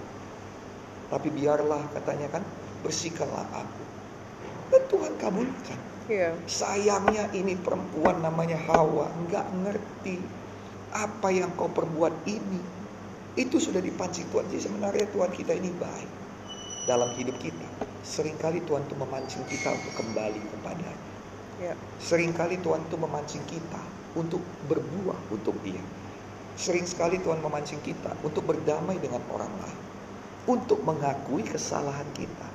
Tapi 1.13 1.27
biarlah 1.29 1.85
katanya 1.93 2.33
kan, 2.33 2.43
bersihkanlah 2.81 3.45
aku. 3.53 3.83
Dan 4.73 4.81
Tuhan 4.89 5.13
kabulkan. 5.21 5.79
Iya. 6.05 6.37
Sayangnya 6.45 7.33
ini 7.33 7.57
perempuan 7.57 8.21
namanya 8.21 8.61
Hawa 8.69 9.09
nggak 9.25 9.47
ngerti 9.65 10.21
apa 10.93 11.27
yang 11.33 11.49
kau 11.57 11.69
perbuat 11.69 12.13
ini. 12.29 12.61
Itu 13.35 13.59
sudah 13.59 13.83
dipancing 13.83 14.27
Tuhan. 14.31 14.47
Jadi 14.47 14.61
sebenarnya 14.71 15.05
Tuhan 15.11 15.31
kita 15.31 15.51
ini 15.55 15.71
baik 15.75 16.09
dalam 16.87 17.11
hidup 17.19 17.35
kita. 17.43 17.67
Seringkali 18.05 18.63
Tuhan 18.63 18.87
tuh 18.87 18.97
memancing 18.99 19.43
kita 19.47 19.75
untuk 19.75 19.93
kembali 19.99 20.41
kepada 20.55 20.89
Ya. 21.55 21.71
Seringkali 22.03 22.59
Tuhan 22.59 22.83
tuh 22.91 22.99
memancing 22.99 23.39
kita 23.47 23.79
untuk 24.19 24.43
berbuah 24.67 25.15
untuk 25.31 25.55
Dia. 25.63 25.79
Sering 26.59 26.83
sekali 26.87 27.19
Tuhan 27.19 27.39
memancing 27.39 27.79
kita 27.83 28.11
untuk 28.23 28.43
berdamai 28.47 28.99
dengan 28.99 29.23
orang 29.31 29.51
lain. 29.63 29.79
Untuk 30.51 30.83
mengakui 30.83 31.47
kesalahan 31.47 32.07
kita. 32.11 32.47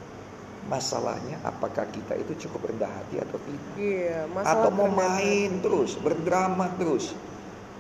Masalahnya 0.69 1.41
apakah 1.43 1.89
kita 1.89 2.13
itu 2.21 2.47
cukup 2.47 2.69
rendah 2.69 2.93
hati 2.93 3.25
atau 3.25 3.41
tidak? 3.41 3.75
Iya. 3.81 4.29
Atau 4.45 4.69
mau 4.69 4.93
main 4.93 5.65
terus, 5.65 5.97
berdrama 5.97 6.69
terus, 6.77 7.17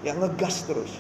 yang 0.00 0.18
ngegas 0.24 0.64
terus, 0.64 0.96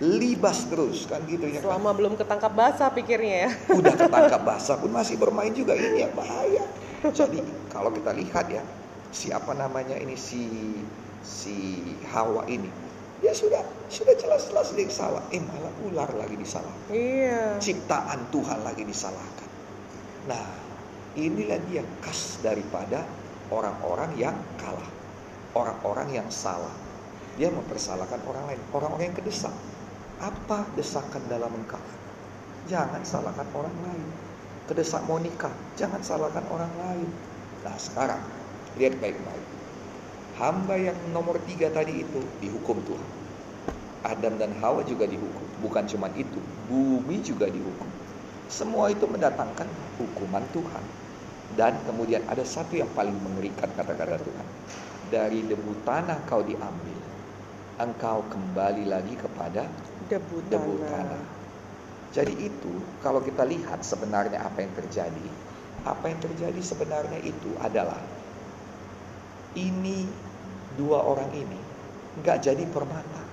libas 0.00 0.68
terus 0.68 1.08
kan 1.08 1.24
gitu 1.24 1.48
ya. 1.48 1.60
kan? 1.60 1.72
Selama 1.72 1.90
belum 1.96 2.12
ketangkap 2.20 2.52
basah 2.52 2.88
pikirnya 2.92 3.36
ya. 3.48 3.50
Udah 3.80 3.94
ketangkap 3.96 4.42
basah 4.44 4.76
pun 4.76 4.92
masih 4.92 5.16
bermain 5.16 5.52
juga 5.56 5.72
ini 5.72 6.04
ya 6.04 6.10
bahaya. 6.12 6.64
Jadi 7.06 7.40
kalau 7.72 7.92
kita 7.92 8.12
lihat 8.12 8.46
ya 8.52 8.60
siapa 9.14 9.56
namanya 9.56 9.96
ini 9.96 10.18
si 10.18 10.44
si 11.24 11.80
Hawa 12.12 12.44
ini 12.50 12.68
dia 13.16 13.32
sudah 13.32 13.64
sudah 13.88 14.12
jelas-jelas 14.12 14.76
dia 14.76 14.84
salah, 14.92 15.24
eh 15.32 15.40
malah 15.40 15.72
ular 15.88 16.10
lagi 16.20 16.36
disalah, 16.36 16.68
Iya. 16.92 17.56
ciptaan 17.56 18.28
Tuhan 18.28 18.60
lagi 18.60 18.84
disalahkan. 18.84 19.48
Nah 20.28 20.44
inilah 21.16 21.56
dia 21.64 21.80
khas 22.04 22.36
daripada 22.44 23.08
orang-orang 23.48 24.12
yang 24.20 24.36
kalah, 24.60 24.90
orang-orang 25.56 26.20
yang 26.20 26.28
salah. 26.28 26.72
Dia 27.40 27.48
mempersalahkan 27.48 28.20
orang 28.28 28.52
lain, 28.52 28.60
orang-orang 28.76 29.12
yang 29.12 29.16
kedesak. 29.16 29.52
Apa 30.16 30.64
desakan 30.72 31.20
dalam 31.28 31.52
engkau? 31.52 31.80
Jangan 32.72 33.04
salahkan 33.04 33.44
orang 33.52 33.76
lain. 33.84 34.08
Kedesak 34.64 35.04
mau 35.04 35.20
nikah, 35.20 35.52
jangan 35.76 36.00
salahkan 36.00 36.42
orang 36.48 36.72
lain. 36.72 37.08
Nah 37.60 37.76
sekarang, 37.76 38.18
lihat 38.80 38.96
baik-baik. 38.96 39.46
Hamba 40.40 40.80
yang 40.80 40.96
nomor 41.12 41.36
tiga 41.44 41.68
tadi 41.68 42.00
itu 42.00 42.20
dihukum 42.40 42.80
Tuhan. 42.88 43.10
Adam 44.08 44.40
dan 44.40 44.56
Hawa 44.56 44.88
juga 44.88 45.04
dihukum. 45.04 45.46
Bukan 45.60 45.84
cuma 45.84 46.08
itu, 46.16 46.40
bumi 46.68 47.20
juga 47.20 47.52
dihukum. 47.52 47.88
Semua 48.48 48.88
itu 48.88 49.04
mendatangkan 49.04 49.68
hukuman 50.00 50.44
Tuhan. 50.56 50.84
Dan 51.60 51.76
kemudian 51.84 52.24
ada 52.26 52.42
satu 52.42 52.72
yang 52.72 52.88
paling 52.96 53.14
mengerikan 53.20 53.68
kata-kata 53.76 54.16
Tuhan. 54.16 54.46
Dari 55.12 55.44
debu 55.44 55.84
tanah 55.84 56.24
kau 56.24 56.40
diambil. 56.40 56.98
Engkau 57.76 58.24
kembali 58.32 58.88
lagi 58.88 59.14
kepada 59.20 59.68
Debu 60.06 60.36
debu 60.46 60.72
tanah. 60.86 60.90
tanah. 60.90 61.24
Jadi 62.14 62.32
itu 62.48 62.72
kalau 63.02 63.20
kita 63.20 63.42
lihat 63.42 63.82
sebenarnya 63.82 64.40
apa 64.40 64.62
yang 64.62 64.72
terjadi, 64.78 65.28
apa 65.84 66.04
yang 66.08 66.20
terjadi 66.22 66.60
sebenarnya 66.62 67.20
itu 67.20 67.50
adalah 67.60 67.98
ini 69.58 70.06
dua 70.78 71.02
orang 71.02 71.28
ini 71.34 71.60
nggak 72.22 72.38
jadi 72.40 72.64
permata, 72.72 73.24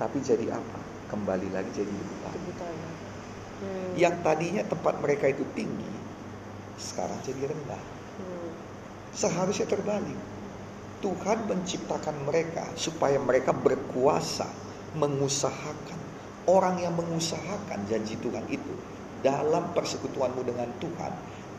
tapi 0.00 0.22
jadi 0.24 0.54
apa? 0.54 0.80
Kembali 1.12 1.48
lagi 1.52 1.70
jadi 1.74 1.92
debu 1.92 2.14
tanah. 2.24 2.34
Debu 2.38 2.52
tanah. 2.56 2.92
Hmm. 3.54 3.92
Yang 3.94 4.14
tadinya 4.24 4.62
tempat 4.64 4.94
mereka 5.04 5.30
itu 5.30 5.44
tinggi, 5.52 5.92
sekarang 6.80 7.18
jadi 7.26 7.50
rendah. 7.50 7.82
Hmm. 8.22 8.50
Seharusnya 9.14 9.66
terbalik. 9.68 10.18
Tuhan 11.04 11.44
menciptakan 11.44 12.16
mereka 12.24 12.64
supaya 12.80 13.20
mereka 13.20 13.52
berkuasa, 13.52 14.48
mengusahakan. 14.94 16.00
Orang 16.44 16.76
yang 16.76 16.92
mengusahakan 16.92 17.88
janji 17.88 18.20
Tuhan 18.20 18.44
itu 18.52 18.74
dalam 19.24 19.72
persekutuanmu 19.72 20.44
dengan 20.44 20.68
Tuhan, 20.76 21.12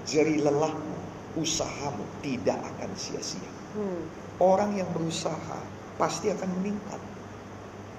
jeri 0.06 0.38
lelahmu, 0.38 0.93
usahamu 1.41 2.06
tidak 2.21 2.62
akan 2.62 2.93
sia-sia. 2.93 3.50
Hmm. 3.74 4.06
Orang 4.38 4.78
yang 4.78 4.86
berusaha 4.93 5.60
pasti 5.98 6.30
akan 6.30 6.50
meningkat. 6.62 7.02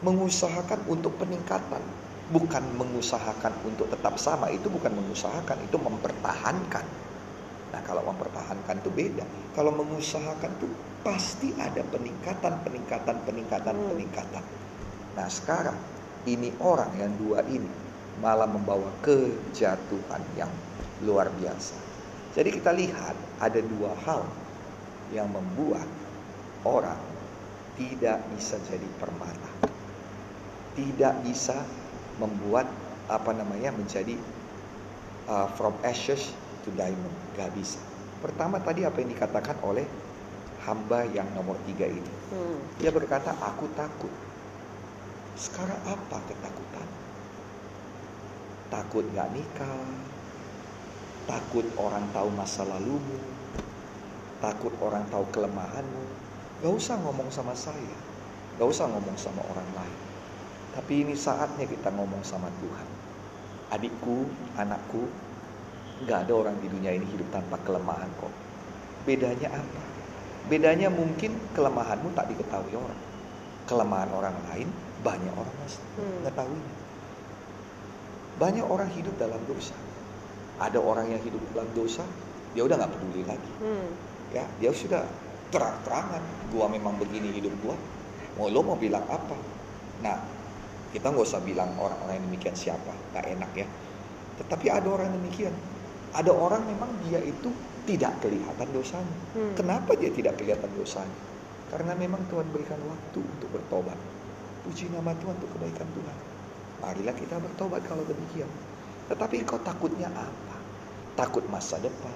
Mengusahakan 0.07 0.87
untuk 0.87 1.19
peningkatan, 1.19 1.83
bukan 2.31 2.63
mengusahakan 2.79 3.51
untuk 3.67 3.91
tetap 3.91 4.15
sama. 4.23 4.47
Itu 4.55 4.71
bukan 4.71 4.95
mengusahakan, 4.95 5.59
itu 5.67 5.77
mempertahankan. 5.81 6.87
Nah, 7.75 7.83
kalau 7.83 8.07
mempertahankan 8.07 8.79
itu 8.79 8.91
beda. 8.95 9.27
Kalau 9.59 9.75
mengusahakan 9.75 10.55
itu 10.63 10.69
pasti 11.03 11.51
ada 11.59 11.83
peningkatan, 11.83 12.63
peningkatan, 12.63 13.17
peningkatan, 13.27 13.75
Hmm. 13.75 13.89
peningkatan. 13.91 14.45
Nah, 15.17 15.29
sekarang 15.33 15.77
ini 16.29 16.53
orang 16.61 16.93
yang 17.01 17.13
dua 17.17 17.41
ini 17.49 17.69
malah 18.21 18.49
membawa 18.49 18.89
kejatuhan 19.01 20.23
yang 20.37 20.53
luar 21.05 21.33
biasa. 21.41 21.77
Jadi 22.37 22.61
kita 22.61 22.73
lihat 22.77 23.17
ada 23.41 23.61
dua 23.65 23.97
hal 24.05 24.23
yang 25.09 25.29
membuat 25.33 25.89
orang 26.69 27.01
tidak 27.81 28.21
bisa 28.37 28.61
jadi 28.69 28.89
permata. 29.01 29.51
Tidak 30.77 31.25
bisa 31.25 31.57
membuat 32.21 32.69
apa 33.09 33.33
namanya 33.33 33.73
menjadi 33.73 34.17
uh, 35.29 35.49
from 35.57 35.73
ashes 35.81 36.33
to 36.65 36.73
diamond. 36.77 37.13
Gak 37.37 37.53
bisa. 37.57 37.81
Pertama 38.21 38.61
tadi 38.61 38.85
apa 38.85 39.01
yang 39.01 39.13
dikatakan 39.13 39.57
oleh 39.65 39.85
hamba 40.65 41.07
yang 41.13 41.29
nomor 41.37 41.57
tiga 41.69 41.87
ini. 41.87 42.13
Hmm. 42.33 42.59
Dia 42.81 42.91
berkata, 42.91 43.33
aku 43.39 43.71
takut. 43.77 44.11
Sekarang 45.37 45.77
apa 45.85 46.17
ketakutan? 46.33 46.89
Takut 48.73 49.05
gak 49.13 49.29
nikah, 49.37 49.85
takut 51.29 51.69
orang 51.77 52.09
tahu 52.17 52.33
masa 52.33 52.65
lalumu, 52.65 53.21
takut 54.41 54.73
orang 54.81 55.05
tahu 55.13 55.29
kelemahanmu. 55.37 56.05
Gak 56.65 56.73
usah 56.73 56.97
ngomong 57.05 57.29
sama 57.29 57.53
saya, 57.53 57.97
gak 58.57 58.65
usah 58.65 58.89
ngomong 58.89 59.13
sama 59.21 59.45
orang 59.53 59.69
lain. 59.77 60.01
Tapi 60.73 61.05
ini 61.05 61.13
saatnya 61.13 61.69
kita 61.69 61.93
ngomong 61.93 62.25
sama 62.25 62.49
Tuhan. 62.57 62.89
Adikku, 63.77 64.25
anakku, 64.57 65.05
gak 66.09 66.25
ada 66.25 66.33
orang 66.33 66.57
di 66.65 66.73
dunia 66.73 66.97
ini 66.97 67.05
hidup 67.13 67.29
tanpa 67.29 67.61
kelemahan 67.61 68.09
kok. 68.17 68.33
Bedanya 69.05 69.53
apa? 69.53 69.83
Bedanya 70.49 70.89
mungkin 70.89 71.37
kelemahanmu 71.53 72.09
tak 72.17 72.33
diketahui 72.33 72.73
orang. 72.73 73.01
Kelemahan 73.69 74.11
orang 74.17 74.37
lain 74.49 74.86
banyak 75.07 75.31
orang 75.31 75.55
Hmm. 75.55 76.27
mengetahuinya. 76.27 76.75
Banyak 78.37 78.67
orang 78.67 78.91
hidup 78.93 79.15
dalam 79.17 79.39
dosa. 79.47 79.79
Ada 80.59 80.83
orang 80.83 81.15
yang 81.15 81.23
hidup 81.23 81.41
dalam 81.55 81.71
dosa, 81.73 82.03
dia 82.53 82.67
udah 82.67 82.75
nggak 82.75 82.93
peduli 82.93 83.23
lagi. 83.23 83.53
Hmm. 83.63 83.89
Ya, 84.35 84.45
dia 84.59 84.75
sudah 84.75 85.07
terang-terangan 85.51 86.23
gua 86.51 86.67
memang 86.67 86.99
begini 86.99 87.31
hidup 87.31 87.55
gua 87.63 87.77
mau 88.37 88.51
lo 88.51 88.61
mau 88.67 88.77
bilang 88.77 89.07
apa 89.07 89.37
nah 90.03 90.19
kita 90.91 91.09
nggak 91.09 91.25
usah 91.25 91.41
bilang 91.41 91.71
orang-orang 91.79 92.19
yang 92.21 92.27
demikian 92.29 92.57
siapa 92.59 92.93
nggak 93.15 93.27
enak 93.39 93.51
ya 93.55 93.67
tetapi 94.43 94.67
ada 94.69 94.89
orang 94.91 95.09
demikian 95.15 95.55
ada 96.13 96.33
orang 96.35 96.67
memang 96.67 96.91
dia 97.07 97.23
itu 97.23 97.49
tidak 97.87 98.19
kelihatan 98.21 98.69
dosanya 98.75 99.17
Hmm. 99.33 99.55
kenapa 99.55 99.95
dia 99.95 100.11
tidak 100.11 100.37
kelihatan 100.37 100.69
dosanya 100.75 101.17
karena 101.71 101.95
memang 101.95 102.21
Tuhan 102.27 102.47
berikan 102.51 102.81
waktu 102.83 103.21
untuk 103.23 103.49
bertobat 103.55 103.97
puji 104.67 104.91
nama 104.91 105.15
Tuhan 105.15 105.39
untuk 105.39 105.51
kebaikan 105.55 105.87
Tuhan 105.95 106.17
marilah 106.83 107.15
kita 107.15 107.39
bertobat 107.39 107.87
kalau 107.87 108.03
demikian 108.03 108.51
tetapi 109.07 109.47
kau 109.47 109.63
takutnya 109.63 110.11
apa 110.11 110.57
takut 111.15 111.47
masa 111.47 111.79
depan 111.79 112.13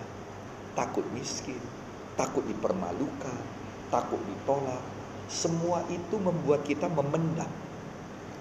takut 0.75 1.07
miskin 1.15 1.59
takut 2.19 2.43
dipermalukan 2.45 3.41
takut 3.89 4.19
ditolak 4.27 4.83
semua 5.31 5.87
itu 5.87 6.19
membuat 6.19 6.67
kita 6.67 6.91
memendam 6.91 7.49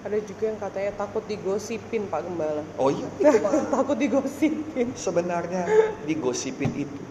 Ada 0.00 0.16
juga 0.24 0.48
yang 0.48 0.56
katanya 0.56 0.92
takut 0.96 1.20
digosipin 1.28 2.08
Pak 2.08 2.24
Gembala. 2.24 2.64
oh 2.80 2.88
iya 2.88 3.06
itu 3.20 3.36
Pak. 3.44 3.52
takut 3.68 3.96
digosipin. 4.00 4.88
sebenarnya 4.96 5.68
digosipin 6.02 6.72
itu 6.74 7.04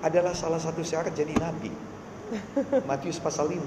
adalah 0.00 0.32
salah 0.32 0.58
satu 0.58 0.82
syarat 0.82 1.14
jadi 1.14 1.34
nabi. 1.38 1.70
Matius 2.88 3.18
pasal 3.18 3.50
5. 3.50 3.60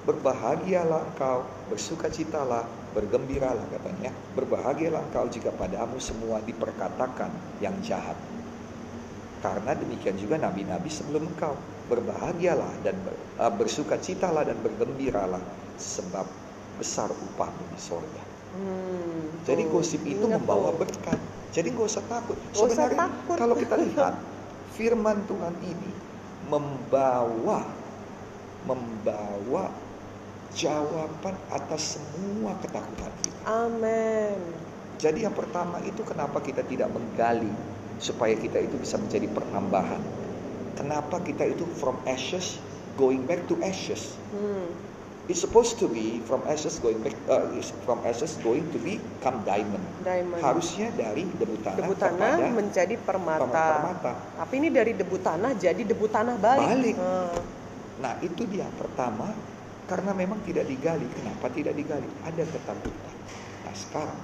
Berbahagialah 0.00 1.12
engkau, 1.12 1.44
bersukacitalah, 1.68 2.64
bergembiralah 2.96 3.68
katanya. 3.68 4.10
Berbahagialah 4.32 5.04
engkau 5.12 5.28
jika 5.28 5.52
padamu 5.52 6.00
semua 6.00 6.40
diperkatakan 6.40 7.28
yang 7.60 7.76
jahat. 7.84 8.16
Karena 9.40 9.76
demikian 9.76 10.16
juga 10.16 10.40
nabi-nabi 10.40 10.88
sebelum 10.88 11.28
engkau. 11.28 11.56
Berbahagialah 11.92 12.80
dan 12.80 12.96
ber, 13.04 13.12
uh, 13.36 13.52
bersukacitalah 13.52 14.46
dan 14.48 14.56
bergembiralah 14.64 15.42
sebab 15.76 16.24
besar 16.78 17.10
upahmu 17.12 17.64
di 17.68 17.80
sorga. 17.80 18.22
Hmm, 18.56 19.44
Jadi 19.44 19.62
tuh, 19.64 19.70
gosip 19.70 20.02
itu 20.06 20.24
ingat 20.24 20.40
membawa 20.40 20.72
tuh. 20.72 20.80
berkat. 20.80 21.18
Jadi 21.52 21.76
nggak 21.76 21.86
usah 21.88 22.04
takut. 22.08 22.38
Usah 22.56 22.72
Sebenarnya 22.72 23.04
takut. 23.10 23.36
kalau 23.36 23.54
kita 23.58 23.76
lihat 23.84 24.14
firman 24.72 25.24
Tuhan 25.28 25.54
ini 25.60 25.90
membawa 26.46 27.64
membawa 28.64 29.72
jawaban 30.54 31.36
atas 31.54 31.98
semua 31.98 32.56
ketakutan 32.58 33.12
kita. 33.22 33.40
Amin. 33.46 34.38
Jadi 35.00 35.24
yang 35.24 35.32
pertama 35.32 35.80
itu 35.86 36.04
kenapa 36.04 36.44
kita 36.44 36.60
tidak 36.66 36.92
menggali 36.92 37.48
supaya 37.96 38.36
kita 38.36 38.60
itu 38.60 38.76
bisa 38.76 39.00
menjadi 39.00 39.28
penambahan. 39.32 40.02
Kenapa 40.76 41.20
kita 41.24 41.48
itu 41.48 41.64
from 41.80 41.96
ashes 42.04 42.60
going 43.00 43.24
back 43.24 43.40
to 43.48 43.56
ashes. 43.64 44.16
Hmm. 44.32 44.68
It's 45.30 45.38
supposed 45.38 45.78
to 45.78 45.86
be 45.86 46.18
from 46.26 46.42
ashes 46.50 46.82
going 46.82 46.98
back 47.06 47.14
uh, 47.30 47.54
is 47.54 47.70
from 47.86 48.02
ashes 48.02 48.34
going 48.42 48.66
to 48.74 48.78
become 48.82 49.46
diamond. 49.46 49.84
Diamond. 50.02 50.42
Harusnya 50.42 50.90
dari 50.90 51.22
debu 51.22 51.54
tanah, 51.62 51.78
debu 51.78 51.94
tanah 51.94 52.30
kepada 52.34 52.50
menjadi 52.50 52.94
permata. 52.98 53.46
permata. 53.46 54.12
Tapi 54.42 54.54
ini 54.58 54.68
dari 54.74 54.92
debu 54.96 55.16
tanah 55.22 55.54
jadi 55.54 55.82
debu 55.86 56.06
tanah 56.10 56.34
balik. 56.34 56.66
Balik. 56.66 56.96
Hmm. 56.98 57.40
Nah 58.00 58.12
itu 58.24 58.42
dia 58.48 58.66
pertama 58.74 59.30
karena 59.90 60.14
memang 60.14 60.38
tidak 60.46 60.70
digali. 60.70 61.02
Kenapa 61.10 61.50
tidak 61.50 61.74
digali? 61.74 62.06
Ada 62.22 62.46
ketakutan. 62.46 63.14
Nah 63.66 63.74
sekarang 63.74 64.20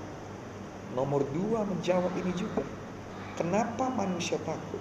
nomor 0.94 1.26
dua 1.34 1.66
menjawab 1.66 2.14
ini 2.14 2.30
juga. 2.38 2.62
Kenapa 3.34 3.90
manusia 3.90 4.38
takut? 4.46 4.80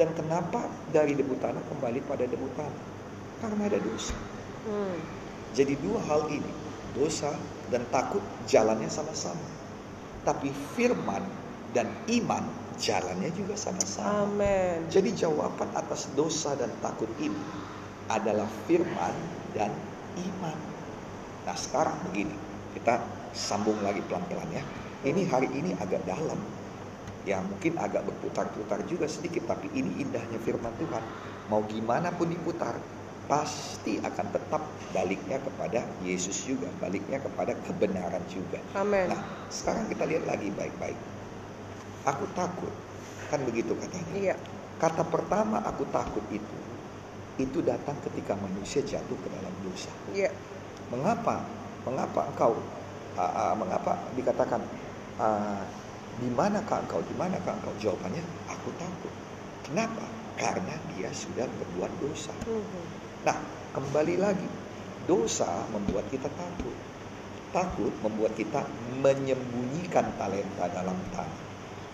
Dan 0.00 0.16
kenapa 0.16 0.64
dari 0.88 1.12
debu 1.12 1.36
tanah 1.36 1.60
kembali 1.68 2.00
pada 2.08 2.24
debu 2.24 2.48
tanah? 2.56 2.84
Karena 3.44 3.62
ada 3.68 3.78
dosa. 3.78 4.16
Hmm. 4.64 4.98
Jadi 5.52 5.76
dua 5.78 6.00
hal 6.08 6.32
ini, 6.32 6.52
dosa 6.96 7.36
dan 7.68 7.84
takut 7.92 8.24
jalannya 8.48 8.88
sama-sama. 8.90 9.46
Tapi 10.26 10.50
firman 10.74 11.22
dan 11.70 11.86
iman 12.10 12.44
jalannya 12.76 13.32
juga 13.32 13.56
sama-sama. 13.56 14.36
Jadi 14.90 15.16
jawaban 15.16 15.70
atas 15.72 16.10
dosa 16.12 16.52
dan 16.58 16.68
takut 16.84 17.08
ini 17.22 17.38
adalah 18.10 18.46
firman 18.68 19.14
dan 19.56 19.72
iman. 20.16 20.58
Nah 21.46 21.56
sekarang 21.56 21.96
begini, 22.10 22.34
kita 22.74 23.00
sambung 23.36 23.78
lagi 23.84 24.00
pelan-pelan 24.08 24.48
ya. 24.50 24.64
Ini 25.06 25.22
hari 25.28 25.48
ini 25.52 25.76
agak 25.78 26.02
dalam. 26.08 26.40
Ya 27.26 27.42
mungkin 27.42 27.74
agak 27.78 28.06
berputar-putar 28.06 28.86
juga 28.86 29.10
sedikit, 29.10 29.50
tapi 29.50 29.66
ini 29.74 30.02
indahnya 30.02 30.38
firman 30.42 30.72
Tuhan. 30.78 31.02
Mau 31.50 31.62
gimana 31.66 32.10
pun 32.14 32.30
diputar, 32.30 32.78
pasti 33.26 33.98
akan 33.98 34.26
tetap 34.30 34.62
baliknya 34.94 35.42
kepada 35.42 35.82
Yesus 36.06 36.46
juga, 36.46 36.70
baliknya 36.78 37.18
kepada 37.18 37.58
kebenaran 37.66 38.22
juga. 38.30 38.62
Amin. 38.78 39.10
Nah, 39.10 39.20
sekarang 39.50 39.90
kita 39.90 40.06
lihat 40.06 40.24
lagi 40.30 40.54
baik-baik. 40.54 40.98
Aku 42.06 42.30
takut, 42.38 42.70
kan 43.30 43.42
begitu 43.42 43.74
katanya. 43.74 44.14
Iya. 44.14 44.34
Kata 44.78 45.02
pertama 45.02 45.58
aku 45.66 45.82
takut 45.90 46.22
itu, 46.30 46.56
itu 47.36 47.60
datang 47.60 47.96
ketika 48.00 48.32
manusia 48.36 48.80
jatuh 48.80 49.18
ke 49.20 49.28
dalam 49.28 49.54
dosa. 49.64 49.92
Iya. 50.12 50.32
Mengapa? 50.88 51.44
Mengapa 51.84 52.32
engkau? 52.32 52.56
ah, 53.16 53.32
ah, 53.32 53.54
mengapa 53.56 53.96
dikatakan 54.12 54.60
ah, 55.18 55.64
di 56.20 56.28
manakah 56.32 56.84
engkau? 56.84 57.00
Di 57.04 57.14
manakah 57.16 57.56
engkau? 57.56 57.72
Jawabannya 57.80 58.22
aku 58.48 58.68
takut. 58.76 59.12
Kenapa? 59.66 60.04
Karena 60.36 60.76
dia 60.94 61.08
sudah 61.10 61.48
berbuat 61.48 61.92
dosa. 62.00 62.32
Mhm. 62.44 62.84
Nah, 63.24 63.36
kembali 63.72 64.14
lagi, 64.20 64.48
dosa 65.08 65.48
membuat 65.72 66.06
kita 66.12 66.28
takut. 66.28 66.76
Takut 67.50 67.92
membuat 68.04 68.36
kita 68.36 68.68
menyembunyikan 69.00 70.12
talenta 70.20 70.68
dalam 70.68 70.96
tanah. 71.08 71.44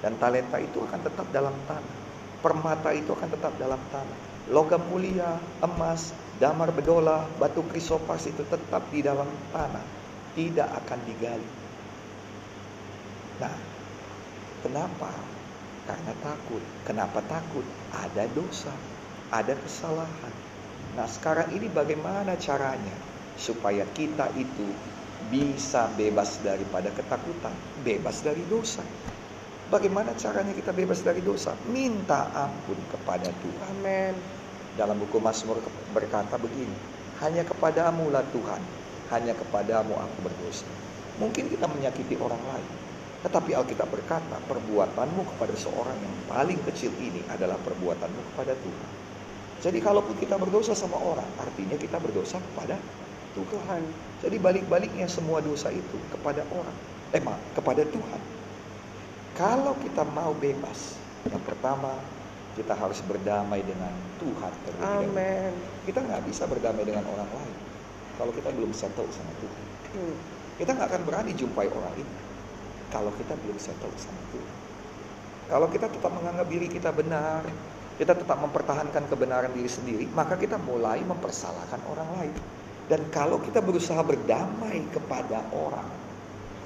Dan 0.02 0.18
talenta 0.18 0.58
itu 0.58 0.82
akan 0.82 1.00
tetap 1.06 1.26
dalam 1.30 1.54
tanah. 1.70 1.96
Permata 2.42 2.90
itu 2.90 3.14
akan 3.14 3.30
tetap 3.30 3.54
dalam 3.62 3.78
tanah. 3.94 4.31
Logam 4.50 4.82
mulia, 4.90 5.38
emas, 5.62 6.10
damar 6.42 6.74
bedola, 6.74 7.22
batu 7.38 7.62
krisopas 7.70 8.26
itu 8.26 8.42
tetap 8.42 8.82
di 8.90 8.98
dalam 8.98 9.30
tanah. 9.54 9.86
Tidak 10.34 10.68
akan 10.82 10.98
digali. 11.06 11.50
Nah, 13.38 13.56
kenapa? 14.66 15.12
Karena 15.86 16.12
takut. 16.18 16.62
Kenapa 16.82 17.22
takut? 17.30 17.62
Ada 17.94 18.26
dosa, 18.34 18.74
ada 19.30 19.54
kesalahan. 19.54 20.34
Nah, 20.98 21.06
sekarang 21.06 21.54
ini 21.54 21.70
bagaimana 21.70 22.34
caranya 22.34 22.96
supaya 23.38 23.86
kita 23.94 24.28
itu 24.34 24.66
bisa 25.30 25.86
bebas 25.94 26.42
daripada 26.42 26.90
ketakutan, 26.90 27.54
bebas 27.86 28.20
dari 28.20 28.42
dosa? 28.50 28.82
Bagaimana 29.72 30.12
caranya 30.20 30.52
kita 30.52 30.68
bebas 30.68 31.00
dari 31.00 31.24
dosa? 31.24 31.56
Minta 31.72 32.28
ampun 32.36 32.76
kepada 32.92 33.32
Tuhan. 33.32 33.72
Amin. 33.72 34.12
Dalam 34.76 35.00
buku 35.00 35.16
Mazmur 35.16 35.64
berkata 35.96 36.36
begini, 36.36 36.76
hanya 37.24 37.40
kepadamu 37.40 38.12
lah 38.12 38.20
Tuhan, 38.36 38.60
hanya 39.16 39.32
kepadamu 39.32 39.96
aku 39.96 40.28
berdosa. 40.28 40.68
Mungkin 41.16 41.48
kita 41.48 41.64
menyakiti 41.72 42.20
orang 42.20 42.44
lain, 42.52 42.68
tetapi 43.24 43.56
Alkitab 43.56 43.88
berkata, 43.88 44.36
perbuatanmu 44.44 45.24
kepada 45.36 45.56
seorang 45.56 45.96
yang 46.04 46.16
paling 46.28 46.60
kecil 46.68 46.92
ini 47.00 47.24
adalah 47.32 47.56
perbuatanmu 47.64 48.20
kepada 48.36 48.52
Tuhan. 48.52 48.90
Jadi 49.64 49.78
kalaupun 49.80 50.20
kita 50.20 50.36
berdosa 50.36 50.76
sama 50.76 51.00
orang, 51.00 51.28
artinya 51.40 51.80
kita 51.80 51.96
berdosa 51.96 52.36
kepada 52.52 52.76
Tuhan. 52.76 53.48
Tuhan. 53.56 53.82
Jadi 54.20 54.36
balik-baliknya 54.36 55.08
semua 55.08 55.40
dosa 55.40 55.72
itu 55.72 55.96
kepada 56.12 56.44
orang, 56.52 56.76
eh 57.16 57.22
maaf, 57.24 57.40
kepada 57.56 57.80
Tuhan. 57.88 58.41
Kalau 59.32 59.72
kita 59.80 60.04
mau 60.12 60.36
bebas, 60.36 61.00
yang 61.28 61.40
pertama 61.40 61.96
kita 62.52 62.76
harus 62.76 63.00
berdamai 63.08 63.64
dengan 63.64 63.92
Tuhan 64.20 64.52
terlebih 64.68 64.84
dahulu. 64.84 65.08
Amin. 65.16 65.52
Kita 65.88 66.04
nggak 66.04 66.22
bisa 66.28 66.44
berdamai 66.44 66.84
dengan 66.84 67.08
orang 67.08 67.30
lain 67.32 67.56
kalau 68.20 68.32
kita 68.36 68.52
belum 68.52 68.72
settle 68.76 69.08
sama 69.08 69.32
Tuhan. 69.40 69.64
Hmm. 69.96 70.16
Kita 70.60 70.70
nggak 70.76 70.88
akan 70.92 71.02
berani 71.08 71.32
jumpai 71.32 71.66
orang 71.72 71.94
ini 71.96 72.14
kalau 72.92 73.08
kita 73.16 73.32
belum 73.40 73.56
settle 73.56 73.94
sama 73.96 74.20
Tuhan. 74.36 74.56
Kalau 75.48 75.68
kita 75.68 75.86
tetap 75.88 76.12
menganggap 76.12 76.46
diri 76.48 76.68
kita 76.68 76.92
benar, 76.92 77.44
kita 77.96 78.12
tetap 78.16 78.38
mempertahankan 78.40 79.04
kebenaran 79.08 79.52
diri 79.52 79.68
sendiri, 79.68 80.04
maka 80.12 80.36
kita 80.36 80.56
mulai 80.60 81.00
mempersalahkan 81.04 81.80
orang 81.88 82.08
lain. 82.20 82.36
Dan 82.88 83.08
kalau 83.08 83.40
kita 83.40 83.64
berusaha 83.64 84.00
berdamai 84.04 84.84
kepada 84.92 85.44
orang, 85.56 85.88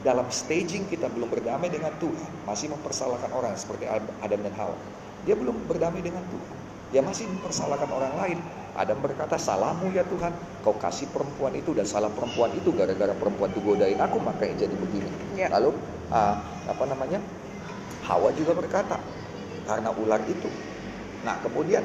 dalam 0.04 0.28
staging 0.28 0.88
kita 0.90 1.08
belum 1.12 1.28
berdamai 1.32 1.72
dengan 1.72 1.92
Tuhan, 1.96 2.30
masih 2.44 2.72
mempersalahkan 2.72 3.30
orang 3.32 3.56
seperti 3.56 3.88
Adam 4.20 4.40
dan 4.44 4.54
Hawa. 4.56 4.76
Dia 5.24 5.34
belum 5.34 5.66
berdamai 5.66 6.04
dengan 6.04 6.22
Tuhan. 6.28 6.56
Dia 6.94 7.02
masih 7.02 7.26
mempersalahkan 7.26 7.90
orang 7.90 8.14
lain. 8.14 8.38
Adam 8.76 9.00
berkata, 9.00 9.40
salahmu 9.40 9.88
ya 9.90 10.04
Tuhan, 10.04 10.30
kau 10.60 10.76
kasih 10.76 11.08
perempuan 11.08 11.56
itu 11.56 11.72
dan 11.72 11.88
salah 11.88 12.12
perempuan 12.12 12.52
itu 12.52 12.70
gara-gara 12.76 13.16
perempuan 13.16 13.48
itu 13.50 13.60
godain 13.64 13.96
aku 13.96 14.20
makanya 14.20 14.68
jadi 14.68 14.74
begini. 14.76 15.10
Ya. 15.34 15.48
Lalu 15.48 15.72
ah, 16.12 16.38
apa 16.68 16.84
namanya? 16.84 17.18
Hawa 18.04 18.30
juga 18.36 18.52
berkata, 18.54 19.00
karena 19.66 19.90
ular 19.96 20.22
itu. 20.28 20.46
Nah 21.26 21.40
kemudian 21.42 21.82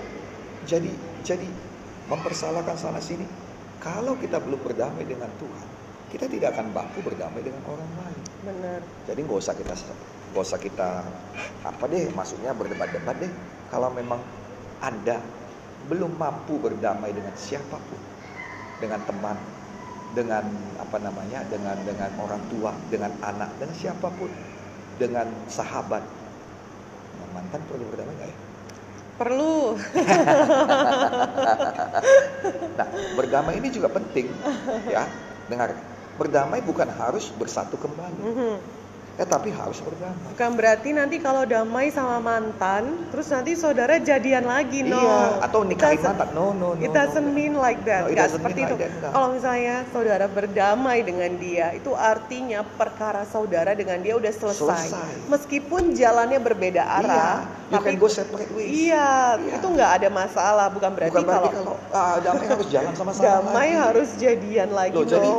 jadi 0.70 0.92
jadi 1.26 1.48
mempersalahkan 2.12 2.78
sana 2.78 3.02
sini. 3.02 3.26
Kalau 3.82 4.14
kita 4.22 4.38
belum 4.38 4.62
berdamai 4.62 5.02
dengan 5.10 5.34
Tuhan, 5.42 5.68
kita 6.12 6.28
tidak 6.28 6.60
akan 6.60 6.76
mampu 6.76 7.00
berdamai 7.00 7.40
dengan 7.40 7.64
orang 7.72 7.92
lain. 8.04 8.22
Benar. 8.44 8.80
Jadi 9.08 9.20
nggak 9.24 9.40
usah 9.40 9.56
kita 9.56 9.74
nggak 10.32 10.44
usah 10.44 10.60
kita 10.60 10.90
apa 11.64 11.84
deh, 11.88 12.12
maksudnya 12.12 12.52
berdebat-debat 12.52 13.16
deh. 13.24 13.32
Kalau 13.72 13.88
memang 13.96 14.20
anda 14.84 15.24
belum 15.88 16.20
mampu 16.20 16.60
berdamai 16.60 17.16
dengan 17.16 17.32
siapa 17.40 17.80
pun, 17.80 18.02
dengan 18.84 19.00
teman, 19.08 19.40
dengan 20.12 20.44
apa 20.78 20.98
namanya, 21.00 21.48
dengan 21.48 21.80
dengan 21.88 22.12
orang 22.20 22.44
tua, 22.52 22.76
dengan 22.92 23.16
anak, 23.24 23.56
dengan 23.56 23.76
siapa 23.76 24.12
pun, 24.12 24.30
dengan 25.00 25.32
sahabat, 25.48 26.04
nah, 27.16 27.28
mantan 27.32 27.64
perlu 27.72 27.88
berdamai 27.88 28.14
nggak 28.20 28.30
ya? 28.30 28.38
Perlu. 29.22 29.58
nah, 32.80 32.88
berdamai 33.16 33.54
ini 33.62 33.70
juga 33.70 33.88
penting, 33.94 34.34
ya. 34.90 35.06
Dengar, 35.46 35.78
berdamai 36.22 36.62
bukan 36.62 36.86
harus 36.94 37.34
bersatu 37.34 37.82
kembali. 37.82 38.22
Mhm. 38.22 38.56
Ya, 39.20 39.28
tapi 39.28 39.52
harus 39.54 39.78
berdamai. 39.84 40.34
Bukan 40.34 40.52
berarti 40.56 40.90
nanti 40.96 41.20
kalau 41.20 41.44
damai 41.44 41.92
sama 41.92 42.18
mantan, 42.18 42.96
terus 43.12 43.28
nanti 43.30 43.54
saudara 43.54 44.00
jadian 44.00 44.48
lagi, 44.48 44.82
no. 44.88 44.98
Iya, 44.98 45.46
atau 45.46 45.62
nikahin 45.68 46.00
mantan. 46.00 46.32
No, 46.32 46.56
no, 46.56 46.74
no. 46.74 46.80
It 46.80 46.90
doesn't 46.90 47.28
no. 47.28 47.36
mean 47.36 47.54
like 47.60 47.84
that. 47.86 48.08
No, 48.08 48.18
seperti 48.26 48.66
itu. 48.66 48.74
like 48.80 48.88
that. 49.04 49.12
Kalau 49.12 49.36
misalnya 49.36 49.84
saudara 49.92 50.26
berdamai 50.26 51.04
dengan 51.04 51.38
dia, 51.38 51.76
itu 51.76 51.92
artinya 51.92 52.64
perkara 52.64 53.28
saudara 53.28 53.76
dengan 53.76 54.00
dia 54.00 54.16
udah 54.16 54.32
selesai. 54.32 54.90
Selesai. 54.90 55.12
Meskipun 55.28 55.92
jalannya 55.92 56.40
berbeda 56.40 56.82
arah, 56.82 57.46
Iya, 57.46 57.68
you 57.68 57.76
tapi 57.78 58.00
go 58.00 58.08
separate 58.08 58.50
ways. 58.56 58.72
iya, 58.74 59.38
Iya. 59.38 59.60
itu 59.60 59.68
nggak 59.70 59.92
ada 60.02 60.10
masalah. 60.10 60.72
Bukan 60.72 60.88
berarti, 60.98 61.14
Bukan 61.14 61.28
berarti 61.28 61.50
kalau, 61.52 61.76
kalau 61.78 61.94
ah, 61.94 62.16
damai 62.24 62.48
harus 62.48 62.68
jalan 62.74 62.94
sama-sama 62.96 63.28
damai 63.28 63.70
lagi. 63.76 63.84
harus 63.86 64.10
jadian 64.18 64.70
lagi, 64.72 64.96
Loh, 64.96 65.04
no. 65.04 65.12
jadi 65.12 65.30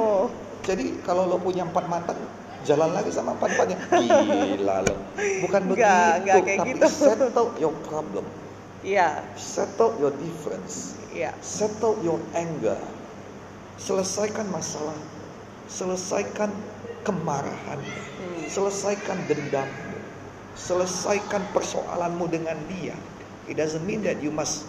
kalau 1.03 1.27
lo 1.27 1.37
punya 1.43 1.67
empat 1.67 1.85
mantan 1.91 2.17
jalan 2.63 2.95
lagi 2.95 3.11
sama 3.11 3.35
empat 3.35 3.51
empatnya. 3.59 3.79
Gila 4.59 4.77
lo. 4.87 4.95
Bukan 5.47 5.63
begitu 5.67 5.83
nggak 6.23 6.43
kayak 6.47 6.59
tapi 6.63 6.71
gitu. 6.79 6.87
settle 6.89 7.49
your 7.59 7.75
problem. 7.91 8.25
Iya, 8.83 9.23
settle 9.39 9.95
your 9.99 10.15
difference. 10.19 10.99
Iya. 11.15 11.35
settle 11.43 11.99
your 12.07 12.19
anger. 12.35 12.79
Selesaikan 13.79 14.47
masalah. 14.51 14.95
Selesaikan 15.67 16.51
kemarahan. 17.03 17.83
Hmm. 17.83 18.47
selesaikan 18.47 19.19
dendammu 19.27 19.91
selesaikan 20.55 21.43
persoalanmu 21.51 22.29
dengan 22.31 22.55
dia. 22.71 22.95
It 23.51 23.59
doesn't 23.59 23.83
mean 23.83 24.07
that 24.07 24.23
you 24.23 24.31
must 24.31 24.69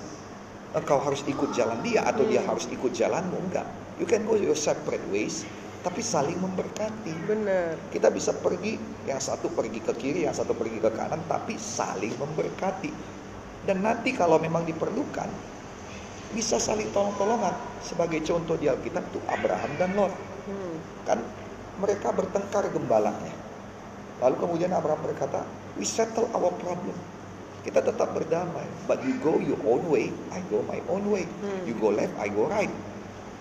engkau 0.73 0.97
harus 0.97 1.21
ikut 1.29 1.53
jalan 1.53 1.77
dia 1.85 2.01
atau 2.01 2.25
dia 2.25 2.41
Hmm. 2.41 2.55
harus 2.55 2.65
ikut 2.71 2.89
jalanmu. 2.95 3.37
Enggak. 3.51 3.67
You 4.01 4.09
can 4.09 4.25
go 4.25 4.33
your 4.33 4.57
separate 4.57 5.03
ways 5.13 5.45
tapi 5.83 5.99
saling 5.99 6.39
memberkati. 6.39 7.13
Bener. 7.27 7.75
kita 7.91 8.07
bisa 8.07 8.31
pergi 8.31 8.79
yang 9.03 9.19
satu 9.19 9.51
pergi 9.51 9.83
ke 9.83 9.93
kiri 9.93 10.23
yang 10.23 10.33
satu 10.33 10.55
pergi 10.55 10.79
ke 10.79 10.89
kanan 10.95 11.19
tapi 11.27 11.59
saling 11.59 12.15
memberkati. 12.15 12.89
Dan 13.67 13.83
nanti 13.83 14.15
kalau 14.15 14.39
memang 14.39 14.63
diperlukan 14.63 15.27
bisa 16.31 16.57
saling 16.57 16.87
tolong-tolongan. 16.95 17.53
Sebagai 17.83 18.23
contoh 18.23 18.55
di 18.55 18.71
Alkitab 18.71 19.03
itu 19.11 19.19
Abraham 19.27 19.71
dan 19.75 19.91
Lot. 19.93 20.15
Hmm. 20.43 20.75
kan 21.07 21.19
mereka 21.79 22.11
bertengkar 22.11 22.67
gembalanya. 22.71 23.31
Lalu 24.19 24.35
kemudian 24.39 24.71
Abraham 24.71 25.03
berkata 25.03 25.43
we 25.75 25.83
settle 25.83 26.31
our 26.31 26.51
problem. 26.63 26.95
Kita 27.63 27.79
tetap 27.79 28.11
berdamai. 28.11 28.67
But 28.87 29.03
you 29.07 29.15
go 29.23 29.39
your 29.39 29.59
own 29.63 29.87
way. 29.87 30.11
I 30.35 30.43
go 30.51 30.63
my 30.63 30.79
own 30.87 31.07
way. 31.11 31.27
Hmm. 31.43 31.63
you 31.67 31.75
go 31.75 31.91
left 31.91 32.15
I 32.19 32.31
go 32.31 32.47
right 32.47 32.71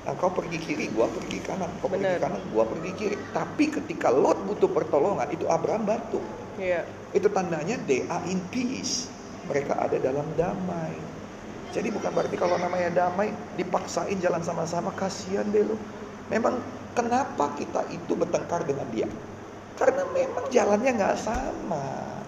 Nah, 0.02 0.18
kau 0.18 0.34
pergi 0.34 0.58
kiri, 0.58 0.90
gua 0.90 1.06
pergi 1.06 1.38
kanan. 1.46 1.70
Kau 1.78 1.86
pergi 1.86 2.18
kanan, 2.18 2.42
gua 2.50 2.66
pergi 2.66 2.90
kiri. 2.98 3.16
Tapi 3.30 3.70
ketika 3.70 4.10
Lot 4.10 4.38
butuh 4.50 4.66
pertolongan, 4.66 5.30
itu 5.30 5.46
Abraham 5.46 5.86
bantu. 5.86 6.18
Iya. 6.58 6.82
Itu 7.14 7.30
tandanya 7.30 7.78
they 7.86 8.02
are 8.10 8.26
in 8.26 8.42
peace. 8.50 9.06
Mereka 9.46 9.78
ada 9.78 9.96
dalam 10.02 10.26
damai. 10.34 10.94
Jadi 11.72 11.88
bukan 11.88 12.12
berarti 12.12 12.36
kalau 12.36 12.60
namanya 12.60 12.92
damai 12.92 13.32
dipaksain 13.56 14.20
jalan 14.20 14.44
sama-sama 14.44 14.92
kasihan 14.92 15.48
deh 15.48 15.64
lo. 15.64 15.78
Memang 16.28 16.60
kenapa 16.92 17.56
kita 17.56 17.88
itu 17.88 18.12
bertengkar 18.12 18.68
dengan 18.68 18.84
dia? 18.92 19.08
Karena 19.80 20.04
memang 20.12 20.44
jalannya 20.52 20.92
nggak 21.00 21.16
sama. 21.16 21.84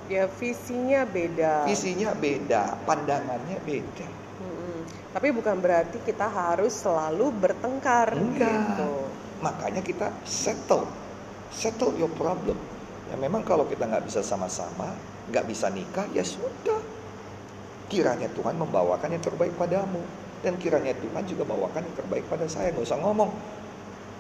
Ya 0.09 0.25
visinya 0.29 1.05
beda. 1.05 1.69
Visinya 1.69 2.17
beda, 2.17 2.77
pandangannya 2.89 3.61
beda. 3.69 4.24
Tapi 5.15 5.31
bukan 5.31 5.63
berarti 5.63 6.03
kita 6.03 6.27
harus 6.27 6.75
selalu 6.75 7.31
bertengkar 7.39 8.19
Enggak. 8.19 8.51
gitu. 8.75 9.07
Makanya 9.47 9.79
kita 9.87 10.11
settle, 10.27 10.91
settle 11.55 11.95
your 11.95 12.11
problem. 12.19 12.59
Ya 13.07 13.15
memang 13.15 13.47
kalau 13.47 13.63
kita 13.71 13.87
nggak 13.87 14.11
bisa 14.11 14.27
sama-sama, 14.27 14.91
nggak 15.31 15.47
bisa 15.47 15.71
nikah, 15.71 16.11
ya 16.11 16.27
sudah. 16.27 16.83
Kiranya 17.87 18.27
Tuhan 18.35 18.59
membawakan 18.59 19.15
yang 19.15 19.23
terbaik 19.23 19.55
padamu. 19.55 20.03
Dan 20.43 20.59
kiranya 20.59 20.93
Tuhan 20.99 21.25
juga 21.31 21.47
bawakan 21.47 21.87
yang 21.87 21.97
terbaik 21.97 22.27
pada 22.27 22.51
saya. 22.51 22.75
Nggak 22.75 22.91
usah 22.91 22.99
ngomong, 22.99 23.31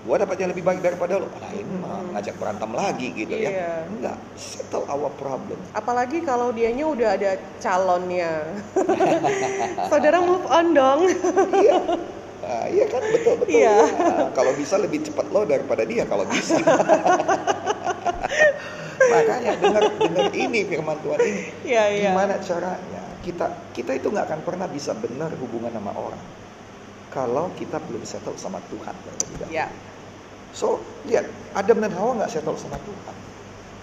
gua 0.04 0.20
dapat 0.20 0.36
yang 0.36 0.52
lebih 0.52 0.60
baik 0.62 0.80
daripada 0.80 1.16
lo. 1.16 1.28
Nah 1.32 1.50
ini 1.50 1.74
mah 1.80 1.88
Hmm. 1.96 2.12
ngajak 2.12 2.36
berantem 2.36 2.70
lagi 2.70 3.08
gitu 3.10 3.32
Iya. 3.32 3.50
ya. 3.50 3.72
Enggak, 3.88 4.16
settle 4.36 4.84
our 4.84 5.08
problem. 5.10 5.56
Apalagi 5.72 6.20
kalau 6.20 6.52
dianya 6.52 6.84
udah 6.84 7.16
ada 7.16 7.30
calonnya. 7.58 8.44
Saudara 9.90 10.20
move 10.20 10.44
on 10.44 10.66
dong. 10.72 11.00
iya. 11.56 11.76
Nah, 12.44 12.68
iya 12.68 12.84
kan 12.86 13.00
betul 13.00 13.40
betul. 13.40 13.56
Iya. 13.56 13.76
Nah, 13.88 14.28
kalau 14.30 14.52
bisa 14.52 14.76
lebih 14.76 15.00
cepat 15.00 15.32
lo 15.32 15.48
daripada 15.48 15.80
dia 15.82 16.04
kalau 16.04 16.28
bisa. 16.28 16.60
Makanya 19.04 19.52
dengar 19.56 19.82
dengar 19.96 20.26
ini 20.32 20.60
firman 20.64 20.96
Tuhan 21.00 21.20
ini. 21.22 21.42
Iya, 21.64 21.84
iya. 21.88 22.10
Gimana 22.12 22.36
caranya? 22.38 23.02
Kita 23.20 23.46
kita 23.72 23.96
itu 23.96 24.12
nggak 24.12 24.26
akan 24.28 24.40
pernah 24.44 24.68
bisa 24.68 24.92
benar 24.92 25.32
hubungan 25.34 25.72
sama 25.72 25.96
orang 25.96 26.20
kalau 27.08 27.46
kita 27.54 27.78
belum 27.80 28.02
settle 28.02 28.34
sama 28.34 28.58
Tuhan 28.68 28.92
terlebih 28.92 29.36
dahulu. 29.38 29.54
So 30.54 30.78
lihat 31.04 31.26
Adam 31.52 31.82
dan 31.82 31.90
Hawa 31.92 32.22
nggak 32.22 32.30
settle 32.30 32.54
sama 32.54 32.78
Tuhan. 32.80 33.16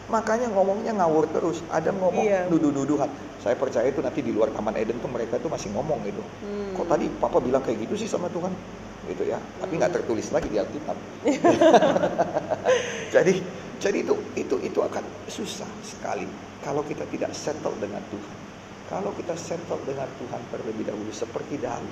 Makanya 0.07 0.47
ngomongnya 0.51 0.91
ngawur 0.95 1.27
terus. 1.31 1.63
Adam 1.67 1.95
ngomong 1.99 2.23
Iya. 2.23 2.47
nuduh-nuduhan. 2.47 3.07
Saya 3.39 3.55
percaya 3.55 3.88
itu 3.88 3.99
nanti 3.99 4.19
di 4.19 4.31
luar 4.31 4.51
Taman 4.51 4.75
Eden 4.75 4.99
tuh 4.99 5.07
mereka 5.07 5.39
tuh 5.39 5.47
masih 5.47 5.71
ngomong 5.71 5.99
gitu. 6.03 6.19
Hmm. 6.43 6.75
Kok 6.75 6.88
tadi 6.88 7.07
Papa 7.12 7.39
bilang 7.39 7.63
kayak 7.63 7.84
gitu 7.88 7.95
sih 7.95 8.07
sama 8.07 8.27
Tuhan? 8.27 8.51
Gitu 9.07 9.23
ya. 9.27 9.39
Tapi 9.60 9.75
nggak 9.75 9.91
Hmm. 9.91 9.97
tertulis 10.03 10.27
lagi 10.31 10.47
di 10.51 10.57
Alkitab. 10.60 10.97
jadi 13.15 13.34
jadi 13.81 13.97
itu 14.05 14.13
itu 14.38 14.55
itu 14.62 14.79
akan 14.79 15.03
susah 15.27 15.67
sekali 15.81 16.27
kalau 16.62 16.86
kita 16.86 17.03
tidak 17.10 17.31
settle 17.34 17.73
dengan 17.79 18.03
Tuhan. 18.12 18.36
Kalau 18.91 19.15
kita 19.15 19.34
settle 19.39 19.79
dengan 19.88 20.07
Tuhan 20.19 20.41
terlebih 20.51 20.84
dahulu 20.86 21.12
seperti 21.12 21.55
Daud. 21.57 21.88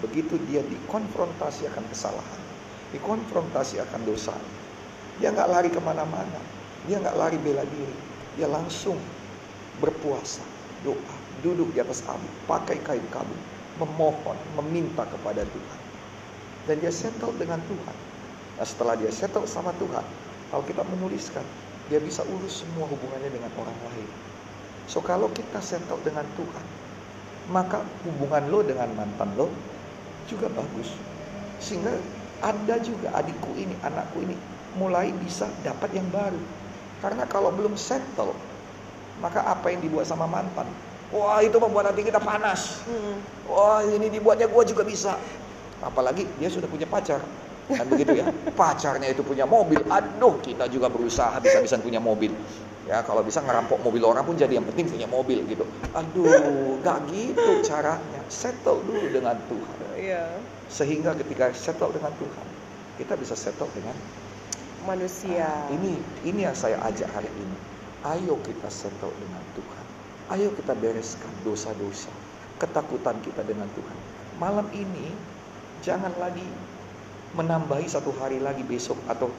Begitu 0.00 0.40
dia 0.48 0.64
dikonfrontasi 0.64 1.68
akan 1.68 1.84
kesalahan, 1.92 2.40
dikonfrontasi 2.94 3.78
akan 3.82 4.00
dosa, 4.06 4.34
dia 5.22 5.30
nggak 5.30 5.48
lari 5.50 5.68
ke 5.70 5.80
mana-mana, 5.82 6.40
dia 6.88 6.96
nggak 6.98 7.16
lari 7.16 7.38
bela 7.38 7.62
diri, 7.66 7.96
dia 8.34 8.48
langsung 8.48 8.96
berpuasa, 9.78 10.42
doa, 10.82 11.14
duduk 11.44 11.70
di 11.72 11.78
atas 11.80 12.04
abu, 12.08 12.26
pakai 12.48 12.80
kain 12.84 13.04
kabung, 13.12 13.42
memohon, 13.80 14.38
meminta 14.60 15.04
kepada 15.08 15.44
Tuhan. 15.44 15.80
Dan 16.68 16.76
dia 16.84 16.92
settle 16.92 17.32
dengan 17.40 17.58
Tuhan. 17.64 17.96
Nah 18.60 18.66
setelah 18.68 18.94
dia 18.96 19.08
settle 19.08 19.48
sama 19.48 19.72
Tuhan, 19.80 20.04
Alkitab 20.52 20.84
menuliskan, 20.98 21.44
dia 21.88 21.98
bisa 21.98 22.22
urus 22.28 22.62
semua 22.62 22.84
hubungannya 22.86 23.32
dengan 23.32 23.50
orang 23.56 23.78
lain. 23.90 24.08
So 24.90 25.00
kalau 25.00 25.32
kita 25.32 25.62
settle 25.62 26.02
dengan 26.04 26.26
Tuhan, 26.36 26.66
maka 27.50 27.82
hubungan 28.06 28.46
lo 28.52 28.60
dengan 28.62 28.90
mantan 28.94 29.32
lo 29.34 29.48
juga 30.28 30.46
bagus. 30.52 30.92
Sehingga 31.58 31.96
ada 32.40 32.76
juga 32.80 33.12
adikku 33.16 33.52
ini, 33.56 33.76
anakku 33.84 34.24
ini 34.24 34.36
mulai 34.76 35.12
bisa 35.12 35.48
dapat 35.64 35.92
yang 35.92 36.06
baru. 36.12 36.40
Karena 37.00 37.24
kalau 37.24 37.48
belum 37.52 37.74
settle, 37.80 38.36
maka 39.20 39.44
apa 39.44 39.72
yang 39.72 39.80
dibuat 39.80 40.08
sama 40.08 40.28
mantan? 40.28 40.68
Wah 41.10 41.42
itu 41.42 41.58
membuat 41.58 41.90
hati 41.90 42.06
kita 42.06 42.22
panas. 42.22 42.84
Hmm. 42.86 43.18
Wah 43.50 43.82
ini 43.82 44.06
dibuatnya 44.12 44.46
gue 44.46 44.64
juga 44.68 44.86
bisa. 44.86 45.18
Apalagi 45.82 46.28
dia 46.38 46.46
sudah 46.52 46.68
punya 46.70 46.86
pacar. 46.86 47.18
Kan 47.66 47.86
begitu 47.90 48.22
ya. 48.22 48.30
Pacarnya 48.60 49.10
itu 49.10 49.26
punya 49.26 49.42
mobil. 49.42 49.82
Aduh 49.90 50.38
kita 50.38 50.70
juga 50.70 50.86
berusaha 50.86 51.34
bisa-bisa 51.42 51.80
punya 51.82 51.98
mobil. 51.98 52.30
Ya 52.86 53.02
kalau 53.02 53.22
bisa 53.26 53.42
ngerampok 53.42 53.82
mobil 53.82 54.02
orang 54.06 54.22
pun 54.22 54.38
jadi 54.38 54.58
yang 54.58 54.66
penting 54.70 54.86
punya 54.86 55.08
mobil 55.10 55.42
gitu. 55.50 55.66
Aduh 55.94 56.78
gak 56.86 57.10
gitu 57.10 57.62
caranya. 57.66 58.22
Settle 58.30 58.82
dulu 58.86 59.06
dengan 59.10 59.34
Tuhan. 59.50 59.89
Iya. 60.00 60.24
Sehingga 60.72 61.12
ketika 61.20 61.52
settle 61.52 61.92
dengan 61.92 62.12
Tuhan. 62.16 62.48
Kita 62.96 63.14
bisa 63.20 63.36
settle 63.36 63.68
dengan 63.76 63.96
Manusia. 64.80 65.44
Nah, 65.44 65.76
ini 65.76 66.00
ini 66.24 66.40
yang 66.48 66.56
saya 66.56 66.80
ajak 66.88 67.12
hari 67.12 67.28
ini. 67.28 67.58
Ayo 68.00 68.40
kita 68.40 68.72
settle 68.72 69.12
dengan 69.20 69.44
Tuhan. 69.52 69.86
Ayo 70.32 70.48
kita 70.56 70.72
bereskan 70.72 71.28
dosa-dosa, 71.44 72.08
ketakutan 72.56 73.20
kita 73.20 73.44
dengan 73.44 73.68
Tuhan. 73.76 73.98
Malam 74.40 74.72
ini 74.72 75.12
Jangan 75.80 76.12
lagi 76.20 76.44
menambahi 77.32 77.88
satu 77.88 78.12
hari 78.20 78.36
lagi 78.36 78.60
besok 78.60 79.00
atau 79.08 79.32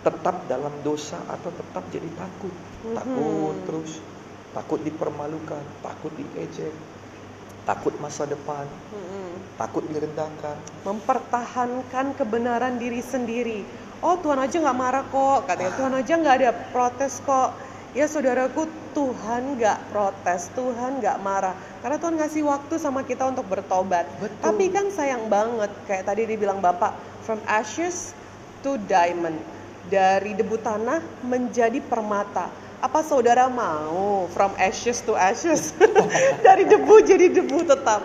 tetap 0.00 0.48
dalam 0.48 0.72
dosa 0.80 1.20
atau 1.28 1.52
tetap 1.52 1.84
jadi 1.92 2.08
takut. 2.16 2.54
Takut 2.96 3.52
Mhm. 3.52 3.64
terus, 3.68 3.92
takut 4.56 4.80
dipermalukan, 4.80 5.60
takut 5.84 6.12
diejek, 6.16 6.72
takut 7.68 7.92
masa 8.00 8.24
depan, 8.24 8.64
Mm-mm. 8.94 9.25
Takut 9.56 9.84
direndahkan. 9.88 10.56
mempertahankan 10.84 12.14
kebenaran 12.14 12.76
diri 12.76 13.00
sendiri. 13.00 13.64
Oh 14.04 14.20
Tuhan 14.20 14.36
aja 14.36 14.60
nggak 14.60 14.78
marah 14.78 15.04
kok, 15.08 15.48
katanya 15.48 15.72
Ah. 15.72 15.78
Tuhan 15.80 15.94
aja 15.96 16.12
nggak 16.20 16.36
ada 16.44 16.50
protes 16.70 17.24
kok. 17.24 17.56
Ya 17.96 18.04
saudaraku, 18.04 18.68
Tuhan 18.92 19.56
nggak 19.56 19.88
protes, 19.88 20.52
Tuhan 20.52 21.00
nggak 21.00 21.16
marah. 21.24 21.56
Karena 21.80 21.96
Tuhan 21.96 22.20
ngasih 22.20 22.44
waktu 22.44 22.76
sama 22.76 23.00
kita 23.08 23.24
untuk 23.24 23.48
bertobat. 23.48 24.04
Betul. 24.20 24.36
Tapi 24.44 24.64
kan 24.68 24.92
sayang 24.92 25.32
banget, 25.32 25.72
kayak 25.88 26.04
tadi 26.04 26.28
dibilang 26.28 26.60
Bapak, 26.60 26.92
from 27.24 27.40
ashes 27.48 28.12
to 28.60 28.76
diamond. 28.84 29.40
Dari 29.88 30.36
debu 30.36 30.60
tanah 30.60 31.00
menjadi 31.24 31.80
permata. 31.80 32.52
Apa 32.84 33.00
saudara 33.00 33.48
mau 33.48 34.28
from 34.28 34.52
ashes 34.60 35.00
to 35.00 35.16
ashes? 35.16 35.72
Dari 36.46 36.68
debu 36.68 37.00
jadi 37.00 37.32
debu 37.32 37.64
tetap. 37.64 38.04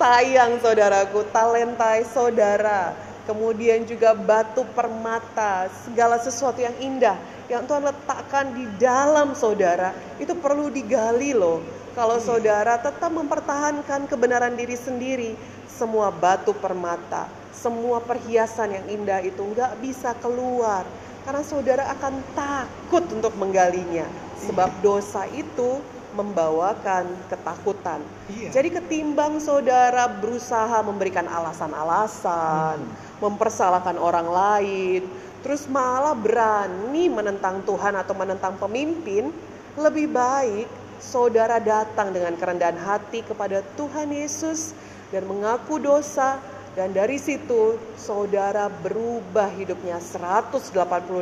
Sayang 0.00 0.64
saudaraku, 0.64 1.28
talentai 1.28 2.08
saudara. 2.08 2.96
Kemudian 3.28 3.84
juga 3.84 4.16
batu 4.16 4.64
permata, 4.72 5.68
segala 5.84 6.16
sesuatu 6.16 6.56
yang 6.56 6.72
indah 6.80 7.20
yang 7.52 7.68
Tuhan 7.68 7.84
letakkan 7.84 8.48
di 8.56 8.64
dalam 8.80 9.36
saudara 9.36 9.92
itu 10.16 10.32
perlu 10.40 10.72
digali 10.72 11.36
loh. 11.36 11.60
Kalau 11.92 12.16
saudara 12.16 12.80
tetap 12.80 13.12
mempertahankan 13.12 14.08
kebenaran 14.08 14.56
diri 14.56 14.72
sendiri, 14.72 15.36
semua 15.68 16.08
batu 16.08 16.56
permata, 16.56 17.28
semua 17.52 18.00
perhiasan 18.00 18.72
yang 18.72 18.86
indah 18.88 19.20
itu 19.20 19.44
nggak 19.52 19.84
bisa 19.84 20.16
keluar 20.24 20.88
karena 21.28 21.44
saudara 21.44 21.84
akan 21.92 22.24
takut 22.32 23.04
untuk 23.12 23.36
menggalinya 23.36 24.08
sebab 24.48 24.72
dosa 24.80 25.28
itu 25.36 25.76
membawakan 26.14 27.06
ketakutan. 27.30 28.00
Iya. 28.30 28.50
Jadi 28.54 28.68
ketimbang 28.80 29.38
saudara 29.38 30.10
berusaha 30.10 30.82
memberikan 30.82 31.26
alasan-alasan, 31.26 32.82
mempersalahkan 33.22 33.96
orang 33.96 34.28
lain, 34.28 35.02
terus 35.40 35.70
malah 35.70 36.14
berani 36.14 37.08
menentang 37.08 37.62
Tuhan 37.62 37.94
atau 37.96 38.14
menentang 38.16 38.58
pemimpin, 38.58 39.30
lebih 39.78 40.10
baik 40.10 40.66
saudara 41.00 41.56
datang 41.62 42.12
dengan 42.12 42.36
kerendahan 42.36 42.76
hati 42.76 43.24
kepada 43.24 43.64
Tuhan 43.74 44.12
Yesus 44.12 44.76
dan 45.10 45.24
mengaku 45.24 45.80
dosa 45.80 46.36
dan 46.78 46.94
dari 46.94 47.18
situ 47.18 47.80
saudara 47.98 48.70
berubah 48.70 49.50
hidupnya 49.50 49.98
180 49.98 50.70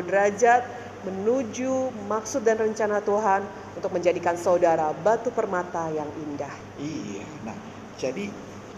derajat 0.05 0.61
menuju 1.07 1.95
maksud 2.11 2.43
dan 2.43 2.59
rencana 2.59 2.99
Tuhan 3.05 3.47
untuk 3.79 3.91
menjadikan 3.95 4.35
saudara 4.35 4.91
batu 5.05 5.31
permata 5.31 5.87
yang 5.95 6.09
indah. 6.27 6.55
Iya. 6.81 7.27
Nah, 7.47 7.57
jadi 8.01 8.27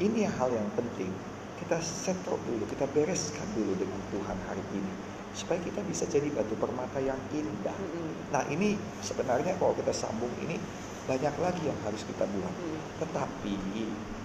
ini 0.00 0.20
hal 0.26 0.50
yang 0.52 0.68
penting. 0.76 1.12
Kita 1.60 1.76
settle 1.84 2.40
dulu, 2.50 2.64
kita 2.66 2.88
bereskan 2.90 3.46
dulu 3.54 3.76
dengan 3.76 4.00
Tuhan 4.10 4.38
hari 4.48 4.64
ini 4.74 4.92
supaya 5.30 5.62
kita 5.62 5.78
bisa 5.86 6.02
jadi 6.10 6.26
batu 6.34 6.58
permata 6.58 6.98
yang 6.98 7.18
indah. 7.30 7.76
Mm-mm. 7.78 8.34
Nah, 8.34 8.42
ini 8.50 8.74
sebenarnya 8.98 9.54
kalau 9.62 9.78
kita 9.78 9.94
sambung 9.94 10.32
ini 10.42 10.58
banyak 11.06 11.34
lagi 11.38 11.62
yang 11.62 11.78
harus 11.86 12.02
kita 12.02 12.26
buat. 12.26 12.54
Mm. 12.54 12.78
Tetapi 12.98 13.54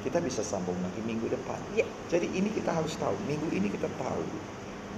kita 0.02 0.18
bisa 0.22 0.41
sambung 0.41 0.78
lagi 0.82 1.02
minggu 1.06 1.30
depan. 1.30 1.58
Ya. 1.78 1.86
Jadi 2.10 2.30
ini 2.34 2.50
kita 2.50 2.74
harus 2.74 2.98
tahu, 2.98 3.14
minggu 3.30 3.50
ini 3.54 3.70
kita 3.70 3.89
tahu 4.02 4.22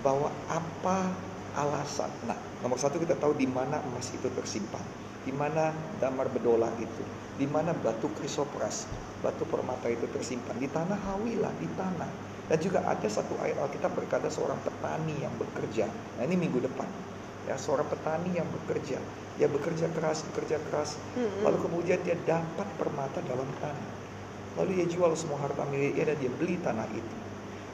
bahwa 0.03 0.31
apa 0.47 1.11
alasan. 1.57 2.13
Nah, 2.29 2.37
nomor 2.61 2.77
satu 2.77 3.01
kita 3.01 3.17
tahu 3.17 3.33
di 3.33 3.49
mana 3.49 3.81
emas 3.81 4.13
itu 4.13 4.29
tersimpan, 4.29 4.85
di 5.25 5.33
mana 5.33 5.73
damar 5.97 6.29
bedola 6.29 6.69
itu, 6.77 7.03
di 7.41 7.49
mana 7.49 7.73
batu 7.73 8.07
krisopras, 8.13 8.85
batu 9.25 9.43
permata 9.49 9.89
itu 9.89 10.05
tersimpan 10.13 10.55
di 10.61 10.69
tanah 10.69 10.95
Hawilah, 10.95 11.51
di 11.57 11.67
tanah. 11.73 12.09
Dan 12.47 12.57
juga 12.63 12.79
ada 12.87 13.07
satu 13.11 13.35
ayat 13.43 13.59
Alkitab 13.59 13.91
berkata 13.91 14.31
seorang 14.31 14.55
petani 14.63 15.19
yang 15.19 15.33
bekerja. 15.35 15.83
Nah 16.15 16.23
ini 16.23 16.39
minggu 16.39 16.63
depan. 16.63 16.87
Ya, 17.43 17.59
seorang 17.59 17.87
petani 17.91 18.31
yang 18.39 18.47
bekerja, 18.47 18.99
dia 19.35 19.47
bekerja 19.47 19.87
keras, 19.95 20.23
bekerja 20.31 20.59
keras, 20.67 20.99
Mm-mm. 21.15 21.43
lalu 21.43 21.63
kemudian 21.63 21.99
dia 22.03 22.15
dapat 22.23 22.67
permata 22.75 23.19
dalam 23.23 23.47
tanah. 23.59 23.89
Lalu 24.59 24.83
dia 24.83 24.87
jual 24.91 25.11
semua 25.15 25.39
harta 25.39 25.63
miliknya 25.71 26.11
dan 26.11 26.17
dia 26.19 26.31
beli 26.39 26.55
tanah 26.59 26.87
itu. 26.91 27.15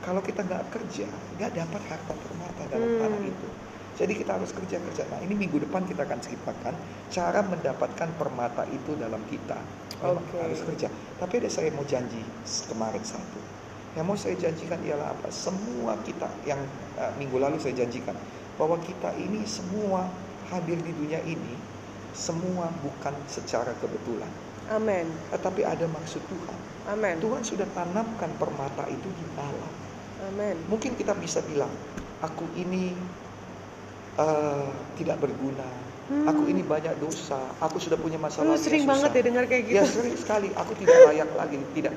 Kalau 0.03 0.21
kita 0.21 0.45
nggak 0.45 0.67
kerja, 0.73 1.07
nggak 1.39 1.51
dapat 1.57 1.81
harta 1.89 2.13
permata 2.13 2.61
dalam 2.69 2.89
Hmm. 2.91 3.01
tanah 3.01 3.21
itu. 3.23 3.47
Jadi 3.93 4.13
kita 4.17 4.41
harus 4.41 4.49
kerja 4.49 4.81
kerja. 4.81 5.03
Nah 5.13 5.19
ini 5.21 5.37
minggu 5.37 5.61
depan 5.61 5.85
kita 5.85 6.05
akan 6.05 6.19
ceritakan 6.21 6.73
cara 7.13 7.39
mendapatkan 7.45 8.09
permata 8.17 8.65
itu 8.73 8.97
dalam 8.97 9.21
kita. 9.29 9.57
Memang 10.01 10.25
Oke. 10.25 10.37
harus 10.41 10.61
kerja. 10.65 10.89
Tapi 11.21 11.33
ada 11.39 11.49
saya 11.49 11.69
mau 11.71 11.85
janji 11.85 12.19
kemarin 12.67 13.03
satu. 13.05 13.39
Yang 13.93 14.05
mau 14.09 14.17
saya 14.17 14.35
janjikan 14.41 14.81
ialah 14.81 15.13
apa? 15.13 15.29
Semua 15.29 15.93
kita 16.01 16.25
yang 16.49 16.57
uh, 16.97 17.13
minggu 17.21 17.37
lalu 17.37 17.61
saya 17.61 17.77
janjikan 17.85 18.17
bahwa 18.57 18.81
kita 18.81 19.13
ini 19.21 19.45
semua 19.45 20.09
hadir 20.49 20.77
di 20.81 20.93
dunia 20.93 21.21
ini 21.25 21.57
semua 22.13 22.69
bukan 22.85 23.13
secara 23.25 23.73
kebetulan, 23.81 24.29
Amin. 24.69 25.09
tetapi 25.33 25.65
ada 25.65 25.89
maksud 25.89 26.21
Tuhan. 26.29 26.57
Amin. 26.93 27.17
Tuhan 27.17 27.41
sudah 27.41 27.65
tanamkan 27.73 28.29
permata 28.37 28.85
itu 28.85 29.09
di 29.17 29.25
dalam. 29.33 29.71
Amin. 30.29 30.55
Mungkin 30.69 30.93
kita 30.93 31.17
bisa 31.17 31.41
bilang, 31.49 31.73
aku 32.21 32.45
ini 32.53 32.93
eh, 34.19 34.69
tidak 34.99 35.17
berguna, 35.21 35.65
Hmm. 36.03 36.27
aku 36.27 36.51
ini 36.51 36.59
banyak 36.67 36.99
dosa, 36.99 37.39
aku 37.63 37.79
sudah 37.79 37.95
punya 37.95 38.19
masalah 38.19 38.53
Lu 38.53 38.59
sering 38.59 38.83
banget 38.83 39.15
ya 39.15 39.21
dengar 39.23 39.47
kayak 39.47 39.63
gitu. 39.71 39.77
Ya 39.79 39.87
sering 39.87 40.17
sekali, 40.19 40.51
aku 40.51 40.75
tidak 40.75 40.99
layak 41.07 41.31
lagi, 41.31 41.55
tidak. 41.71 41.95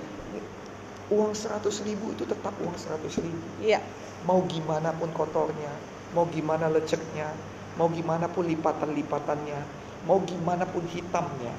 Uang 1.10 1.34
100 1.34 1.66
ribu 1.82 2.14
itu 2.14 2.22
tetap 2.22 2.54
uang 2.62 2.78
100 2.78 3.02
ribu. 3.18 3.46
Iya. 3.58 3.82
Mau 4.22 4.46
gimana 4.46 4.94
pun 4.94 5.10
kotornya, 5.10 5.74
mau 6.14 6.22
gimana 6.30 6.70
leceknya, 6.70 7.34
mau 7.74 7.90
gimana 7.90 8.30
pun 8.30 8.46
lipatan-lipatannya, 8.46 9.60
mau 10.06 10.22
gimana 10.22 10.70
pun 10.70 10.86
hitamnya, 10.86 11.54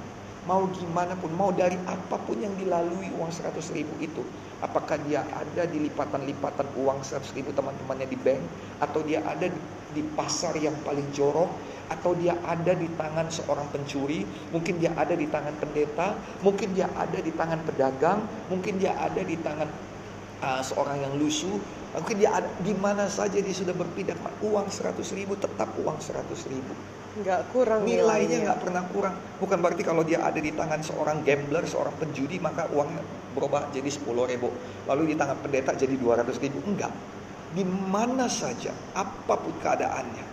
mau 0.47 0.63
gimana 0.71 1.13
pun, 1.19 1.29
mau 1.35 1.51
dari 1.51 1.75
apa 1.83 2.15
pun 2.23 2.39
yang 2.39 2.55
dilalui 2.55 3.11
uang 3.19 3.27
100 3.27 3.59
ribu 3.75 3.91
itu. 3.99 4.23
Apakah 4.63 4.95
dia 5.03 5.21
ada 5.35 5.67
di 5.67 5.83
lipatan-lipatan 5.83 6.71
uang 6.79 7.03
100 7.03 7.35
ribu 7.35 7.51
teman-temannya 7.51 8.07
di 8.07 8.15
bank, 8.15 8.41
atau 8.79 9.03
dia 9.03 9.19
ada 9.27 9.51
di, 9.91 10.01
pasar 10.15 10.55
yang 10.55 10.73
paling 10.87 11.05
jorok, 11.11 11.51
atau 11.91 12.15
dia 12.15 12.39
ada 12.47 12.71
di 12.71 12.87
tangan 12.95 13.27
seorang 13.27 13.67
pencuri, 13.75 14.23
mungkin 14.55 14.79
dia 14.79 14.95
ada 14.95 15.13
di 15.13 15.27
tangan 15.27 15.53
pendeta, 15.59 16.15
mungkin 16.39 16.71
dia 16.71 16.87
ada 16.95 17.19
di 17.19 17.31
tangan 17.35 17.59
pedagang, 17.67 18.23
mungkin 18.47 18.79
dia 18.79 18.95
ada 18.95 19.19
di 19.19 19.35
tangan 19.43 19.67
uh, 20.41 20.61
seorang 20.63 21.03
yang 21.03 21.13
lusuh, 21.19 21.59
mungkin 21.91 22.15
dia 22.23 22.31
ada 22.31 22.49
di 22.63 22.73
saja 23.11 23.37
dia 23.41 23.55
sudah 23.55 23.75
berpindah 23.75 24.15
uang 24.45 24.67
100 24.71 24.95
ribu 25.17 25.35
tetap 25.35 25.69
uang 25.81 25.97
100 25.99 26.23
ribu. 26.51 26.73
Nggak 27.17 27.49
kurang 27.49 27.81
Nilainya 27.81 28.37
nggak 28.45 28.59
pernah 28.61 28.83
kurang. 28.93 29.15
Bukan 29.41 29.57
berarti 29.57 29.81
kalau 29.81 30.05
dia 30.05 30.21
ada 30.21 30.37
di 30.37 30.53
tangan 30.53 30.81
seorang 30.85 31.25
gambler, 31.25 31.65
seorang 31.65 31.95
penjudi 31.97 32.37
maka 32.37 32.69
uangnya 32.69 33.01
berubah 33.33 33.73
jadi 33.73 33.89
10 33.89 34.05
ribu. 34.29 34.53
Lalu 34.85 35.13
di 35.13 35.15
tangan 35.17 35.37
pendeta 35.41 35.73
jadi 35.73 35.97
200 35.97 36.37
ribu. 36.37 36.57
Enggak. 36.65 36.93
Di 37.57 37.65
mana 37.65 38.29
saja, 38.29 38.69
apa 38.93 39.33
pun 39.33 39.55
keadaannya, 39.57 40.25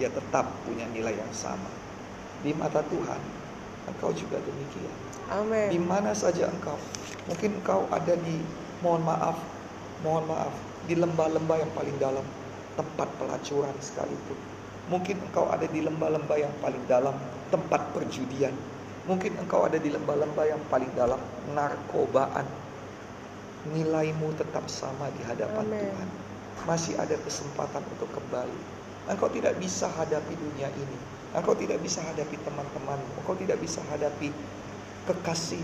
dia 0.00 0.08
tetap 0.08 0.48
punya 0.64 0.88
nilai 0.88 1.12
yang 1.12 1.32
sama. 1.34 1.68
Di 2.40 2.56
mata 2.56 2.80
Tuhan, 2.88 3.20
engkau 3.90 4.14
juga 4.16 4.40
demikian. 4.40 4.96
Di 5.28 5.76
Amin. 5.76 5.84
mana 5.84 6.16
saja 6.16 6.48
engkau, 6.48 6.78
mungkin 7.28 7.60
engkau 7.60 7.84
ada 7.92 8.16
di, 8.16 8.40
mohon 8.80 9.04
maaf, 9.04 9.36
mohon 10.00 10.24
maaf, 10.24 10.54
di 10.88 10.96
lembah-lembah 10.96 11.56
yang 11.60 11.72
paling 11.76 11.96
dalam, 12.00 12.24
tempat 12.80 13.08
pelacuran 13.20 13.76
sekalipun. 13.78 14.49
Mungkin 14.90 15.22
engkau 15.30 15.46
ada 15.46 15.70
di 15.70 15.86
lembah-lembah 15.86 16.34
yang 16.34 16.50
paling 16.58 16.82
dalam, 16.90 17.14
tempat 17.54 17.94
perjudian. 17.94 18.50
Mungkin 19.06 19.38
engkau 19.38 19.62
ada 19.62 19.78
di 19.78 19.86
lembah-lembah 19.86 20.46
yang 20.50 20.62
paling 20.66 20.90
dalam, 20.98 21.22
narkobaan. 21.54 22.42
Nilaimu 23.70 24.34
tetap 24.34 24.66
sama 24.66 25.06
di 25.14 25.22
hadapan 25.22 25.62
Amin. 25.62 25.78
Tuhan. 25.78 26.08
Masih 26.66 26.98
ada 26.98 27.14
kesempatan 27.22 27.86
untuk 27.86 28.10
kembali. 28.10 28.60
Engkau 29.06 29.30
tidak 29.30 29.54
bisa 29.62 29.86
hadapi 29.86 30.34
dunia 30.34 30.66
ini. 30.74 30.98
Engkau 31.38 31.54
tidak 31.54 31.78
bisa 31.78 32.02
hadapi 32.02 32.34
teman-temanmu. 32.42 33.10
Engkau 33.22 33.38
tidak 33.38 33.62
bisa 33.62 33.78
hadapi 33.94 34.34
kekasih. 35.06 35.62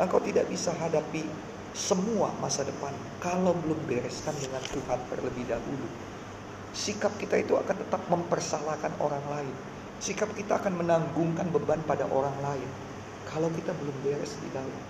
Engkau 0.00 0.24
tidak 0.24 0.48
bisa 0.48 0.72
hadapi 0.72 1.28
semua 1.74 2.30
masa 2.38 2.62
depan 2.62 2.94
kalau 3.18 3.52
belum 3.66 3.76
bereskan 3.90 4.32
dengan 4.40 4.62
Tuhan 4.72 4.98
terlebih 5.10 5.44
dahulu. 5.50 5.86
Sikap 6.74 7.14
kita 7.22 7.38
itu 7.38 7.54
akan 7.54 7.76
tetap 7.86 8.02
mempersalahkan 8.10 8.90
orang 8.98 9.22
lain. 9.30 9.54
Sikap 10.02 10.34
kita 10.34 10.58
akan 10.58 10.82
menanggungkan 10.82 11.48
beban 11.54 11.78
pada 11.86 12.04
orang 12.10 12.34
lain 12.42 12.66
kalau 13.30 13.48
kita 13.54 13.72
belum 13.78 13.96
beres 14.02 14.36
di 14.42 14.50
dalam. 14.50 14.82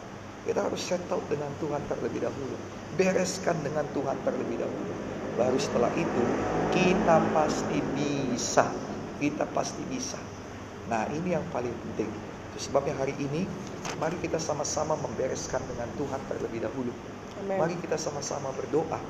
Kita 0.45 0.61
harus 0.61 0.81
settle 0.81 1.25
dengan 1.29 1.49
Tuhan 1.57 1.81
terlebih 1.89 2.21
dahulu. 2.25 2.57
Bereskan 3.01 3.57
dengan 3.65 3.89
Tuhan 3.97 4.17
terlebih 4.25 4.61
dahulu. 4.61 4.93
Baru 5.41 5.57
setelah 5.57 5.89
itu 5.97 6.25
kita 6.73 7.17
pasti 7.33 7.81
bisa. 7.97 8.69
Kita 9.17 9.49
pasti 9.57 9.81
bisa. 9.89 10.21
Nah 10.93 11.09
ini 11.13 11.33
yang 11.33 11.45
paling 11.49 11.73
penting. 11.73 12.13
Itu 12.53 12.59
sebabnya 12.71 12.93
hari 13.01 13.17
ini 13.17 13.49
mari 13.97 14.21
kita 14.21 14.37
sama-sama 14.37 15.01
membereskan 15.01 15.65
dengan 15.65 15.89
Tuhan 15.97 16.21
terlebih 16.29 16.61
dahulu. 16.69 16.93
Amin. 17.41 17.57
Mari 17.57 17.75
kita 17.81 17.97
sama-sama 17.97 18.53
berdoa. 18.53 19.01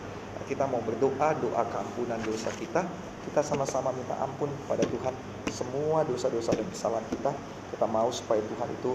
Kita 0.44 0.68
mau 0.68 0.82
berdoa, 0.82 1.32
doa 1.38 1.62
keampunan 1.70 2.20
dosa 2.22 2.50
kita. 2.54 2.84
Kita 3.24 3.40
sama-sama 3.40 3.94
minta 3.96 4.18
ampun 4.20 4.52
kepada 4.64 4.84
Tuhan 4.84 5.14
semua 5.48 6.04
dosa-dosa 6.04 6.52
dan 6.52 6.66
kesalahan 6.68 7.06
kita. 7.08 7.32
Kita 7.72 7.86
mau 7.88 8.12
supaya 8.12 8.42
Tuhan 8.44 8.68
itu 8.74 8.92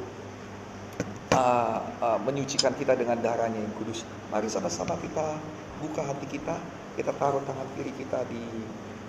uh, 1.34 1.80
uh, 2.04 2.20
menyucikan 2.22 2.76
kita 2.78 2.94
dengan 2.94 3.18
darahnya 3.18 3.60
yang 3.60 3.74
kudus. 3.80 4.06
Mari 4.30 4.48
sama-sama 4.52 4.94
kita 5.02 5.40
buka 5.80 6.04
hati 6.04 6.28
kita, 6.28 6.56
kita 7.00 7.12
taruh 7.16 7.42
tangan 7.48 7.68
kiri 7.80 7.96
kita 7.96 8.22
di 8.28 8.44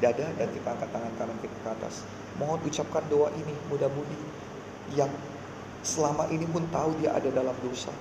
dada 0.01 0.27
dan 0.41 0.49
kita 0.49 0.69
angkat 0.73 0.91
tangan 0.95 1.13
kanan 1.21 1.39
kita 1.45 1.57
ke 1.61 1.69
atas. 1.69 2.07
Mohon 2.41 2.65
ucapkan 2.65 3.05
doa 3.13 3.29
ini 3.37 3.53
mudah-mudi 3.69 4.19
yang 4.97 5.13
selama 5.85 6.29
ini 6.33 6.49
pun 6.49 6.65
tahu 6.73 6.97
dia 7.01 7.13
ada 7.13 7.29
dalam 7.29 7.55
dosa 7.61 7.93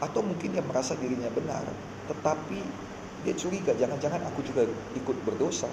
atau 0.00 0.20
mungkin 0.20 0.52
dia 0.52 0.60
merasa 0.60 0.92
dirinya 0.96 1.32
benar, 1.32 1.64
tetapi 2.12 2.60
dia 3.26 3.34
curiga 3.34 3.74
jangan-jangan 3.74 4.22
aku 4.30 4.46
juga 4.46 4.62
ikut 4.94 5.16
berdosa. 5.26 5.66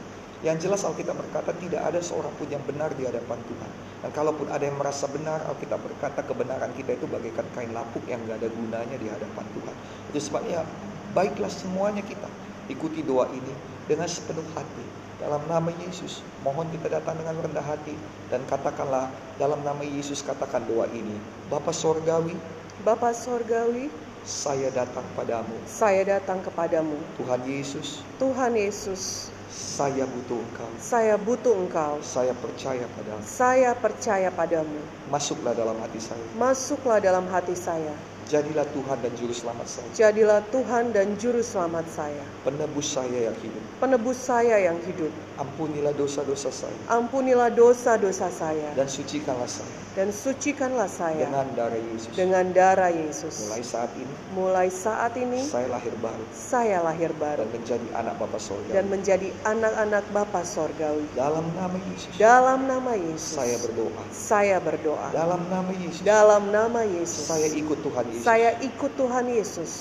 Yang 0.43 0.67
jelas 0.67 0.83
Alkitab 0.83 1.15
berkata 1.15 1.55
tidak 1.55 1.87
ada 1.87 2.03
seorang 2.03 2.33
pun 2.35 2.49
yang 2.51 2.59
benar 2.67 2.91
di 2.97 3.07
hadapan 3.07 3.39
Tuhan. 3.47 3.71
Dan 4.03 4.11
kalaupun 4.11 4.51
ada 4.51 4.65
yang 4.67 4.75
merasa 4.75 5.07
benar, 5.07 5.39
Alkitab 5.47 5.79
berkata 5.79 6.19
kebenaran 6.19 6.73
kita 6.75 6.99
itu 6.99 7.07
bagaikan 7.07 7.47
kain 7.55 7.71
lapuk 7.71 8.03
yang 8.11 8.19
gak 8.27 8.43
ada 8.43 8.51
gunanya 8.51 8.97
di 8.99 9.07
hadapan 9.07 9.45
Tuhan. 9.55 9.75
Itu 10.11 10.19
sebabnya 10.19 10.67
baiklah 11.15 11.47
semuanya 11.47 12.03
kita 12.03 12.27
ikuti 12.67 13.07
doa 13.07 13.31
ini 13.31 13.53
dengan 13.87 14.09
sepenuh 14.09 14.43
hati. 14.51 14.83
Dalam 15.23 15.39
nama 15.47 15.71
Yesus, 15.79 16.19
mohon 16.43 16.67
kita 16.75 16.91
datang 16.91 17.15
dengan 17.15 17.39
rendah 17.39 17.63
hati 17.63 17.95
dan 18.27 18.43
katakanlah 18.51 19.07
dalam 19.39 19.63
nama 19.63 19.79
Yesus 19.79 20.19
katakan 20.19 20.67
doa 20.67 20.91
ini. 20.91 21.15
Bapa 21.47 21.71
sorgawi, 21.71 22.35
Bapa 22.83 23.15
Sorgawi, 23.15 23.87
saya 24.23 24.71
datang 24.71 25.03
padamu. 25.13 25.55
saya 25.67 26.01
datang 26.07 26.39
kepadamu. 26.39 26.95
Tuhan 27.19 27.43
Yesus, 27.43 27.99
Tuhan 28.15 28.55
Yesus, 28.55 29.27
saya 29.51 30.07
butuh 30.07 30.39
Engkau. 30.39 30.69
saya 30.79 31.15
butuh 31.19 31.55
Engkau. 31.55 31.99
Saya 31.99 32.31
percaya 32.33 32.87
padamu. 32.95 33.21
Saya 33.27 33.69
percaya 33.75 34.29
padamu. 34.31 34.79
Masuklah 35.11 35.53
dalam 35.53 35.75
hati 35.83 35.99
saya. 35.99 36.25
Masuklah 36.39 36.97
dalam 37.03 37.25
hati 37.27 37.55
saya. 37.55 37.93
Jadilah 38.23 38.63
Tuhan 38.71 38.97
dan 38.99 39.11
Juru 39.13 39.33
Selamat 39.33 39.67
saya. 39.67 39.87
Jadilah 39.93 40.39
Tuhan 40.47 40.95
dan 40.95 41.07
Juru 41.19 41.43
Selamat 41.43 41.83
saya. 41.85 42.23
Penebus 42.41 42.87
saya 42.87 43.29
yang 43.29 43.37
hidup. 43.37 43.63
Penebus 43.77 44.15
saya 44.15 44.55
yang 44.61 44.79
hidup. 44.81 45.11
Ampunilah 45.35 45.91
dosa-dosa 45.91 46.47
saya. 46.47 46.77
Ampunilah 46.87 47.51
dosa-dosa 47.51 48.29
saya. 48.29 48.69
Dan 48.73 48.87
sucikanlah 48.87 49.49
saya. 49.49 49.75
Dan 49.93 50.09
sucikanlah 50.09 50.89
saya 50.89 51.29
Dengan 51.29 51.45
darah 51.53 51.77
Yesus. 51.77 52.13
dengan 52.17 52.45
darah 52.49 52.89
Yesus. 52.89 53.45
Mulai 53.45 53.61
saat 53.61 53.91
ini, 53.93 54.13
Mulai 54.33 54.67
saat 54.73 55.13
ini, 55.13 55.37
saya 55.45 55.69
lahir 55.69 55.93
baru. 56.01 56.25
saya 56.33 56.77
lahir 56.81 57.11
baru 57.13 57.45
Dan 57.45 57.49
menjadi 57.53 57.87
anak 57.93 58.17
Bapa 58.17 58.41
Sorga. 58.41 58.73
dan 58.73 58.89
menjadi 58.89 59.29
anak-anak 59.45 60.01
Bapa 60.09 60.41
Sorgawi. 60.41 61.05
Dalam 61.13 61.45
nama 61.53 61.77
Yesus. 61.93 62.09
Dalam 62.17 62.59
nama 62.65 62.91
Yesus, 62.97 63.37
Saya 63.37 63.57
berdoa. 63.61 64.01
saya 64.09 64.57
berdoa. 64.57 65.07
Dalam 65.13 65.41
nama 65.45 65.71
Yesus. 65.77 66.01
Dalam 66.01 66.43
nama 66.49 66.81
Yesus, 66.81 67.29
Saya 67.29 67.47
ikut 67.53 67.77
Tuhan 67.85 68.05
Yesus. 68.13 68.23
saya 68.23 68.49
ikut 68.61 68.91
Tuhan 68.93 69.25
Yesus 69.27 69.73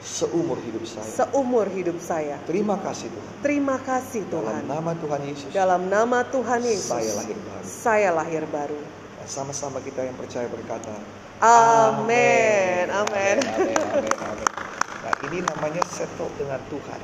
Seumur 0.00 0.54
hidup 0.62 0.86
saya. 0.86 1.08
seumur 1.08 1.66
hidup 1.66 1.98
saya. 1.98 2.38
Terima 2.46 2.78
kasih 2.78 3.10
Tuhan. 3.10 3.32
Terima 3.42 3.76
kasih 3.80 4.22
Dalam 4.30 4.54
Tuhan. 4.54 4.62
nama 4.70 4.92
Tuhan 4.94 5.20
Yesus. 5.26 5.50
Dalam 5.50 5.82
nama 5.90 6.18
Tuhan 6.22 6.60
Yesus, 6.62 6.90
Saya 6.94 7.10
lahir 7.16 7.36
baru. 7.42 7.64
saya 7.66 8.10
lahir 8.14 8.42
baru. 8.46 8.80
Sama-sama 9.26 9.82
kita 9.82 10.06
yang 10.06 10.14
percaya 10.14 10.46
berkata. 10.46 10.94
Amin. 11.42 12.86
Amin. 12.86 13.36
Nah 15.02 15.14
ini 15.26 15.38
namanya 15.42 15.82
settle 15.90 16.30
dengan 16.38 16.62
Tuhan. 16.70 17.00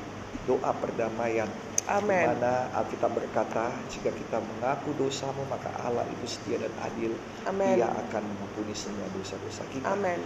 Doa 0.46 0.70
perdamaian. 0.70 1.50
Amin. 1.90 2.30
Mana 2.38 2.70
Alkitab 2.78 3.10
berkata, 3.10 3.74
jika 3.90 4.14
kita 4.14 4.38
mengaku 4.38 4.94
dosamu, 4.94 5.42
maka 5.50 5.74
Allah 5.82 6.06
itu 6.06 6.38
setia 6.38 6.62
dan 6.62 6.70
adil. 6.78 7.10
Amin. 7.42 7.82
Dia 7.82 7.90
akan 7.90 8.22
mengampuni 8.22 8.70
semua 8.78 9.10
dosa-dosa 9.10 9.66
kita. 9.74 9.90
Amin. 9.90 10.22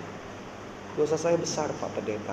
Dosa 0.96 1.20
saya 1.20 1.36
besar, 1.36 1.68
Pak 1.76 1.92
Pendeta. 1.92 2.32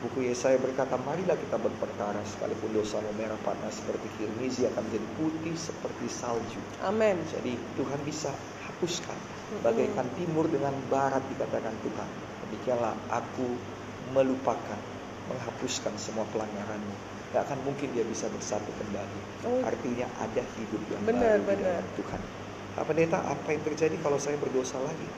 Buku 0.00 0.24
Yesaya 0.24 0.56
berkata, 0.56 0.96
marilah 0.96 1.36
kita 1.36 1.60
berperkara 1.60 2.24
sekalipun 2.24 2.72
dosamu 2.72 3.12
merah 3.20 3.36
panas 3.44 3.76
seperti 3.84 4.08
kirmizi 4.16 4.64
akan 4.64 4.80
menjadi 4.88 5.08
putih 5.20 5.52
seperti 5.52 6.08
salju. 6.08 6.56
Amin. 6.80 7.20
Jadi 7.28 7.60
Tuhan 7.76 8.00
bisa 8.08 8.32
hapuskan. 8.64 9.18
Bagaikan 9.60 10.08
timur 10.16 10.48
dengan 10.48 10.72
barat 10.88 11.20
dikatakan 11.36 11.76
Tuhan. 11.84 12.08
Demikianlah 12.48 12.96
aku 13.12 13.44
melupakan, 14.16 14.80
menghapuskan 15.28 15.92
semua 16.00 16.24
pelanggaranmu. 16.32 16.96
Gak 17.36 17.44
akan 17.44 17.60
mungkin 17.68 17.92
dia 17.92 18.08
bisa 18.08 18.24
bersatu 18.32 18.72
kembali. 18.80 19.20
Oh. 19.44 19.60
Artinya 19.68 20.08
ada 20.16 20.40
hidup 20.56 20.80
yang 20.88 21.02
Benar, 21.04 21.44
baru 21.44 21.44
di 21.44 21.48
benar. 21.60 21.84
dalam 21.84 21.88
Tuhan. 22.00 22.20
Pak 22.72 22.84
Pendeta, 22.88 23.18
apa 23.20 23.48
yang 23.52 23.62
terjadi 23.68 23.96
kalau 24.00 24.16
saya 24.16 24.40
berdosa 24.40 24.80
lagi? 24.80 25.08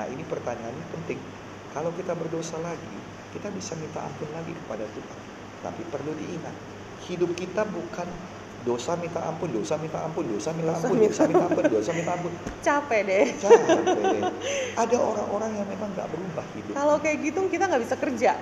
Nah 0.00 0.06
ini 0.08 0.24
pertanyaannya 0.24 0.86
penting. 0.88 1.20
Kalau 1.74 1.90
kita 1.90 2.14
berdosa 2.14 2.54
lagi, 2.62 2.94
kita 3.34 3.50
bisa 3.50 3.74
minta 3.74 3.98
ampun 4.06 4.30
lagi 4.30 4.54
kepada 4.54 4.86
Tuhan. 4.86 5.18
Tapi 5.58 5.82
perlu 5.90 6.14
diingat, 6.14 6.54
hidup 7.10 7.34
kita 7.34 7.66
bukan 7.66 8.06
dosa 8.62 8.94
minta 8.94 9.18
ampun, 9.26 9.50
dosa 9.50 9.74
minta 9.82 9.98
ampun, 10.06 10.22
dosa 10.22 10.54
minta 10.54 10.70
Dosa 10.78 10.86
ampun, 10.86 10.96
dosa 11.02 11.22
minta 11.26 11.44
ampun, 11.50 11.64
dosa 11.66 11.90
minta 11.90 12.12
ampun. 12.14 12.32
Capek 12.62 13.00
deh. 13.02 13.26
Capek 13.42 14.02
deh. 14.06 14.22
Ada 14.78 14.96
orang-orang 15.02 15.50
yang 15.58 15.66
memang 15.66 15.90
nggak 15.98 16.08
berubah 16.14 16.46
hidup, 16.54 16.74
Kalau 16.78 16.96
kayak 17.02 17.18
gitu 17.26 17.38
kita 17.50 17.64
nggak 17.66 17.82
bisa 17.82 17.96
kerja. 17.98 18.32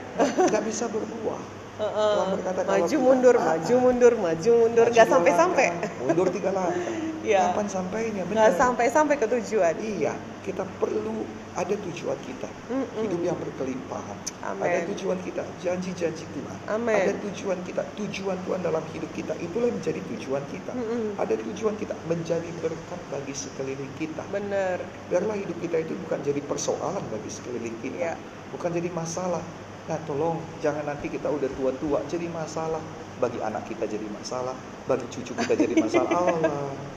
nggak 0.53 0.65
bisa 0.69 0.85
berbuah. 0.93 1.43
Tuhan 1.83 2.29
berkata, 2.37 2.61
kalau 2.69 2.85
maju 2.85 2.97
mundur, 3.01 3.37
Ah, 3.41 3.45
maju 3.57 3.75
ah. 3.75 3.81
mundur, 3.81 4.13
maju 4.21 4.51
mundur, 4.61 4.87
Maju 4.87 4.93
nggak 4.93 5.07
dua 5.09 5.15
sampai-sampai. 5.17 5.67
Mundur 6.05 6.29
tiga 6.29 6.51
langkah. 6.53 7.12
Iya. 7.23 7.55
Kapan 7.55 7.67
sampainya? 7.71 8.23
Nggak 8.27 8.51
Benar. 8.53 8.59
sampai-sampai 8.59 9.15
ke 9.17 9.27
tujuan. 9.31 9.75
Iya, 9.79 10.15
kita 10.43 10.67
perlu 10.83 11.23
ada 11.53 11.75
tujuan 11.77 12.17
kita. 12.25 12.49
Mm-mm. 12.73 13.03
Hidup 13.05 13.21
yang 13.21 13.39
berkelimpahan. 13.39 14.19
Amin. 14.43 14.65
Ada 14.65 14.79
tujuan 14.93 15.19
kita, 15.21 15.45
janji-janji 15.61 16.25
Tuhan. 16.25 16.59
Amin. 16.73 16.97
Ada 16.97 17.13
tujuan 17.29 17.59
kita, 17.63 17.83
tujuan 18.01 18.39
Tuhan 18.49 18.61
dalam 18.65 18.81
hidup 18.97 19.11
kita. 19.13 19.37
Itulah 19.37 19.69
yang 19.69 19.77
menjadi 19.77 20.01
tujuan 20.17 20.43
kita. 20.49 20.73
Mm-mm. 20.73 21.21
Ada 21.21 21.35
tujuan 21.37 21.75
kita 21.77 21.95
menjadi 22.09 22.49
berkat 22.65 23.01
bagi 23.13 23.35
sekeliling 23.37 23.93
kita. 24.01 24.23
Bener. 24.33 24.81
Biarlah 25.13 25.37
hidup 25.37 25.59
kita 25.61 25.77
itu 25.85 25.93
bukan 26.09 26.19
jadi 26.25 26.41
persoalan 26.43 27.05
bagi 27.13 27.31
sekeliling 27.31 27.77
kita. 27.85 27.99
Iya. 28.01 28.15
Bukan 28.57 28.73
jadi 28.73 28.89
masalah. 28.93 29.45
Nah 29.83 29.99
tolong 30.07 30.39
jangan 30.63 30.87
nanti 30.87 31.11
kita 31.11 31.29
udah 31.29 31.51
tua-tua 31.59 32.01
jadi 32.09 32.27
masalah. 32.33 32.81
Bagi 33.21 33.39
anak 33.45 33.69
kita 33.69 33.87
jadi 33.87 34.09
masalah. 34.09 34.57
Bagi 34.89 35.07
cucu 35.13 35.37
kita 35.37 35.55
jadi 35.55 35.75
masalah. 35.79 36.11
Allah. 36.23 36.92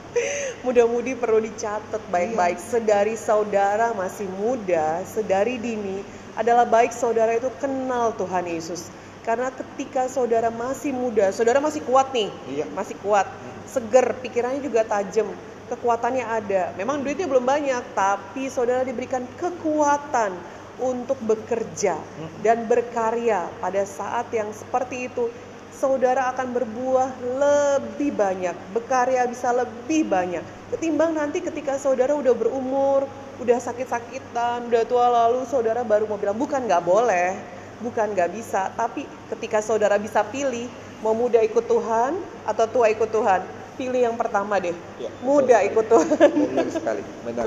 Mudah-mudi 0.64 1.14
perlu 1.14 1.38
dicatat 1.42 2.02
baik-baik. 2.08 2.58
Sedari 2.58 3.14
saudara 3.14 3.92
masih 3.92 4.26
muda, 4.26 5.04
sedari 5.06 5.60
dini, 5.60 6.00
adalah 6.34 6.64
baik 6.68 6.92
saudara 6.92 7.36
itu 7.36 7.48
kenal 7.60 8.12
Tuhan 8.16 8.44
Yesus. 8.48 8.88
Karena 9.22 9.50
ketika 9.50 10.06
saudara 10.06 10.54
masih 10.54 10.94
muda, 10.94 11.34
saudara 11.34 11.58
masih 11.58 11.82
kuat 11.82 12.14
nih, 12.14 12.30
Iya. 12.46 12.66
masih 12.70 12.94
kuat, 13.02 13.26
seger, 13.66 14.14
pikirannya 14.22 14.62
juga 14.62 14.86
tajam, 14.86 15.26
kekuatannya 15.66 16.22
ada. 16.22 16.70
Memang 16.78 17.02
duitnya 17.02 17.26
belum 17.26 17.42
banyak, 17.42 17.82
tapi 17.98 18.46
saudara 18.46 18.86
diberikan 18.86 19.26
kekuatan 19.34 20.30
untuk 20.76 21.16
bekerja 21.24 21.96
dan 22.44 22.68
berkarya 22.68 23.48
pada 23.58 23.82
saat 23.88 24.28
yang 24.30 24.52
seperti 24.52 25.08
itu. 25.10 25.26
Saudara 25.76 26.32
akan 26.32 26.56
berbuah 26.56 27.10
lebih 27.20 28.16
banyak, 28.16 28.56
berkarya 28.72 29.28
bisa 29.28 29.52
lebih 29.52 30.08
banyak. 30.08 30.40
Ketimbang 30.72 31.12
nanti 31.12 31.44
ketika 31.44 31.76
saudara 31.76 32.16
udah 32.16 32.32
berumur, 32.32 33.04
udah 33.44 33.60
sakit-sakitan, 33.60 34.72
udah 34.72 34.82
tua 34.88 35.06
lalu 35.12 35.44
saudara 35.44 35.84
baru 35.84 36.08
mau 36.08 36.16
bilang, 36.16 36.40
bukan 36.40 36.64
nggak 36.64 36.80
boleh, 36.80 37.36
bukan 37.84 38.08
nggak 38.16 38.32
bisa. 38.32 38.72
Tapi 38.72 39.04
ketika 39.36 39.60
saudara 39.60 40.00
bisa 40.00 40.24
pilih, 40.24 40.64
mau 41.04 41.12
muda 41.12 41.44
ikut 41.44 41.68
Tuhan 41.68 42.16
atau 42.48 42.64
tua 42.64 42.88
ikut 42.88 43.12
Tuhan, 43.12 43.44
pilih 43.76 44.00
yang 44.08 44.16
pertama 44.16 44.56
deh. 44.58 44.74
Ya, 44.98 45.12
Muda 45.22 45.60
betul 45.60 45.68
ikut 45.70 45.84
Tuhan. 45.86 46.08
Benar 46.32 46.68
sekali, 46.72 47.02
benar. 47.22 47.46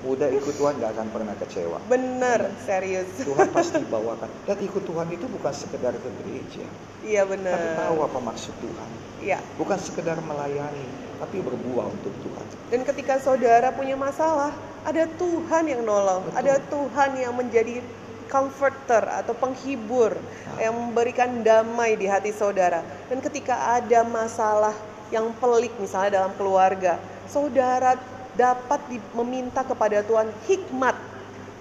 Muda 0.00 0.26
ikut 0.32 0.54
Tuhan 0.56 0.80
gak 0.80 0.92
akan 0.96 1.06
pernah 1.12 1.34
kecewa. 1.36 1.78
Bener, 1.86 2.40
serius. 2.64 3.08
Tuhan 3.20 3.48
pasti 3.56 3.84
bawakan. 3.84 4.28
Dan 4.48 4.58
ikut 4.64 4.82
Tuhan 4.82 5.08
itu 5.12 5.26
bukan 5.28 5.52
sekedar 5.52 5.92
ke 5.92 6.08
gereja, 6.24 6.64
Iya 7.04 7.22
tapi 7.28 7.36
bener. 7.36 7.58
tahu 7.76 7.96
apa 8.04 8.18
maksud 8.18 8.54
Tuhan. 8.60 8.88
Iya. 9.20 9.38
Bukan 9.60 9.76
sekedar 9.76 10.16
melayani, 10.24 10.88
tapi 11.20 11.44
berbuah 11.44 11.86
untuk 11.92 12.12
Tuhan. 12.24 12.46
Dan 12.72 12.80
ketika 12.88 13.20
saudara 13.20 13.68
punya 13.76 13.92
masalah, 13.94 14.56
ada 14.88 15.04
Tuhan 15.20 15.68
yang 15.68 15.84
nolong, 15.84 16.24
Betul. 16.32 16.40
ada 16.40 16.54
Tuhan 16.72 17.10
yang 17.20 17.34
menjadi 17.36 17.84
comforter 18.30 19.04
atau 19.10 19.34
penghibur 19.34 20.14
yang 20.56 20.72
memberikan 20.72 21.42
damai 21.42 21.98
di 21.98 22.06
hati 22.06 22.30
saudara. 22.30 22.80
Dan 23.10 23.18
ketika 23.20 23.76
ada 23.76 24.06
masalah 24.06 24.72
yang 25.10 25.30
pelik 25.38 25.74
misalnya 25.78 26.22
dalam 26.22 26.32
keluarga, 26.38 26.98
saudara 27.26 27.98
dapat 28.34 28.80
di- 28.88 29.02
meminta 29.14 29.66
kepada 29.66 30.02
Tuhan 30.06 30.30
hikmat 30.46 30.96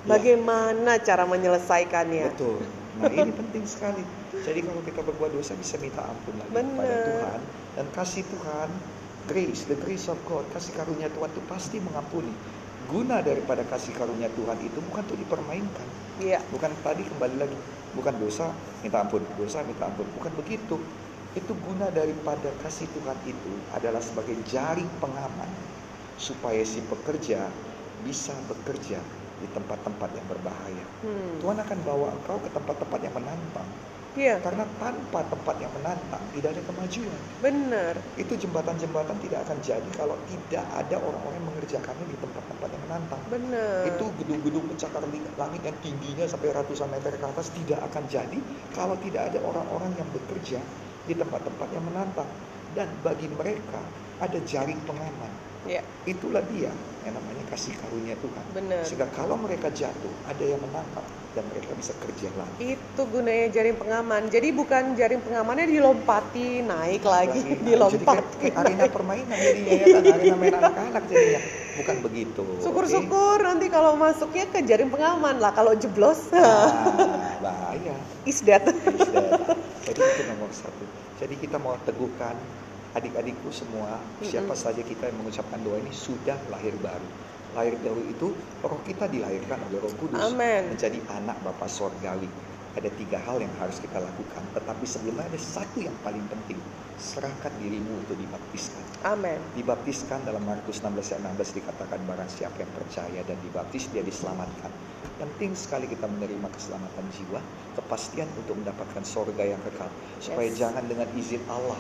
bagaimana 0.06 1.02
cara 1.02 1.26
menyelesaikannya. 1.26 2.30
Betul. 2.34 2.62
Nah 3.00 3.12
ini 3.12 3.32
penting 3.34 3.64
sekali. 3.66 4.04
Jadi 4.40 4.60
kalau 4.64 4.82
kita 4.86 5.02
berbuat 5.04 5.32
dosa 5.34 5.54
bisa 5.58 5.76
minta 5.82 6.06
ampun 6.06 6.36
lagi 6.38 6.50
kepada 6.50 6.64
Benar. 6.64 7.06
Tuhan 7.06 7.40
dan 7.76 7.86
kasih 7.96 8.24
Tuhan 8.28 8.70
grace, 9.30 9.62
the 9.70 9.78
grace 9.78 10.08
of 10.10 10.18
God, 10.26 10.46
kasih 10.56 10.74
karunia 10.74 11.10
Tuhan 11.12 11.30
itu 11.30 11.42
pasti 11.46 11.78
mengampuni. 11.78 12.32
Guna 12.90 13.22
daripada 13.22 13.62
kasih 13.70 13.94
karunia 13.94 14.32
Tuhan 14.34 14.58
itu 14.66 14.82
bukan 14.82 15.06
untuk 15.06 15.20
dipermainkan, 15.22 15.88
Iya, 16.18 16.42
bukan 16.50 16.74
tadi 16.82 17.06
kembali 17.06 17.38
lagi, 17.38 17.54
bukan 17.94 18.18
dosa 18.18 18.50
minta 18.82 19.06
ampun, 19.06 19.22
dosa 19.38 19.62
minta 19.62 19.86
ampun, 19.86 20.10
bukan 20.18 20.34
begitu. 20.42 20.82
Itu 21.38 21.54
guna 21.62 21.94
daripada 21.94 22.50
kasih 22.66 22.90
Tuhan 22.90 23.18
itu 23.30 23.52
adalah 23.78 24.02
sebagai 24.02 24.34
jaring 24.50 24.90
pengaman 24.98 25.50
supaya 26.18 26.66
si 26.66 26.82
pekerja 26.90 27.46
bisa 28.02 28.34
bekerja 28.50 29.00
di 29.40 29.48
tempat-tempat 29.56 30.10
yang 30.12 30.28
berbahaya. 30.28 30.86
Hmm. 31.06 31.40
Tuhan 31.40 31.58
akan 31.62 31.78
bawa 31.88 32.08
engkau 32.12 32.38
ke 32.44 32.50
tempat-tempat 32.52 33.00
yang 33.06 33.16
menantang. 33.16 33.70
Iya, 34.18 34.42
Karena 34.42 34.66
tanpa 34.82 35.22
tempat 35.22 35.56
yang 35.62 35.70
menantang 35.80 36.24
tidak 36.34 36.58
ada 36.58 36.64
kemajuan. 36.66 37.22
benar. 37.46 37.94
Itu 38.18 38.34
jembatan-jembatan 38.36 39.16
tidak 39.22 39.46
akan 39.48 39.58
jadi 39.62 39.90
kalau 39.96 40.18
tidak 40.28 40.66
ada 40.76 40.98
orang-orang 40.98 41.38
yang 41.40 41.48
mengerjakannya 41.54 42.06
di 42.10 42.18
tempat-tempat 42.18 42.70
yang 42.74 42.84
menantang. 42.90 43.22
Benar. 43.30 43.86
Itu 43.86 44.06
gedung-gedung 44.18 44.66
pencakar 44.76 45.06
langit 45.38 45.62
yang 45.62 45.78
tingginya 45.86 46.26
sampai 46.26 46.52
ratusan 46.52 46.90
meter 46.90 47.16
ke 47.16 47.26
atas 47.30 47.54
tidak 47.54 47.80
akan 47.86 48.04
jadi 48.10 48.40
kalau 48.74 48.98
tidak 48.98 49.30
ada 49.30 49.40
orang-orang 49.46 49.94
yang 49.96 50.10
bekerja 50.10 50.58
di 51.04 51.14
tempat-tempat 51.14 51.68
yang 51.72 51.86
menantang. 51.86 52.30
Dan 52.72 52.88
bagi 53.02 53.26
mereka 53.28 53.82
ada 54.20 54.38
jaring 54.44 54.78
pengaman. 54.84 55.32
Iya, 55.68 55.84
Itulah 56.08 56.40
dia 56.48 56.72
yang 57.04 57.14
namanya 57.16 57.44
kasih 57.52 57.76
karunia 57.76 58.16
Tuhan. 58.16 58.44
benar. 58.56 58.80
Sehingga 58.88 59.08
kalau 59.12 59.36
mereka 59.36 59.68
jatuh, 59.68 60.14
ada 60.24 60.40
yang 60.40 60.60
menangkap 60.64 61.04
dan 61.36 61.44
mereka 61.52 61.76
bisa 61.76 61.92
kerja 62.00 62.32
lagi. 62.40 62.80
Itu 62.80 63.02
gunanya 63.12 63.52
jaring 63.52 63.76
pengaman. 63.76 64.32
Jadi 64.32 64.56
bukan 64.56 64.96
jaring 64.96 65.20
pengamannya 65.20 65.68
dilompati, 65.68 66.64
naik 66.64 67.04
lagi, 67.04 67.44
Jadi, 67.44 67.76
dilompati. 67.76 68.08
kayak, 68.08 68.26
kayak 68.40 68.56
arena 68.56 68.84
permainan 68.88 69.36
jadinya 69.36 69.72
ya 69.72 69.86
kan, 69.90 70.04
arena 70.16 70.36
main 70.40 70.56
anak-anak 70.56 71.04
jadinya. 71.12 71.42
Bukan 71.80 71.96
begitu. 72.04 72.44
Syukur-syukur 72.60 73.38
nanti 73.40 73.66
kalau 73.68 73.92
masuknya 73.96 74.46
ke 74.48 74.64
jaring 74.64 74.90
pengaman 74.90 75.44
lah. 75.44 75.52
Kalau 75.52 75.76
jeblos, 75.76 76.32
Nah, 76.32 76.72
bahaya. 77.44 77.96
is 78.30 78.40
that. 78.48 78.64
Sudah. 78.64 79.60
Jadi 79.86 80.00
itu 80.00 80.22
nomor 80.28 80.50
satu. 80.52 80.86
Jadi 81.20 81.36
kita 81.40 81.58
mau 81.60 81.76
teguhkan 81.84 82.36
adik-adikku 82.98 83.54
semua, 83.54 84.02
siapa 84.26 84.58
saja 84.58 84.82
kita 84.82 85.08
yang 85.14 85.22
mengucapkan 85.22 85.62
doa 85.62 85.78
ini 85.78 85.94
sudah 85.94 86.36
lahir 86.50 86.74
baru. 86.82 87.08
Lahir 87.54 87.76
baru 87.82 88.02
itu 88.06 88.34
roh 88.62 88.82
kita 88.86 89.10
dilahirkan 89.10 89.58
oleh 89.70 89.82
Roh 89.82 89.94
Kudus 89.98 90.22
Amin. 90.22 90.74
menjadi 90.74 91.02
anak 91.10 91.38
Bapa 91.42 91.66
Sorgawi. 91.66 92.30
Ada 92.78 92.94
tiga 92.94 93.18
hal 93.18 93.42
yang 93.42 93.50
harus 93.58 93.82
kita 93.82 93.98
lakukan, 93.98 94.46
tetapi 94.54 94.86
sebelumnya 94.86 95.26
ada 95.26 95.40
satu 95.42 95.82
yang 95.82 95.96
paling 96.06 96.22
penting. 96.30 96.62
Serahkan 97.02 97.50
dirimu 97.58 98.06
untuk 98.06 98.14
dibaptiskan. 98.14 98.84
Amin. 99.08 99.42
Dibaptiskan 99.58 100.22
dalam 100.22 100.46
Markus 100.46 100.84
16 100.84 101.18
ayat 101.18 101.22
16 101.34 101.58
dikatakan 101.64 102.00
barang 102.06 102.30
siapa 102.30 102.62
yang 102.62 102.72
percaya 102.76 103.22
dan 103.26 103.38
dibaptis 103.42 103.90
dia 103.90 104.06
diselamatkan. 104.06 104.70
Penting 105.18 105.58
sekali 105.58 105.90
kita 105.90 106.06
menerima 106.06 106.48
keselamatan 106.54 107.06
jiwa, 107.10 107.42
kepastian 107.74 108.30
untuk 108.38 108.60
mendapatkan 108.62 109.02
sorga 109.02 109.44
yang 109.44 109.60
kekal. 109.66 109.90
Supaya 110.22 110.48
Yes. 110.52 110.60
jangan 110.62 110.86
dengan 110.86 111.08
izin 111.18 111.42
Allah. 111.50 111.80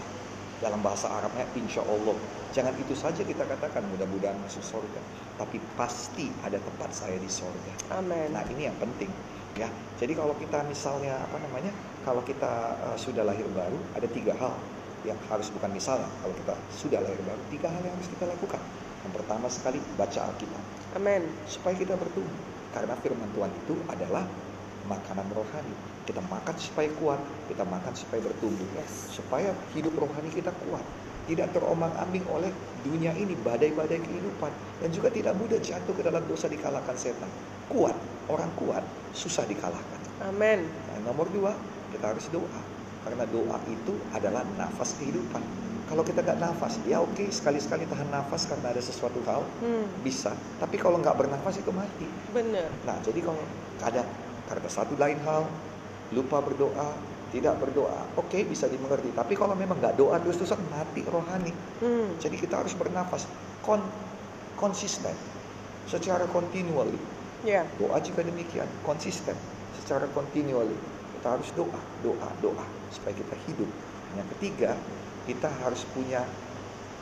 Dalam 0.59 0.83
bahasa 0.83 1.07
Arabnya 1.07 1.47
insya 1.55 1.79
Allah. 1.87 2.19
Jangan 2.51 2.75
itu 2.75 2.91
saja 2.91 3.23
kita 3.23 3.47
katakan 3.47 3.79
mudah-mudahan 3.95 4.35
masuk 4.43 4.59
sorga. 4.59 4.99
Tapi 5.39 5.55
pasti 5.79 6.27
ada 6.43 6.59
tempat 6.59 6.91
saya 6.91 7.15
di 7.15 7.31
sorga. 7.31 7.95
Amin. 7.95 8.35
Nah 8.35 8.43
ini 8.51 8.67
yang 8.67 8.75
penting 8.75 9.07
ya. 9.57 9.69
Jadi 9.99 10.13
kalau 10.15 10.35
kita 10.37 10.63
misalnya 10.67 11.17
apa 11.19 11.37
namanya, 11.41 11.71
kalau 12.05 12.21
kita 12.23 12.75
uh, 12.85 12.97
sudah 12.97 13.23
lahir 13.25 13.45
baru, 13.51 13.77
ada 13.95 14.07
tiga 14.09 14.33
hal 14.37 14.53
yang 15.07 15.19
harus 15.31 15.47
bukan 15.51 15.71
misalnya. 15.71 16.07
Kalau 16.23 16.35
kita 16.35 16.53
sudah 16.75 16.99
lahir 16.99 17.19
baru, 17.23 17.41
tiga 17.51 17.67
hal 17.71 17.81
yang 17.83 17.95
harus 17.95 18.09
kita 18.11 18.25
lakukan. 18.27 18.61
Yang 18.99 19.13
pertama 19.15 19.47
sekali 19.47 19.79
baca 19.95 20.19
Alkitab 20.27 20.63
Amin. 20.99 21.23
supaya 21.47 21.75
kita 21.75 21.95
bertumbuh. 21.95 22.39
Karena 22.69 22.93
firman 23.01 23.29
Tuhan 23.33 23.51
itu 23.65 23.75
adalah 23.89 24.27
makanan 24.85 25.25
rohani. 25.33 25.75
Kita 26.05 26.21
makan 26.25 26.55
supaya 26.57 26.89
kuat, 26.97 27.21
kita 27.47 27.63
makan 27.65 27.93
supaya 27.93 28.21
bertumbuh. 28.25 28.65
Yes. 28.77 29.13
Supaya 29.13 29.53
hidup 29.77 29.93
rohani 29.97 30.29
kita 30.33 30.49
kuat. 30.67 30.83
Tidak 31.29 31.45
terombang-ambing 31.53 32.25
oleh 32.33 32.49
dunia 32.81 33.13
ini, 33.13 33.37
badai-badai 33.37 34.01
kehidupan. 34.01 34.49
Dan 34.81 34.89
juga 34.89 35.13
tidak 35.13 35.37
mudah 35.37 35.61
jatuh 35.61 35.93
ke 35.93 36.01
dalam 36.01 36.25
dosa 36.25 36.49
dikalahkan 36.49 36.97
setan. 36.97 37.29
Kuat, 37.69 37.93
orang 38.29 38.53
kuat, 38.55 38.85
susah 39.11 39.43
dikalahkan. 39.43 39.99
Amin. 40.21 40.63
Nah, 40.63 40.97
nomor 41.03 41.27
dua, 41.27 41.57
kita 41.89 42.13
harus 42.13 42.29
doa. 42.29 42.61
Karena 43.01 43.25
doa 43.25 43.57
itu 43.65 43.95
adalah 44.11 44.45
nafas 44.55 44.93
kehidupan. 44.95 45.41
Kalau 45.89 46.05
kita 46.05 46.21
nggak 46.21 46.37
nafas, 46.37 46.77
ya 46.85 47.01
oke 47.01 47.25
sekali-sekali 47.33 47.89
tahan 47.89 48.13
nafas 48.13 48.45
karena 48.45 48.69
ada 48.69 48.77
sesuatu 48.77 49.17
hal, 49.25 49.41
Hmm, 49.57 49.89
bisa. 50.05 50.29
Tapi 50.61 50.77
kalau 50.77 51.01
nggak 51.01 51.17
bernafas 51.17 51.57
itu 51.57 51.73
mati. 51.73 52.05
benar. 52.29 52.69
Nah, 52.85 53.01
jadi 53.01 53.25
kalau 53.25 53.41
kadang 53.81 54.05
karena 54.45 54.69
satu 54.69 54.93
lain 54.93 55.17
hal, 55.25 55.49
lupa 56.13 56.45
berdoa, 56.45 56.93
tidak 57.33 57.57
berdoa, 57.57 58.05
oke 58.13 58.37
bisa 58.45 58.69
dimengerti. 58.69 59.09
Tapi 59.17 59.33
kalau 59.33 59.57
memang 59.57 59.81
nggak 59.81 59.97
doa 59.97 60.21
terus-terusan 60.21 60.61
mati 60.69 61.01
rohani. 61.09 61.53
Hmm, 61.81 62.13
Jadi 62.21 62.37
kita 62.37 62.61
harus 62.61 62.77
bernafas 62.77 63.25
kon 63.65 63.81
konsisten, 64.53 65.15
secara 65.89 66.29
continually. 66.29 66.99
Ya. 67.43 67.63
Doa 67.79 67.97
juga 68.03 68.25
demikian, 68.25 68.67
konsisten, 68.83 69.35
secara 69.79 70.07
continually. 70.11 70.75
Kita 71.19 71.35
harus 71.35 71.49
doa, 71.55 71.79
doa, 71.99 72.29
doa 72.39 72.65
supaya 72.91 73.13
kita 73.15 73.35
hidup. 73.47 73.69
Yang 74.15 74.27
ketiga, 74.37 74.71
kita 75.27 75.51
harus 75.61 75.83
punya 75.91 76.23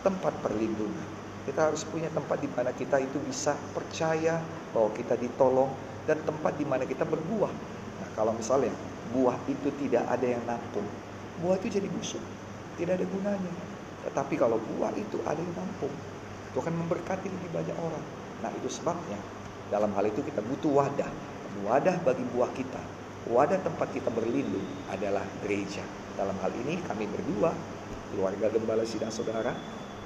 tempat 0.01 0.33
perlindungan. 0.41 1.07
Kita 1.47 1.71
harus 1.71 1.87
punya 1.87 2.11
tempat 2.11 2.43
di 2.43 2.49
mana 2.51 2.75
kita 2.75 2.99
itu 2.99 3.17
bisa 3.23 3.55
percaya 3.71 4.43
bahwa 4.75 4.91
kita 4.91 5.15
ditolong 5.15 5.71
dan 6.03 6.19
tempat 6.27 6.59
di 6.59 6.65
mana 6.67 6.83
kita 6.83 7.07
berbuah. 7.07 7.53
Nah, 8.03 8.09
kalau 8.19 8.35
misalnya 8.35 8.73
buah 9.15 9.39
itu 9.47 9.71
tidak 9.79 10.03
ada 10.11 10.27
yang 10.27 10.43
nampung, 10.43 10.83
buah 11.39 11.55
itu 11.55 11.79
jadi 11.79 11.87
busuk, 11.87 12.19
tidak 12.75 12.99
ada 12.99 13.05
gunanya. 13.07 13.53
Tetapi 14.07 14.35
kalau 14.35 14.59
buah 14.59 14.91
itu 14.99 15.23
ada 15.23 15.39
yang 15.39 15.55
nampung, 15.55 15.91
itu 16.51 16.57
akan 16.59 16.75
memberkati 16.83 17.27
lebih 17.31 17.49
banyak 17.55 17.77
orang. 17.79 18.05
Nah, 18.43 18.51
itu 18.51 18.67
sebabnya 18.67 19.19
dalam 19.67 19.91
hal 19.95 20.07
itu 20.07 20.23
kita 20.23 20.39
butuh 20.43 20.71
wadah. 20.83 21.11
Wadah 21.67 21.99
bagi 22.05 22.23
buah 22.31 22.51
kita. 22.55 22.79
Wadah 23.27 23.59
tempat 23.59 23.91
kita 23.91 24.07
berlindung 24.13 24.63
adalah 24.87 25.25
gereja. 25.43 25.83
Dalam 26.15 26.37
hal 26.39 26.53
ini 26.63 26.79
kami 26.87 27.09
berdua, 27.11 27.51
keluarga 28.13 28.47
Gembala 28.47 28.87
Sidang 28.87 29.11
Saudara, 29.11 29.51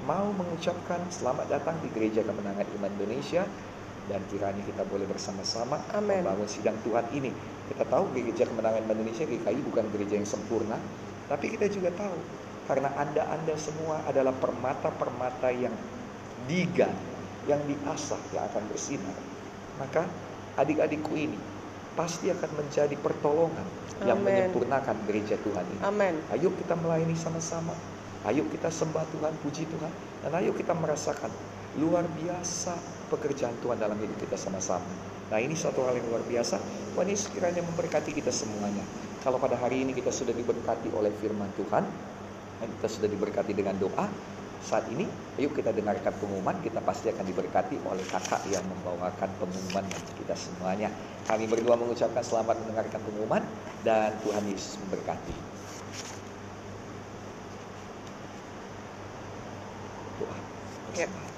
mau 0.02 0.34
mengucapkan 0.34 0.98
selamat 1.14 1.46
datang 1.46 1.78
di 1.78 1.88
Gereja 1.94 2.26
Kemenangan 2.26 2.66
Iman 2.74 2.90
Indonesia 2.98 3.46
dan 4.10 4.18
kiranya 4.26 4.58
kita 4.66 4.82
boleh 4.90 5.06
bersama-sama 5.06 5.78
Amin. 5.94 6.26
membangun 6.26 6.50
sidang 6.50 6.74
Tuhan 6.82 7.06
ini. 7.14 7.30
Kita 7.70 7.86
tahu 7.86 8.10
Gereja 8.18 8.50
Kemenangan 8.50 8.82
Iman 8.82 8.98
Indonesia 8.98 9.22
GKI 9.22 9.60
bukan 9.62 9.86
gereja 9.94 10.18
yang 10.18 10.26
sempurna, 10.26 10.74
tapi 11.30 11.54
kita 11.54 11.70
juga 11.70 11.94
tahu 11.94 12.18
karena 12.66 12.90
Anda-anda 12.98 13.54
semua 13.54 14.02
adalah 14.10 14.34
permata-permata 14.34 15.54
yang 15.54 15.74
digan, 16.50 16.90
yang 17.46 17.62
diasah, 17.70 18.18
yang 18.34 18.42
akan 18.50 18.62
bersinar. 18.66 19.31
Maka 19.82 20.06
adik-adikku 20.62 21.10
ini 21.18 21.38
pasti 21.98 22.30
akan 22.30 22.50
menjadi 22.54 22.94
pertolongan 23.02 23.66
yang 24.06 24.22
Amin. 24.22 24.30
menyempurnakan 24.30 24.96
gereja 25.10 25.34
Tuhan 25.42 25.64
ini. 25.66 25.80
Amin. 25.82 26.14
Ayo 26.30 26.54
kita 26.54 26.78
melayani 26.78 27.18
sama-sama. 27.18 27.74
Ayo 28.22 28.46
kita 28.46 28.70
sembah 28.70 29.02
Tuhan, 29.10 29.34
puji 29.42 29.66
Tuhan. 29.66 29.92
Dan 30.22 30.30
ayo 30.38 30.54
kita 30.54 30.70
merasakan 30.78 31.28
luar 31.82 32.06
biasa 32.06 32.78
pekerjaan 33.10 33.58
Tuhan 33.58 33.82
dalam 33.82 33.98
hidup 33.98 34.14
kita 34.22 34.38
sama-sama. 34.38 34.86
Nah 35.34 35.42
ini 35.42 35.58
satu 35.58 35.82
hal 35.82 35.98
yang 35.98 36.06
luar 36.06 36.22
biasa. 36.24 36.62
Tuhan 36.94 37.08
Yesus 37.10 37.28
kiranya 37.34 37.64
memberkati 37.66 38.14
kita 38.14 38.30
semuanya. 38.30 38.84
Kalau 39.26 39.42
pada 39.42 39.58
hari 39.58 39.82
ini 39.82 39.96
kita 39.96 40.14
sudah 40.14 40.32
diberkati 40.36 40.92
oleh 40.94 41.10
firman 41.18 41.50
Tuhan, 41.58 41.84
dan 42.62 42.68
kita 42.78 42.88
sudah 42.88 43.08
diberkati 43.10 43.52
dengan 43.58 43.74
doa, 43.80 44.06
saat 44.62 44.86
ini 44.94 45.10
ayo 45.42 45.50
kita 45.50 45.74
dengarkan 45.74 46.14
pengumuman, 46.22 46.62
kita 46.62 46.78
pasti 46.78 47.10
akan 47.10 47.26
diberkati 47.26 47.82
oleh 47.82 48.06
kakak 48.06 48.46
yang 48.46 48.62
membawakan 48.62 49.30
pengumuman 49.36 49.82
bagi 49.82 50.12
kita 50.22 50.38
semuanya. 50.38 50.88
Kami 51.26 51.50
berdua 51.50 51.74
mengucapkan 51.74 52.22
selamat 52.22 52.62
mendengarkan 52.62 53.02
pengumuman 53.02 53.42
dan 53.82 54.22
Tuhan 54.22 54.46
Yesus 54.46 54.78
memberkati. 54.86 55.34
Doa. 60.22 60.38
Ya. 60.94 61.31